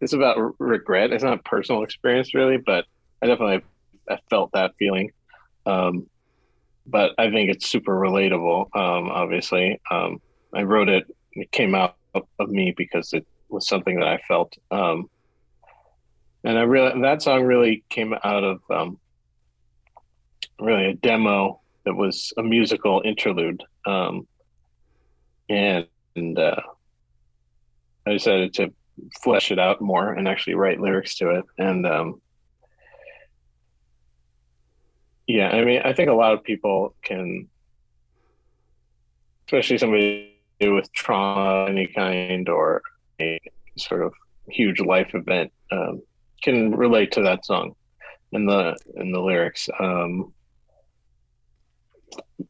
it's 0.00 0.12
about 0.12 0.54
regret. 0.58 1.12
It's 1.12 1.24
not 1.24 1.38
a 1.38 1.42
personal 1.42 1.82
experience 1.82 2.34
really, 2.34 2.56
but 2.56 2.86
I 3.22 3.26
definitely 3.26 3.62
I 4.08 4.18
felt 4.30 4.52
that 4.52 4.74
feeling. 4.78 5.10
Um, 5.66 6.06
but 6.86 7.12
I 7.18 7.30
think 7.30 7.50
it's 7.50 7.66
super 7.66 7.92
relatable. 7.92 8.76
Um, 8.76 9.08
obviously, 9.08 9.80
um, 9.90 10.20
I 10.54 10.62
wrote 10.62 10.88
it. 10.88 11.04
It 11.32 11.50
came 11.50 11.74
out 11.74 11.96
of 12.14 12.48
me 12.48 12.74
because 12.76 13.12
it 13.12 13.26
was 13.48 13.66
something 13.66 13.98
that 13.98 14.08
I 14.08 14.18
felt. 14.28 14.54
Um, 14.70 15.08
and 16.44 16.58
I 16.58 16.62
really 16.62 17.00
that 17.00 17.22
song 17.22 17.44
really 17.44 17.84
came 17.88 18.14
out 18.22 18.44
of 18.44 18.60
um, 18.70 18.98
really 20.60 20.90
a 20.90 20.94
demo 20.94 21.60
that 21.84 21.94
was 21.94 22.32
a 22.36 22.42
musical 22.42 23.02
interlude, 23.04 23.62
um, 23.86 24.26
and, 25.48 25.86
and 26.16 26.38
uh, 26.38 26.60
I 28.06 28.12
decided 28.12 28.54
to 28.54 28.72
flesh 29.22 29.50
it 29.50 29.58
out 29.58 29.80
more 29.80 30.12
and 30.12 30.28
actually 30.28 30.54
write 30.54 30.80
lyrics 30.80 31.16
to 31.16 31.30
it. 31.30 31.44
And 31.58 31.86
um, 31.86 32.20
yeah, 35.26 35.48
I 35.48 35.64
mean, 35.64 35.80
I 35.84 35.92
think 35.92 36.10
a 36.10 36.14
lot 36.14 36.32
of 36.32 36.42
people 36.42 36.94
can, 37.02 37.48
especially 39.46 39.78
somebody 39.78 40.30
with 40.60 40.92
trauma 40.92 41.66
any 41.68 41.86
kind 41.86 42.48
or 42.48 42.82
a 43.20 43.38
sort 43.76 44.02
of 44.02 44.12
huge 44.48 44.80
life 44.80 45.14
event, 45.14 45.52
um, 45.72 46.02
can 46.42 46.74
relate 46.74 47.12
to 47.12 47.22
that 47.22 47.44
song 47.44 47.74
and 48.32 48.48
the 48.48 48.76
and 48.96 49.14
the 49.14 49.20
lyrics. 49.20 49.68
Um, 49.78 50.32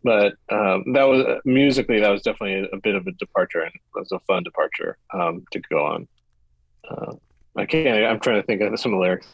but 0.03 0.35
um, 0.51 0.93
that 0.93 1.05
was 1.05 1.41
musically 1.45 2.01
that 2.01 2.11
was 2.11 2.23
definitely 2.23 2.69
a, 2.71 2.77
a, 2.77 2.81
bit 2.81 2.95
of 2.95 3.07
a 3.07 3.13
departure 3.13 3.61
and 3.61 3.75
it 3.75 3.81
was 3.95 4.13
a 4.13 4.19
fun 4.21 4.43
departure 4.43 4.99
um, 5.13 5.45
to 5.53 5.61
go 5.71 5.85
on. 5.85 6.09
Uh, 6.89 7.15
I 7.57 7.67
can't. 7.67 8.05
I'm 8.05 8.21
trying 8.21 8.41
to 8.41 8.47
think 8.47 8.61
of 8.61 8.79
some 8.79 8.99
lyrics, 8.99 9.27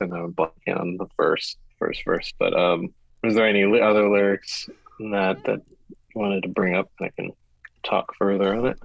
and 0.00 0.12
I'm 0.12 0.32
blanking 0.32 0.78
on 0.78 0.96
the 0.96 1.06
first 1.16 1.58
first 1.78 2.04
verse. 2.04 2.32
But 2.38 2.54
um, 2.54 2.92
was 3.22 3.34
there 3.34 3.46
any 3.46 3.62
other 3.80 4.08
lyrics 4.08 4.68
that 4.98 5.44
that 5.44 5.60
you 5.88 5.96
wanted 6.14 6.42
to 6.42 6.48
bring 6.48 6.74
up? 6.74 6.90
And 6.98 7.06
I 7.06 7.10
can 7.10 7.32
talk 7.82 8.14
further 8.16 8.54
on 8.54 8.66
it. 8.66 8.78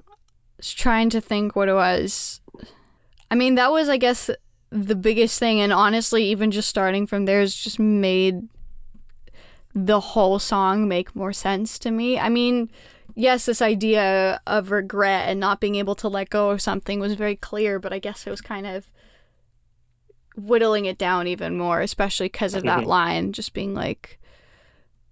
Just 0.59 0.77
trying 0.77 1.09
to 1.11 1.21
think 1.21 1.55
what 1.55 1.69
it 1.69 1.73
was. 1.73 2.41
I 3.31 3.35
mean, 3.35 3.55
that 3.55 3.71
was, 3.71 3.89
I 3.89 3.97
guess, 3.97 4.29
the 4.69 4.95
biggest 4.95 5.39
thing. 5.39 5.59
And 5.59 5.73
honestly, 5.73 6.23
even 6.25 6.51
just 6.51 6.69
starting 6.69 7.07
from 7.07 7.25
there 7.25 7.39
has 7.39 7.55
just 7.55 7.79
made 7.79 8.47
the 9.73 9.99
whole 9.99 10.37
song 10.37 10.87
make 10.87 11.15
more 11.15 11.33
sense 11.33 11.79
to 11.79 11.91
me. 11.91 12.19
I 12.19 12.29
mean, 12.29 12.69
yes, 13.15 13.45
this 13.45 13.61
idea 13.61 14.41
of 14.47 14.71
regret 14.71 15.29
and 15.29 15.39
not 15.39 15.59
being 15.59 15.75
able 15.75 15.95
to 15.95 16.07
let 16.07 16.29
go 16.29 16.49
of 16.49 16.61
something 16.61 16.99
was 16.99 17.13
very 17.13 17.35
clear, 17.35 17.79
but 17.79 17.93
I 17.93 17.99
guess 17.99 18.25
it 18.25 18.29
was 18.29 18.41
kind 18.41 18.65
of 18.65 18.87
whittling 20.35 20.85
it 20.85 20.97
down 20.97 21.27
even 21.27 21.57
more, 21.57 21.81
especially 21.81 22.25
because 22.25 22.55
of 22.55 22.63
that 22.63 22.83
Mhm. 22.83 22.87
line 22.87 23.33
just 23.33 23.53
being 23.53 23.73
like, 23.73 24.19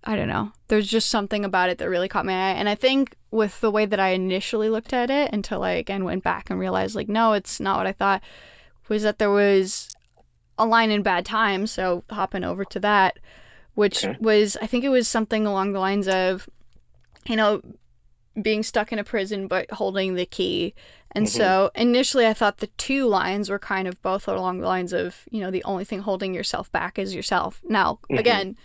I 0.03 0.15
don't 0.15 0.27
know. 0.27 0.51
There's 0.67 0.87
just 0.87 1.09
something 1.09 1.45
about 1.45 1.69
it 1.69 1.77
that 1.77 1.89
really 1.89 2.07
caught 2.07 2.25
my 2.25 2.33
eye. 2.33 2.53
And 2.53 2.67
I 2.67 2.73
think 2.73 3.15
with 3.29 3.61
the 3.61 3.69
way 3.69 3.85
that 3.85 3.99
I 3.99 4.09
initially 4.09 4.67
looked 4.67 4.93
at 4.93 5.11
it 5.11 5.31
until 5.31 5.63
I 5.63 5.71
again 5.71 6.03
went 6.03 6.23
back 6.23 6.49
and 6.49 6.59
realized, 6.59 6.95
like, 6.95 7.07
no, 7.07 7.33
it's 7.33 7.59
not 7.59 7.77
what 7.77 7.85
I 7.87 7.91
thought, 7.91 8.23
was 8.89 9.03
that 9.03 9.19
there 9.19 9.29
was 9.29 9.95
a 10.57 10.65
line 10.65 10.89
in 10.89 11.03
Bad 11.03 11.23
Times. 11.25 11.71
So 11.71 12.03
hopping 12.09 12.43
over 12.43 12.65
to 12.65 12.79
that, 12.79 13.19
which 13.75 14.03
Okay. 14.03 14.17
was, 14.19 14.57
I 14.59 14.65
think 14.65 14.83
it 14.83 14.89
was 14.89 15.07
something 15.07 15.45
along 15.45 15.73
the 15.73 15.79
lines 15.79 16.07
of, 16.07 16.49
you 17.27 17.35
know, 17.35 17.61
being 18.41 18.63
stuck 18.63 18.91
in 18.93 18.99
a 18.99 19.03
prison 19.03 19.47
but 19.47 19.69
holding 19.71 20.15
the 20.15 20.25
key. 20.25 20.73
And 21.13 21.25
Mhm. 21.25 21.29
so 21.29 21.71
initially 21.75 22.25
I 22.25 22.33
thought 22.33 22.57
the 22.59 22.67
two 22.77 23.05
lines 23.07 23.49
were 23.49 23.59
kind 23.59 23.87
of 23.87 24.01
both 24.01 24.27
along 24.27 24.59
the 24.59 24.67
lines 24.67 24.93
of, 24.93 25.27
you 25.31 25.41
know, 25.41 25.51
the 25.51 25.63
only 25.65 25.83
thing 25.83 25.99
holding 25.99 26.33
yourself 26.33 26.71
back 26.71 26.97
is 26.97 27.13
yourself. 27.13 27.61
Now, 27.67 27.99
Mhm. 28.09 28.19
again, 28.19 28.57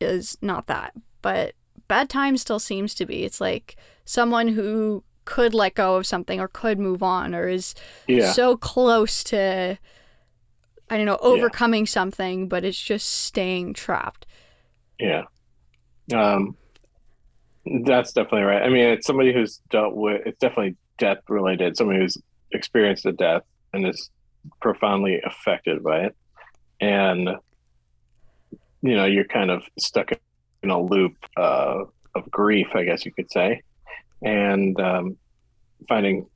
is 0.00 0.38
not 0.40 0.66
that, 0.68 0.94
but 1.20 1.54
Bad 1.88 2.08
Times 2.08 2.40
still 2.40 2.58
seems 2.58 2.94
to 2.94 3.04
be. 3.04 3.24
It's 3.24 3.40
like 3.40 3.76
someone 4.06 4.48
who 4.48 5.04
could 5.26 5.52
let 5.52 5.74
go 5.74 5.96
of 5.96 6.06
something 6.06 6.40
or 6.40 6.48
could 6.48 6.78
move 6.78 7.02
on 7.02 7.34
or 7.34 7.48
is 7.48 7.74
Yeah. 8.06 8.32
so 8.32 8.56
close 8.56 9.22
to 9.24 9.76
I 10.92 10.96
don't 10.96 11.06
know, 11.06 11.18
overcoming 11.22 11.86
something, 11.86 12.48
but 12.48 12.64
it's 12.64 12.82
just 12.82 13.06
staying 13.06 13.74
trapped. 13.74 14.26
Yeah. 14.98 15.22
Um, 16.12 16.56
that's 17.70 18.12
definitely 18.12 18.42
right. 18.42 18.62
I 18.62 18.68
mean, 18.68 18.84
it's 18.84 19.06
somebody 19.06 19.32
who's 19.32 19.60
dealt 19.70 19.94
with, 19.94 20.26
it's 20.26 20.38
definitely 20.38 20.76
death 20.98 21.18
related, 21.28 21.76
somebody 21.76 22.00
who's 22.00 22.18
experienced 22.52 23.06
a 23.06 23.12
death 23.12 23.42
and 23.72 23.86
is 23.86 24.10
profoundly 24.60 25.20
affected 25.24 25.82
by 25.82 26.00
it. 26.06 26.16
And, 26.80 27.28
you 28.82 28.96
know, 28.96 29.04
you're 29.04 29.24
kind 29.24 29.50
of 29.50 29.62
stuck 29.78 30.10
in 30.62 30.70
a 30.70 30.80
loop 30.80 31.14
uh, 31.36 31.84
of 32.14 32.30
grief, 32.30 32.68
I 32.74 32.84
guess 32.84 33.04
you 33.04 33.12
could 33.12 33.30
say, 33.30 33.62
and 34.22 34.78
um, 34.80 35.16
finding 35.88 36.26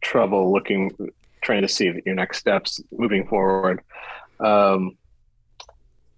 trouble 0.00 0.52
looking, 0.52 0.90
trying 1.40 1.62
to 1.62 1.68
see 1.68 1.92
your 2.04 2.14
next 2.14 2.38
steps 2.38 2.80
moving 2.90 3.28
forward. 3.28 3.82
Um, 4.40 4.96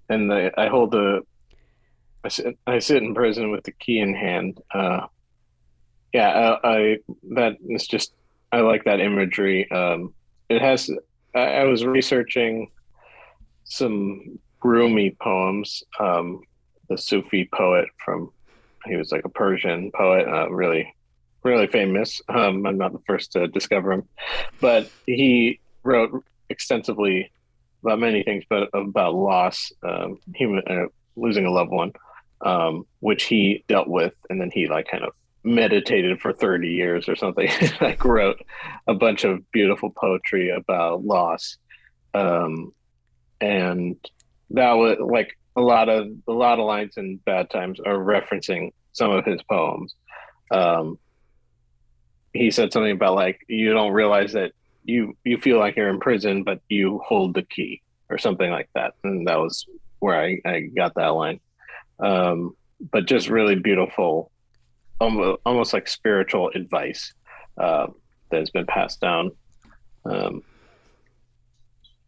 and 0.09 0.31
the, 0.31 0.53
I 0.59 0.69
hold 0.69 0.93
the 0.93 1.23
I 2.25 2.29
sit, 2.29 2.59
I 2.67 2.79
sit 2.79 3.03
in 3.03 3.15
prison 3.15 3.51
with 3.51 3.65
the 3.65 3.73
key 3.73 3.99
in 3.99 4.15
hand. 4.15 4.61
Uh, 4.73 5.07
yeah, 6.13 6.59
I, 6.63 6.69
I 6.69 6.97
that 7.31 7.57
is 7.69 7.87
just 7.87 8.13
I 8.53 8.61
like 8.61 8.85
that 8.85 9.01
imagery. 9.01 9.71
Um, 9.71 10.15
it 10.49 10.61
has. 10.61 10.91
I, 11.35 11.41
I 11.41 11.65
was 11.65 11.85
researching 11.85 12.71
some 13.65 14.39
Rumi 14.63 15.17
poems. 15.21 15.83
Um, 15.99 16.43
the 16.89 16.99
Sufi 16.99 17.49
poet 17.53 17.87
from 18.05 18.31
he 18.85 18.97
was 18.97 19.13
like 19.13 19.25
a 19.25 19.29
Persian 19.29 19.91
poet, 19.93 20.27
uh, 20.29 20.51
really, 20.51 20.95
really 21.43 21.67
famous. 21.67 22.21
Um, 22.29 22.67
I'm 22.67 22.79
not 22.79 22.93
the 22.93 23.03
first 23.07 23.33
to 23.33 23.49
discover 23.49 23.93
him, 23.93 24.09
but 24.61 24.91
he 25.07 25.61
wrote 25.85 26.25
extensively 26.51 27.33
about 27.83 28.01
many 28.01 28.23
things, 28.23 28.45
but 28.49 28.69
about 28.75 29.15
loss, 29.15 29.73
um, 29.83 30.19
human 30.35 30.63
uh, 30.69 30.87
losing 31.17 31.47
a 31.47 31.51
loved 31.51 31.71
one 31.71 31.93
um, 32.43 32.87
which 33.01 33.25
he 33.25 33.65
dealt 33.69 33.89
with, 33.89 34.15
and 34.29 34.41
then 34.41 34.51
he 34.53 34.67
like 34.67 34.89
kind 34.89 35.05
of 35.05 35.13
meditated 35.45 36.21
for 36.21 36.33
30 36.33 36.69
years 36.69 37.09
or 37.09 37.17
something. 37.17 37.49
like 37.81 38.05
wrote 38.05 38.41
a 38.87 38.95
bunch 38.95 39.25
of 39.25 39.51
beautiful 39.53 39.91
poetry 39.91 40.51
about 40.51 41.05
loss, 41.05 41.57
um, 42.15 42.73
and 43.41 43.97
that 44.51 44.73
was 44.73 44.99
like 45.01 45.39
a 45.57 45.61
lot 45.61 45.89
of 45.89 46.09
a 46.29 46.33
lot 46.33 46.59
of 46.59 46.67
lines 46.67 46.97
in 46.97 47.17
Bad 47.19 47.51
Times 47.51 47.81
are 47.81 47.97
referencing 47.97 48.73
some 48.93 49.11
of 49.11 49.25
his 49.25 49.43
poems. 49.43 49.95
Um, 50.51 50.99
he 52.33 52.51
said 52.51 52.73
something 52.73 52.93
about 52.93 53.15
like 53.15 53.41
you 53.49 53.73
don't 53.73 53.93
realize 53.93 54.33
that 54.33 54.53
you 54.85 55.17
you 55.25 55.39
feel 55.39 55.59
like 55.59 55.77
you're 55.77 55.89
in 55.91 56.01
prison, 56.01 56.43
but 56.43 56.61
you 56.69 57.01
hold 57.05 57.35
the 57.35 57.43
key 57.43 57.83
or 58.11 58.19
something 58.19 58.51
like 58.51 58.69
that, 58.75 58.95
and 59.05 59.27
that 59.29 59.39
was 59.39 59.67
where 60.01 60.21
I, 60.21 60.41
I 60.45 60.61
got 60.63 60.95
that 60.97 61.09
line 61.09 61.39
um, 62.01 62.57
but 62.91 63.07
just 63.07 63.29
really 63.29 63.55
beautiful, 63.55 64.31
almost, 65.01 65.41
almost 65.45 65.73
like 65.73 65.89
spiritual 65.89 66.51
advice 66.55 67.13
uh, 67.59 67.87
that 68.31 68.41
has 68.41 68.51
been 68.51 68.67
passed 68.67 69.01
down. 69.01 69.31
Um, 70.05 70.43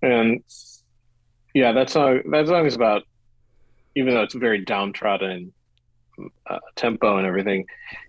and 0.03 0.43
yeah, 1.55 1.73
that 1.73 1.91
song 1.91 2.21
that 2.31 2.47
song 2.47 2.67
is 2.67 2.75
about, 2.75 3.03
even 3.95 4.15
though 4.15 4.23
it's 4.23 4.35
very 4.35 4.65
downtrodden 4.65 5.53
uh, 6.49 6.59
tempo 6.77 7.17
and 7.17 7.27
everything, 7.27 7.65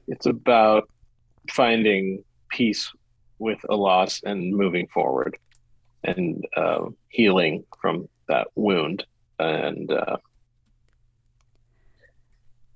it's 0.08 0.26
about 0.26 0.90
finding 1.50 2.24
peace 2.50 2.92
with 3.40 3.60
a 3.70 3.76
loss 3.76 4.22
and 4.24 4.56
moving 4.56 4.88
forward 4.88 5.38
and 6.04 6.46
uh, 6.56 6.86
healing 7.10 7.64
from 7.82 8.08
that 8.28 8.48
wound 8.56 9.06
and 9.40 9.92
uh, 9.92 10.18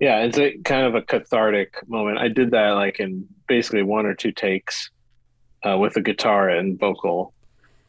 yeah, 0.00 0.22
it's 0.22 0.38
a 0.38 0.56
kind 0.58 0.86
of 0.86 0.94
a 0.94 1.02
cathartic 1.02 1.86
moment. 1.86 2.18
I 2.18 2.28
did 2.28 2.52
that 2.52 2.70
like 2.70 3.00
in 3.00 3.28
basically 3.46 3.82
one 3.82 4.06
or 4.06 4.14
two 4.14 4.32
takes 4.32 4.90
uh, 5.62 5.76
with 5.76 5.92
the 5.92 6.00
guitar 6.00 6.48
and 6.48 6.78
vocal, 6.78 7.34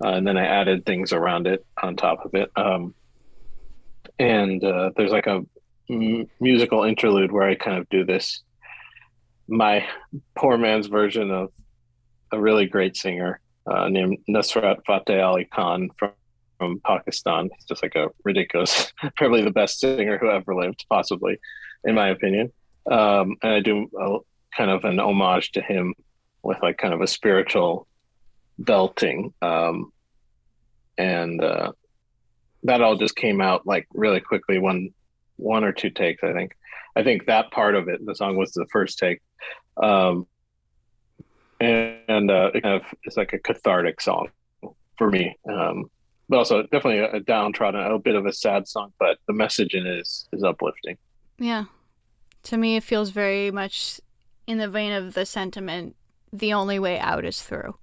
uh, 0.03 0.09
and 0.09 0.27
then 0.27 0.37
I 0.37 0.45
added 0.45 0.85
things 0.85 1.13
around 1.13 1.47
it 1.47 1.65
on 1.81 1.95
top 1.95 2.25
of 2.25 2.33
it. 2.35 2.51
Um, 2.57 2.93
and 4.19 4.61
uh, 4.63 4.91
there's 4.97 5.11
like 5.11 5.27
a 5.27 5.43
m- 5.89 6.29
musical 6.41 6.83
interlude 6.83 7.31
where 7.31 7.47
I 7.47 7.55
kind 7.55 7.77
of 7.77 7.87
do 7.89 8.03
this, 8.03 8.41
my 9.47 9.87
poor 10.35 10.57
man's 10.57 10.87
version 10.87 11.31
of 11.31 11.51
a 12.33 12.39
really 12.39 12.65
great 12.65 12.97
singer 12.97 13.39
uh, 13.65 13.87
named 13.87 14.17
Nusrat 14.29 14.79
Fateh 14.85 15.21
Ali 15.21 15.45
Khan 15.45 15.89
from 15.97 16.11
from 16.61 16.79
Pakistan. 16.85 17.49
He's 17.55 17.65
just 17.65 17.81
like 17.81 17.95
a 17.95 18.09
ridiculous, 18.23 18.93
probably 19.17 19.41
the 19.41 19.49
best 19.49 19.79
singer 19.79 20.19
who 20.19 20.29
ever 20.29 20.53
lived, 20.53 20.85
possibly, 20.89 21.39
in 21.83 21.95
my 21.95 22.09
opinion. 22.09 22.51
Um, 22.89 23.35
and 23.41 23.53
I 23.53 23.59
do 23.59 23.89
a, 23.99 24.17
kind 24.55 24.71
of 24.71 24.83
an 24.83 24.99
homage 24.99 25.51
to 25.51 25.61
him 25.61 25.93
with 26.43 26.61
like 26.61 26.77
kind 26.77 26.93
of 26.93 27.01
a 27.01 27.07
spiritual 27.07 27.87
belting. 28.57 29.33
Um, 29.41 29.91
and 30.97 31.43
uh, 31.43 31.71
that 32.63 32.81
all 32.81 32.95
just 32.95 33.15
came 33.15 33.41
out 33.41 33.65
like 33.65 33.87
really 33.93 34.19
quickly, 34.19 34.59
one 34.59 34.89
one 35.37 35.63
or 35.63 35.71
two 35.71 35.89
takes, 35.89 36.23
I 36.23 36.33
think. 36.33 36.51
I 36.95 37.03
think 37.03 37.25
that 37.25 37.51
part 37.51 37.75
of 37.75 37.87
it, 37.87 38.05
the 38.05 38.15
song 38.15 38.37
was 38.37 38.51
the 38.51 38.67
first 38.71 38.99
take. 38.99 39.21
Um, 39.81 40.27
and, 41.59 41.97
and 42.07 42.31
uh, 42.31 42.51
it 42.53 42.61
kind 42.61 42.75
of 42.75 42.87
it's 43.03 43.17
like 43.17 43.33
a 43.33 43.39
cathartic 43.39 44.01
song 44.01 44.29
for 44.97 45.09
me. 45.09 45.35
Um, 45.49 45.89
but 46.29 46.37
also 46.37 46.61
definitely 46.63 46.99
a, 46.99 47.13
a 47.13 47.19
downtrodden, 47.19 47.81
a 47.81 47.99
bit 47.99 48.15
of 48.15 48.25
a 48.25 48.33
sad 48.33 48.67
song, 48.67 48.93
but 48.99 49.17
the 49.27 49.33
message 49.33 49.73
in 49.73 49.85
it 49.85 49.99
is, 49.99 50.27
is 50.31 50.43
uplifting. 50.43 50.97
Yeah. 51.41 51.65
To 52.43 52.57
me, 52.57 52.75
it 52.75 52.83
feels 52.83 53.09
very 53.09 53.49
much 53.51 53.99
in 54.47 54.59
the 54.59 54.69
vein 54.69 54.91
of 54.91 55.13
the 55.15 55.25
sentiment 55.25 55.95
the 56.31 56.53
only 56.53 56.77
way 56.79 56.99
out 56.99 57.25
is 57.25 57.41
through. 57.41 57.75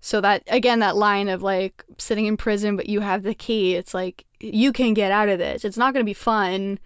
So, 0.00 0.20
that 0.20 0.42
again, 0.48 0.80
that 0.80 0.96
line 0.96 1.28
of 1.28 1.42
like 1.42 1.84
sitting 1.96 2.26
in 2.26 2.36
prison, 2.36 2.76
but 2.76 2.88
you 2.88 3.00
have 3.00 3.22
the 3.22 3.34
key, 3.34 3.74
it's 3.76 3.94
like 3.94 4.24
you 4.40 4.72
can 4.72 4.94
get 4.94 5.10
out 5.12 5.28
of 5.28 5.38
this. 5.38 5.64
It's 5.64 5.76
not 5.76 5.94
going 5.94 6.04
to 6.04 6.08
be 6.08 6.12
fun, 6.14 6.78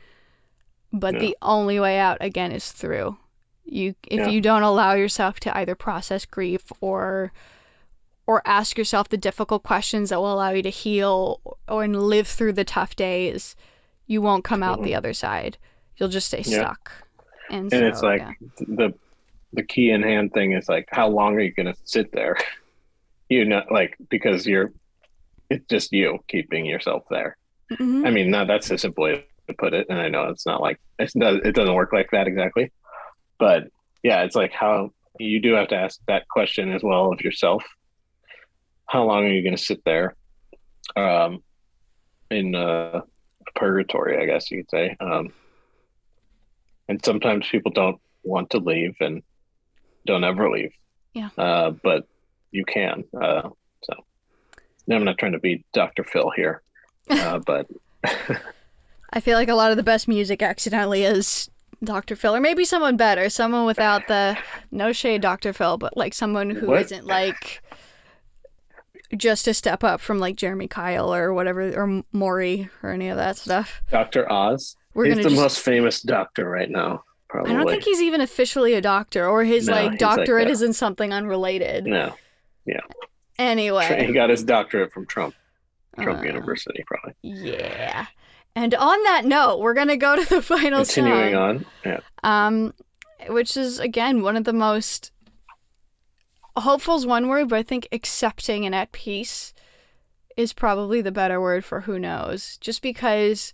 but 0.92 1.14
Yeah. 1.14 1.20
the 1.20 1.36
only 1.42 1.80
way 1.80 1.98
out 1.98 2.18
again 2.20 2.52
is 2.52 2.70
through. 2.72 3.16
You, 3.64 3.94
if 4.06 4.20
Yeah. 4.20 4.28
you 4.28 4.40
don't 4.40 4.62
allow 4.62 4.92
yourself 4.94 5.40
to 5.40 5.56
either 5.56 5.74
process 5.74 6.24
grief 6.26 6.70
or 6.80 7.32
or 8.26 8.40
ask 8.46 8.78
yourself 8.78 9.08
the 9.08 9.16
difficult 9.16 9.62
questions 9.64 10.10
that 10.10 10.20
will 10.20 10.32
allow 10.32 10.50
you 10.50 10.62
to 10.62 10.70
heal 10.70 11.40
or 11.68 11.82
and 11.82 12.00
live 12.04 12.28
through 12.28 12.52
the 12.52 12.64
tough 12.64 12.94
days, 12.94 13.56
you 14.06 14.22
won't 14.22 14.44
come 14.44 14.62
out 14.62 14.82
the 14.82 14.94
other 14.94 15.12
side. 15.12 15.58
You'll 15.96 16.08
just 16.08 16.28
stay 16.28 16.38
Yeah. 16.46 16.60
stuck. 16.74 16.92
And, 17.50 17.64
And 17.64 17.70
so, 17.72 17.86
it's 17.86 18.02
like 18.02 18.20
yeah. 18.20 18.32
the 18.58 18.94
the 19.54 19.62
key 19.62 19.90
in 19.90 20.02
hand 20.02 20.32
thing 20.32 20.52
is 20.52 20.68
like 20.68 20.88
how 20.90 21.08
long 21.08 21.34
are 21.34 21.40
you 21.40 21.52
going 21.52 21.66
to 21.66 21.76
sit 21.84 22.10
there? 22.12 22.36
you 23.28 23.44
know, 23.44 23.62
like 23.70 23.96
because 24.08 24.46
you're 24.46 24.72
it's 25.50 25.66
just 25.68 25.92
you 25.92 26.18
keeping 26.28 26.64
yourself 26.64 27.02
there. 27.10 27.36
Mhm. 27.72 28.06
I 28.06 28.10
mean, 28.10 28.30
no, 28.30 28.46
that's 28.46 28.70
a 28.70 28.78
simple 28.78 29.04
way 29.04 29.24
to 29.48 29.54
put 29.54 29.74
it, 29.74 29.86
and 29.90 29.98
I 29.98 30.08
know 30.08 30.28
it's 30.30 30.46
not 30.46 30.60
like 30.62 30.80
it's 30.98 31.14
not, 31.16 31.44
it 31.44 31.54
doesn't 31.54 31.74
work 31.74 31.92
like 31.92 32.10
that 32.12 32.26
exactly, 32.26 32.72
but 33.38 33.64
yeah, 34.02 34.22
it's 34.22 34.36
like 34.36 34.52
how 34.52 34.90
you 35.18 35.40
do 35.40 35.52
have 35.54 35.68
to 35.68 35.76
ask 35.76 36.00
that 36.08 36.26
question 36.28 36.72
as 36.72 36.82
well 36.82 37.12
of 37.12 37.20
yourself. 37.20 37.62
How 38.86 39.04
long 39.04 39.24
are 39.24 39.28
you 39.32 39.42
going 39.42 39.56
to 39.56 39.62
sit 39.62 39.82
there, 39.84 40.14
um, 40.96 41.42
in 42.30 42.54
uh, 42.54 43.02
purgatory? 43.54 44.18
I 44.22 44.26
guess 44.26 44.50
you 44.50 44.62
could 44.62 44.70
say, 44.70 44.96
um, 45.00 45.32
and 46.92 47.02
sometimes 47.02 47.48
people 47.48 47.72
don't 47.72 47.98
want 48.22 48.50
to 48.50 48.58
leave 48.58 48.94
and 49.00 49.22
don't 50.04 50.24
ever 50.24 50.50
leave. 50.50 50.72
Yeah. 51.14 51.30
Uh, 51.38 51.70
but 51.70 52.06
you 52.50 52.66
can. 52.66 53.04
Uh, 53.18 53.48
so 53.82 53.94
I'm 54.90 55.04
not 55.04 55.16
trying 55.16 55.32
to 55.32 55.38
be 55.38 55.64
Dr. 55.72 56.04
Phil 56.04 56.30
here, 56.36 56.60
uh, 57.08 57.38
but 57.46 57.66
I 59.10 59.20
feel 59.20 59.38
like 59.38 59.48
a 59.48 59.54
lot 59.54 59.70
of 59.70 59.78
the 59.78 59.82
best 59.82 60.06
music 60.06 60.42
accidentally 60.42 61.04
is 61.04 61.50
Dr. 61.82 62.14
Phil, 62.14 62.36
or 62.36 62.40
maybe 62.40 62.66
someone 62.66 62.98
better, 62.98 63.30
someone 63.30 63.64
without 63.64 64.06
the 64.06 64.36
no 64.70 64.92
shade 64.92 65.22
Dr. 65.22 65.54
Phil, 65.54 65.78
but 65.78 65.96
like 65.96 66.12
someone 66.12 66.50
who 66.50 66.66
not 66.66 67.04
like 67.04 67.62
just 69.16 69.48
a 69.48 69.54
step 69.54 69.82
up 69.82 70.02
from 70.02 70.18
like 70.18 70.36
Jeremy 70.36 70.68
Kyle 70.68 71.14
or 71.14 71.32
whatever, 71.32 71.72
or 71.74 72.02
Maury 72.12 72.68
or 72.82 72.90
any 72.90 73.08
of 73.08 73.16
that 73.16 73.38
stuff. 73.38 73.80
Dr. 73.90 74.30
Oz. 74.30 74.76
We're 74.94 75.06
he's 75.06 75.16
the 75.16 75.22
just- 75.24 75.36
most 75.36 75.60
famous 75.60 76.00
doctor 76.02 76.48
right 76.48 76.70
now, 76.70 77.04
probably. 77.28 77.52
I 77.52 77.56
don't 77.56 77.68
think 77.68 77.84
he's 77.84 78.02
even 78.02 78.20
officially 78.20 78.74
a 78.74 78.80
doctor, 78.80 79.26
or 79.26 79.44
his 79.44 79.66
No, 79.66 79.72
like 79.74 79.82
he's 79.82 79.90
like 79.92 79.98
doctorate 80.16 80.48
is 80.48 80.62
in 80.62 80.72
something 80.72 81.12
unrelated. 81.12 81.84
no. 81.86 82.14
Yeah. 82.66 82.80
Anyway, 83.38 84.06
He 84.06 84.12
got 84.12 84.30
his 84.30 84.44
doctorate 84.44 84.92
from 84.92 85.06
Trump, 85.06 85.34
Trump 86.00 86.20
Uh, 86.20 86.24
University, 86.24 86.84
probably. 86.86 87.14
yeah. 87.22 88.06
And 88.54 88.74
on 88.74 89.02
that 89.04 89.24
note, 89.24 89.58
we're 89.60 89.74
gonna 89.74 89.96
go 89.96 90.14
to 90.14 90.28
the 90.28 90.42
final 90.54 90.84
Continuing 90.84 91.32
song. 91.32 91.42
on. 91.42 91.66
Yeah. 91.84 92.00
um, 92.22 92.74
which 93.28 93.56
is 93.56 93.78
again 93.80 94.22
one 94.22 94.36
of 94.36 94.44
the 94.44 94.52
most 94.52 95.10
hopeful 96.56 96.96
is 96.96 97.06
one 97.06 97.28
word, 97.28 97.48
but 97.48 97.58
I 97.58 97.62
think 97.62 97.88
accepting 97.92 98.66
and 98.66 98.74
at 98.74 98.92
peace 98.92 99.54
is 100.36 100.52
probably 100.52 101.00
the 101.00 101.12
better 101.12 101.40
word 101.40 101.64
for 101.64 101.80
who 101.82 101.98
knows. 101.98 102.58
Just 102.58 102.82
because 102.82 103.52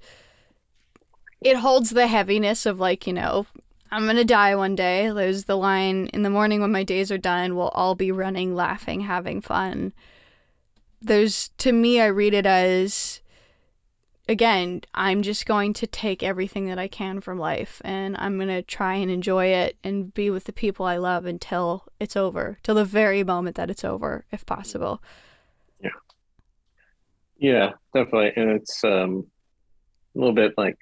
it 1.41 1.57
holds 1.57 1.91
the 1.91 2.07
heaviness 2.07 2.67
of 2.67 2.81
like 2.81 3.07
you 3.07 3.13
know 3.13 3.47
I'm 3.91 4.07
gonna 4.07 4.25
die 4.25 4.55
one 4.55 4.75
day. 4.75 5.11
There's 5.11 5.45
the 5.45 5.57
line 5.57 6.09
in 6.09 6.23
the 6.23 6.31
morning 6.31 6.61
when 6.61 6.73
my 6.73 6.85
days 6.85 7.11
are 7.11 7.19
done, 7.19 7.57
we'll 7.57 7.69
all 7.69 7.95
be 7.95 8.13
running, 8.13 8.55
laughing, 8.55 9.01
having 9.01 9.41
fun. 9.41 9.93
There's 11.01 11.51
to 11.59 11.73
me, 11.73 12.01
I 12.01 12.07
read 12.07 12.35
it 12.35 12.47
as 12.47 13.21
again, 14.29 14.83
I'm 14.93 15.23
just 15.23 15.47
going 15.47 15.73
to 15.75 15.87
take 15.87 16.23
everything 16.23 16.67
that 16.67 16.79
I 16.79 16.87
can 16.87 17.21
from 17.21 17.39
life 17.39 17.81
and 17.83 18.15
I'm 18.19 18.39
to 18.41 18.63
try 18.63 18.95
and 18.95 19.11
enjoy 19.11 19.47
it 19.47 19.79
and 19.83 20.13
be 20.13 20.29
with 20.29 20.45
the 20.45 20.53
people 20.53 20.85
I 20.85 20.99
love 20.99 21.25
until 21.25 21.85
it's 21.99 22.17
over, 22.17 22.59
till 22.63 22.75
the 22.75 22.85
very 22.85 23.25
moment 23.25 23.57
that 23.57 23.71
it's 23.71 23.85
over, 23.85 24.27
if 24.31 24.45
possible. 24.45 25.03
Yeah, 25.81 25.91
Yeah, 27.39 27.71
definitely. 27.95 28.33
And 28.37 28.51
it's 28.51 28.85
um 28.85 29.27
a 30.15 30.19
little 30.19 30.35
bit 30.35 30.53
like 30.59 30.79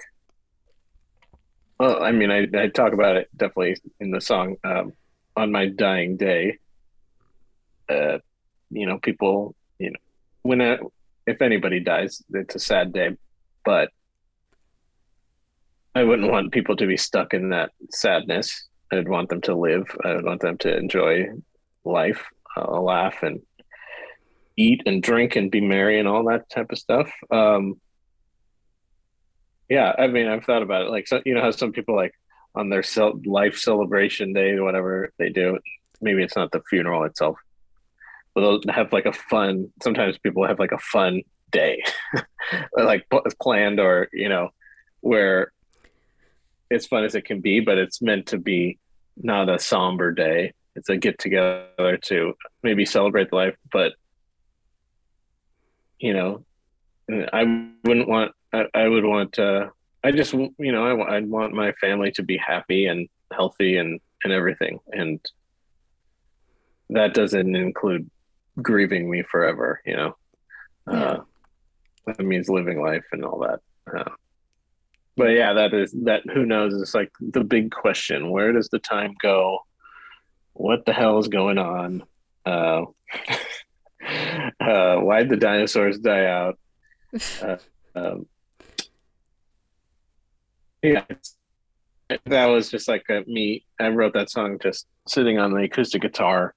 well, 1.78 2.02
I 2.02 2.12
mean 2.12 2.30
I, 2.30 2.46
I 2.58 2.68
talk 2.68 2.92
about 2.92 3.16
it 3.16 3.28
definitely 3.36 3.76
in 4.00 4.10
the 4.10 4.20
song 4.20 4.56
um 4.64 4.92
on 5.36 5.52
my 5.52 5.66
dying 5.66 6.16
day. 6.16 6.58
Uh 7.88 8.18
you 8.70 8.86
know, 8.86 8.98
people, 8.98 9.54
you 9.78 9.90
know, 9.90 9.98
when 10.42 10.60
I, 10.60 10.78
if 11.26 11.42
anybody 11.42 11.80
dies, 11.80 12.22
it's 12.30 12.54
a 12.54 12.58
sad 12.58 12.92
day, 12.92 13.16
but 13.64 13.90
I 15.94 16.04
wouldn't 16.04 16.30
want 16.30 16.52
people 16.52 16.76
to 16.76 16.86
be 16.86 16.96
stuck 16.96 17.34
in 17.34 17.50
that 17.50 17.72
sadness. 17.90 18.68
I'd 18.92 19.08
want 19.08 19.28
them 19.28 19.40
to 19.42 19.54
live. 19.54 19.86
I 20.04 20.14
would 20.14 20.24
want 20.24 20.40
them 20.40 20.58
to 20.58 20.76
enjoy 20.76 21.28
life, 21.84 22.24
uh, 22.56 22.80
laugh 22.80 23.22
and 23.22 23.40
eat 24.56 24.82
and 24.86 25.02
drink 25.02 25.36
and 25.36 25.50
be 25.50 25.60
merry 25.60 25.98
and 25.98 26.08
all 26.08 26.24
that 26.24 26.48
type 26.50 26.70
of 26.70 26.78
stuff. 26.78 27.10
Um, 27.30 27.80
yeah, 29.68 29.92
I 29.98 30.06
mean, 30.06 30.28
I've 30.28 30.44
thought 30.44 30.62
about 30.62 30.82
it. 30.82 30.90
Like, 30.90 31.08
so, 31.08 31.20
you 31.24 31.34
know, 31.34 31.40
how 31.40 31.50
some 31.50 31.72
people 31.72 31.96
like 31.96 32.14
on 32.54 32.70
their 32.70 32.84
life 33.24 33.58
celebration 33.58 34.32
day 34.32 34.58
whatever 34.58 35.12
they 35.18 35.28
do, 35.28 35.58
maybe 36.00 36.22
it's 36.22 36.36
not 36.36 36.50
the 36.52 36.62
funeral 36.68 37.04
itself, 37.04 37.36
but 38.34 38.40
they'll 38.40 38.74
have 38.74 38.92
like 38.92 39.06
a 39.06 39.12
fun. 39.12 39.72
Sometimes 39.82 40.18
people 40.18 40.46
have 40.46 40.58
like 40.58 40.72
a 40.72 40.78
fun 40.78 41.22
day, 41.50 41.82
like 42.76 43.06
planned 43.40 43.80
or 43.80 44.08
you 44.12 44.28
know, 44.28 44.50
where 45.00 45.52
it's 46.70 46.86
fun 46.86 47.04
as 47.04 47.14
it 47.14 47.24
can 47.24 47.40
be, 47.40 47.60
but 47.60 47.78
it's 47.78 48.02
meant 48.02 48.26
to 48.26 48.38
be 48.38 48.78
not 49.16 49.48
a 49.48 49.58
somber 49.58 50.12
day. 50.12 50.52
It's 50.74 50.88
a 50.88 50.96
get 50.96 51.18
together 51.18 51.98
to 52.02 52.34
maybe 52.62 52.84
celebrate 52.84 53.30
the 53.30 53.36
life, 53.36 53.56
but 53.72 53.92
you 55.98 56.12
know, 56.12 56.44
I 57.10 57.70
wouldn't 57.84 58.08
want. 58.08 58.32
I, 58.52 58.64
I 58.74 58.88
would 58.88 59.04
want. 59.04 59.38
Uh, 59.38 59.68
I 60.04 60.12
just, 60.12 60.32
you 60.32 60.52
know, 60.72 60.84
I, 61.02 61.16
I'd 61.16 61.28
want 61.28 61.52
my 61.54 61.72
family 61.72 62.12
to 62.12 62.22
be 62.22 62.36
happy 62.36 62.86
and 62.86 63.08
healthy 63.32 63.76
and 63.76 64.00
and 64.24 64.32
everything, 64.32 64.78
and 64.92 65.20
that 66.90 67.14
doesn't 67.14 67.56
include 67.56 68.08
grieving 68.62 69.10
me 69.10 69.22
forever. 69.22 69.80
You 69.84 69.96
know, 69.96 70.16
Yeah. 70.88 70.94
uh, 71.02 71.22
that 72.06 72.20
means 72.20 72.48
living 72.48 72.80
life 72.80 73.04
and 73.12 73.24
all 73.24 73.40
that. 73.40 73.60
Uh, 73.92 74.10
but 75.16 75.30
yeah, 75.30 75.54
that 75.54 75.74
is 75.74 75.92
that. 76.04 76.22
Who 76.32 76.46
knows? 76.46 76.74
It's 76.80 76.94
like 76.94 77.10
the 77.20 77.44
big 77.44 77.70
question: 77.72 78.30
Where 78.30 78.52
does 78.52 78.68
the 78.68 78.78
time 78.78 79.14
go? 79.20 79.60
What 80.52 80.86
the 80.86 80.92
hell 80.92 81.18
is 81.18 81.28
going 81.28 81.58
on? 81.58 82.04
Uh, 82.44 82.84
uh, 84.60 84.96
why'd 84.96 85.28
the 85.28 85.36
dinosaurs 85.36 85.98
die 85.98 86.26
out? 86.26 86.58
Uh, 87.42 87.56
um, 87.94 88.26
yeah, 90.92 92.18
that 92.26 92.46
was 92.46 92.70
just 92.70 92.88
like 92.88 93.04
a, 93.10 93.24
me. 93.26 93.64
I 93.80 93.88
wrote 93.88 94.14
that 94.14 94.30
song 94.30 94.58
just 94.62 94.86
sitting 95.08 95.38
on 95.38 95.52
the 95.52 95.64
acoustic 95.64 96.02
guitar, 96.02 96.54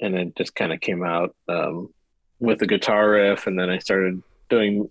and 0.00 0.14
it 0.14 0.36
just 0.36 0.54
kind 0.54 0.72
of 0.72 0.80
came 0.80 1.04
out 1.04 1.34
um, 1.48 1.88
with 2.38 2.58
the 2.58 2.66
guitar 2.66 3.10
riff, 3.10 3.46
and 3.46 3.58
then 3.58 3.70
I 3.70 3.78
started 3.78 4.22
doing 4.48 4.90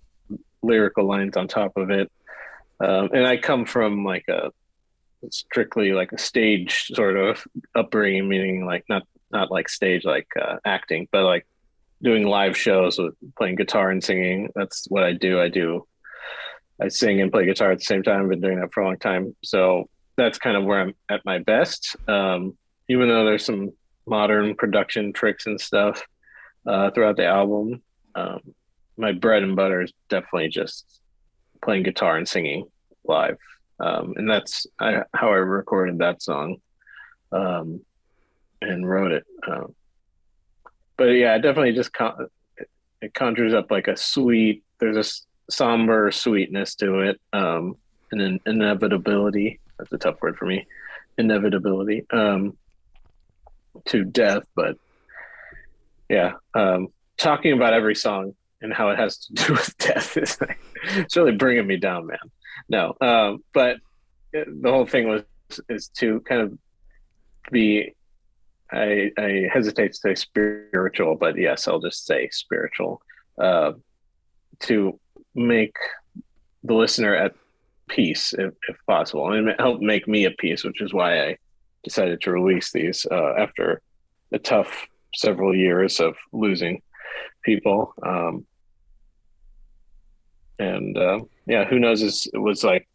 lyrical 0.62 1.06
lines 1.06 1.38
on 1.38 1.48
top 1.48 1.78
of 1.78 1.90
it. 1.90 2.12
Um, 2.80 3.10
and 3.14 3.26
I 3.26 3.38
come 3.38 3.66
from 3.66 4.04
like 4.04 4.26
a 4.28 4.52
strictly 5.30 5.92
like 5.92 6.12
a 6.12 6.18
stage 6.18 6.88
sort 6.94 7.16
of 7.16 7.46
upbringing, 7.76 8.28
meaning 8.28 8.66
like 8.66 8.86
not 8.90 9.04
not 9.32 9.52
like 9.52 9.70
stage 9.70 10.04
like 10.04 10.28
uh, 10.40 10.58
acting, 10.66 11.08
but 11.12 11.24
like 11.24 11.46
doing 12.02 12.24
live 12.24 12.58
shows 12.58 12.98
with 12.98 13.14
playing 13.38 13.56
guitar 13.56 13.92
and 13.92 14.04
singing. 14.04 14.50
That's 14.56 14.88
what 14.90 15.04
I 15.04 15.14
do. 15.14 15.40
I 15.40 15.50
do. 15.50 15.88
I 16.82 16.88
sing 16.88 17.22
and 17.22 17.32
play 17.32 17.46
guitar 17.46 17.72
at 17.72 17.80
the 17.80 17.86
same 17.86 18.04
time. 18.04 18.24
I've 18.24 18.30
been 18.30 18.42
doing 18.42 18.60
that 18.60 18.74
for 18.74 18.82
a 18.82 18.86
long 18.86 18.98
time, 18.98 19.36
so 19.44 19.88
that's 20.18 20.38
kind 20.38 20.58
of 20.58 20.64
where 20.64 20.82
I'm 20.82 20.94
at 21.10 21.24
my 21.26 21.40
best. 21.40 21.96
Um, 22.08 22.58
even 22.90 23.08
though 23.08 23.26
there's 23.26 23.46
some 23.46 23.72
modern 24.06 24.56
production 24.56 25.14
tricks 25.14 25.46
and 25.46 25.60
stuff 25.62 26.04
uh, 26.66 26.90
throughout 26.92 27.18
the 27.18 27.26
album, 27.26 27.82
um, 28.16 28.40
my 28.98 29.12
bread 29.12 29.44
and 29.44 29.56
butter 29.56 29.82
is 29.82 29.94
definitely 30.10 30.50
just 30.50 31.00
playing 31.64 31.84
guitar 31.84 32.18
and 32.18 32.28
singing 32.28 32.66
live. 33.04 33.38
Um, 33.80 34.14
and 34.18 34.30
that's 34.30 34.68
I, 34.80 35.04
how 35.14 35.30
I 35.30 35.38
recorded 35.38 36.00
that 36.00 36.22
song 36.22 36.58
um, 37.32 37.82
and 38.62 38.88
wrote 38.88 39.12
it. 39.12 39.26
Um, 39.48 39.74
but 40.98 41.06
yeah, 41.06 41.36
it 41.36 41.42
definitely 41.42 41.74
just 41.74 41.94
con- 41.94 42.28
it 43.02 43.14
conjures 43.14 43.54
up 43.54 43.72
like 43.72 43.88
a 43.88 43.98
sweet. 43.98 44.64
There's 44.80 44.98
a 44.98 45.00
s- 45.00 45.26
somber 45.52 46.12
sweetness 46.12 46.76
to 46.76 47.00
it, 47.02 47.20
um, 47.34 47.76
and 48.12 48.22
an 48.22 48.40
inevitability. 48.46 49.60
That's 49.78 49.92
a 49.94 49.98
tough 49.98 50.22
word 50.22 50.38
for 50.38 50.46
me. 50.46 50.68
Inevitability 51.18 52.06
um, 52.12 52.58
to 53.86 54.04
death, 54.04 54.44
but 54.56 54.78
yeah, 56.10 56.34
um, 56.54 56.90
talking 57.18 57.54
about 57.54 57.74
every 57.74 57.96
song 57.96 58.34
and 58.62 58.74
how 58.74 58.90
it 58.90 59.00
has 59.00 59.18
to 59.18 59.34
do 59.34 59.54
with 59.54 59.78
death 59.78 60.18
is 60.18 60.40
like, 60.42 60.60
it's 60.98 61.16
really 61.16 61.32
bringing 61.36 61.68
me 61.68 61.78
down, 61.78 62.08
man. 62.08 62.20
No, 62.70 62.96
um, 63.02 63.44
but 63.54 63.78
it- 64.34 64.62
the 64.62 64.72
whole 64.72 64.86
thing 64.86 65.08
was 65.08 65.24
is 65.70 65.90
to 66.00 66.20
kind 66.22 66.42
of 66.42 66.58
be. 67.52 67.94
I 68.74 69.12
I 69.18 69.50
hesitate 69.52 69.90
to 69.94 69.98
say 69.98 70.16
spiritual, 70.16 71.16
but 71.16 71.38
yes, 71.38 71.68
I'll 71.68 71.82
just 71.82 72.06
say 72.06 72.30
spiritual. 72.32 73.02
Uh, 73.38 73.74
to 74.62 74.98
make 75.36 75.76
the 76.64 76.74
listener 76.74 77.16
at 77.16 77.34
peace, 77.90 78.34
if, 78.34 78.54
if 78.70 78.78
possible, 78.88 79.32
and 79.32 79.54
help 79.60 79.82
make 79.82 80.08
me 80.08 80.26
at 80.26 80.38
peace, 80.38 80.64
which 80.64 80.82
is 80.82 80.94
why 80.94 81.22
I 81.22 81.38
decided 81.84 82.22
to 82.22 82.32
release 82.32 82.72
these 82.72 83.06
uh, 83.10 83.34
after 83.38 83.82
a 84.32 84.40
tough 84.40 84.88
several 85.16 85.56
years 85.56 86.00
of 86.00 86.16
losing 86.32 86.82
people. 87.44 87.94
Um, 88.06 88.46
and 90.60 90.98
uh, 90.98 91.20
yeah, 91.48 91.66
who 91.66 91.80
knows? 91.80 92.02
Is 92.02 92.28
it 92.34 92.38
was 92.38 92.64
like 92.64 92.88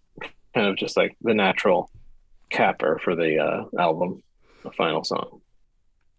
kind 0.55 0.69
of 0.69 0.77
just 0.77 0.97
like 0.97 1.17
the 1.21 1.35
natural 1.35 1.91
capper 2.51 3.01
for 3.03 3.15
the 3.15 3.39
uh, 3.39 3.65
album, 3.79 4.23
the 4.63 4.71
final 4.71 5.05
song. 5.05 5.41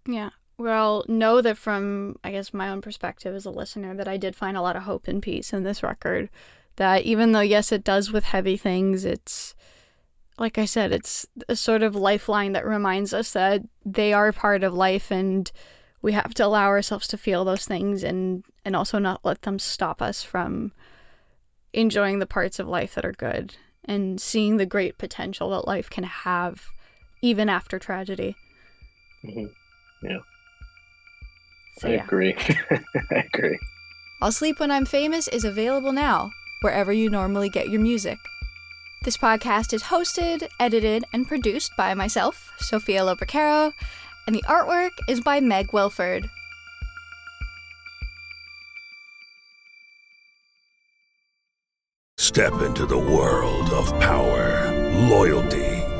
Yeah. 0.07 0.30
Well, 0.60 1.05
know 1.08 1.41
that 1.41 1.58
from, 1.58 2.18
I 2.24 2.32
guess, 2.32 2.53
my 2.53 2.70
own 2.70 2.82
perspective 2.82 3.36
as 3.36 3.45
a 3.45 3.51
listener, 3.51 3.93
that 3.95 4.08
I 4.08 4.18
did 4.18 4.36
find 4.36 4.58
a 4.58 4.62
lot 4.62 4.76
of 4.76 4.84
hope 4.84 5.08
and 5.08 5.22
peace 5.22 5.53
in 5.53 5.64
this 5.64 5.84
record. 5.84 6.30
That 6.78 7.03
even 7.03 7.32
though, 7.32 7.41
yes, 7.41 7.72
it 7.72 7.84
does 7.84 8.12
with 8.12 8.24
heavy 8.26 8.58
things, 8.58 9.05
it's 9.05 9.55
like 10.39 10.58
I 10.58 10.66
said, 10.66 10.91
it's 10.91 11.26
a 11.47 11.55
sort 11.55 11.82
of 11.84 11.95
lifeline 11.95 12.53
that 12.53 12.66
reminds 12.66 13.14
us 13.14 13.34
that 13.34 13.64
they 13.86 14.14
are 14.14 14.32
part 14.32 14.64
of 14.64 14.74
life 14.74 15.12
and 15.12 15.51
we 16.01 16.14
have 16.14 16.34
to 16.36 16.45
allow 16.45 16.68
ourselves 16.68 17.08
to 17.10 17.18
feel 17.18 17.43
those 17.43 17.66
things 17.66 18.03
and 18.03 18.43
and 18.64 18.76
also 18.76 18.99
not 18.99 19.22
let 19.24 19.41
them 19.41 19.58
stop 19.58 20.01
us 20.01 20.22
from 20.22 20.74
enjoying 21.74 22.20
the 22.20 22.28
parts 22.28 22.60
of 22.60 22.68
life 22.68 22.93
that 22.95 23.05
are 23.05 23.14
good 23.14 23.55
and 23.86 24.22
seeing 24.22 24.58
the 24.58 24.66
great 24.66 24.97
potential 24.97 25.49
that 25.49 25.68
life 25.68 25.89
can 25.89 26.03
have 26.03 26.68
even 27.22 27.49
after 27.49 27.80
tragedy. 27.80 28.36
Mhm. 29.26 29.49
Yeah. 30.03 30.20
So, 31.78 31.89
I 31.89 31.93
yeah. 31.93 32.03
agree. 32.03 32.36
I 33.11 33.28
agree. 33.34 33.59
I'll 34.21 34.32
Sleep 34.32 34.59
When 34.59 34.71
I'm 34.71 34.86
Famous 34.86 35.28
is 35.28 35.45
available 35.45 35.91
now, 35.91 36.32
wherever 36.61 36.91
you 36.91 37.09
normally 37.09 37.49
get 37.49 37.69
your 37.69 37.82
music. 37.82 38.17
This 39.03 39.15
podcast 39.15 39.73
is 39.73 39.84
hosted, 39.84 40.47
edited, 40.59 41.05
and 41.13 41.28
produced 41.28 41.71
by 41.78 41.93
myself, 41.93 42.51
Sophia 42.57 43.01
Lopercaro, 43.01 43.73
and 44.25 44.36
the 44.36 44.41
artwork 44.43 44.91
is 45.07 45.21
by 45.21 45.39
Meg 45.39 45.71
Wilford. 45.71 46.30
Step 52.17 52.61
into 52.61 52.86
the 52.86 52.97
world 52.97 53.69
of 53.69 53.88
power, 53.99 54.73
loyalty, 55.07 55.76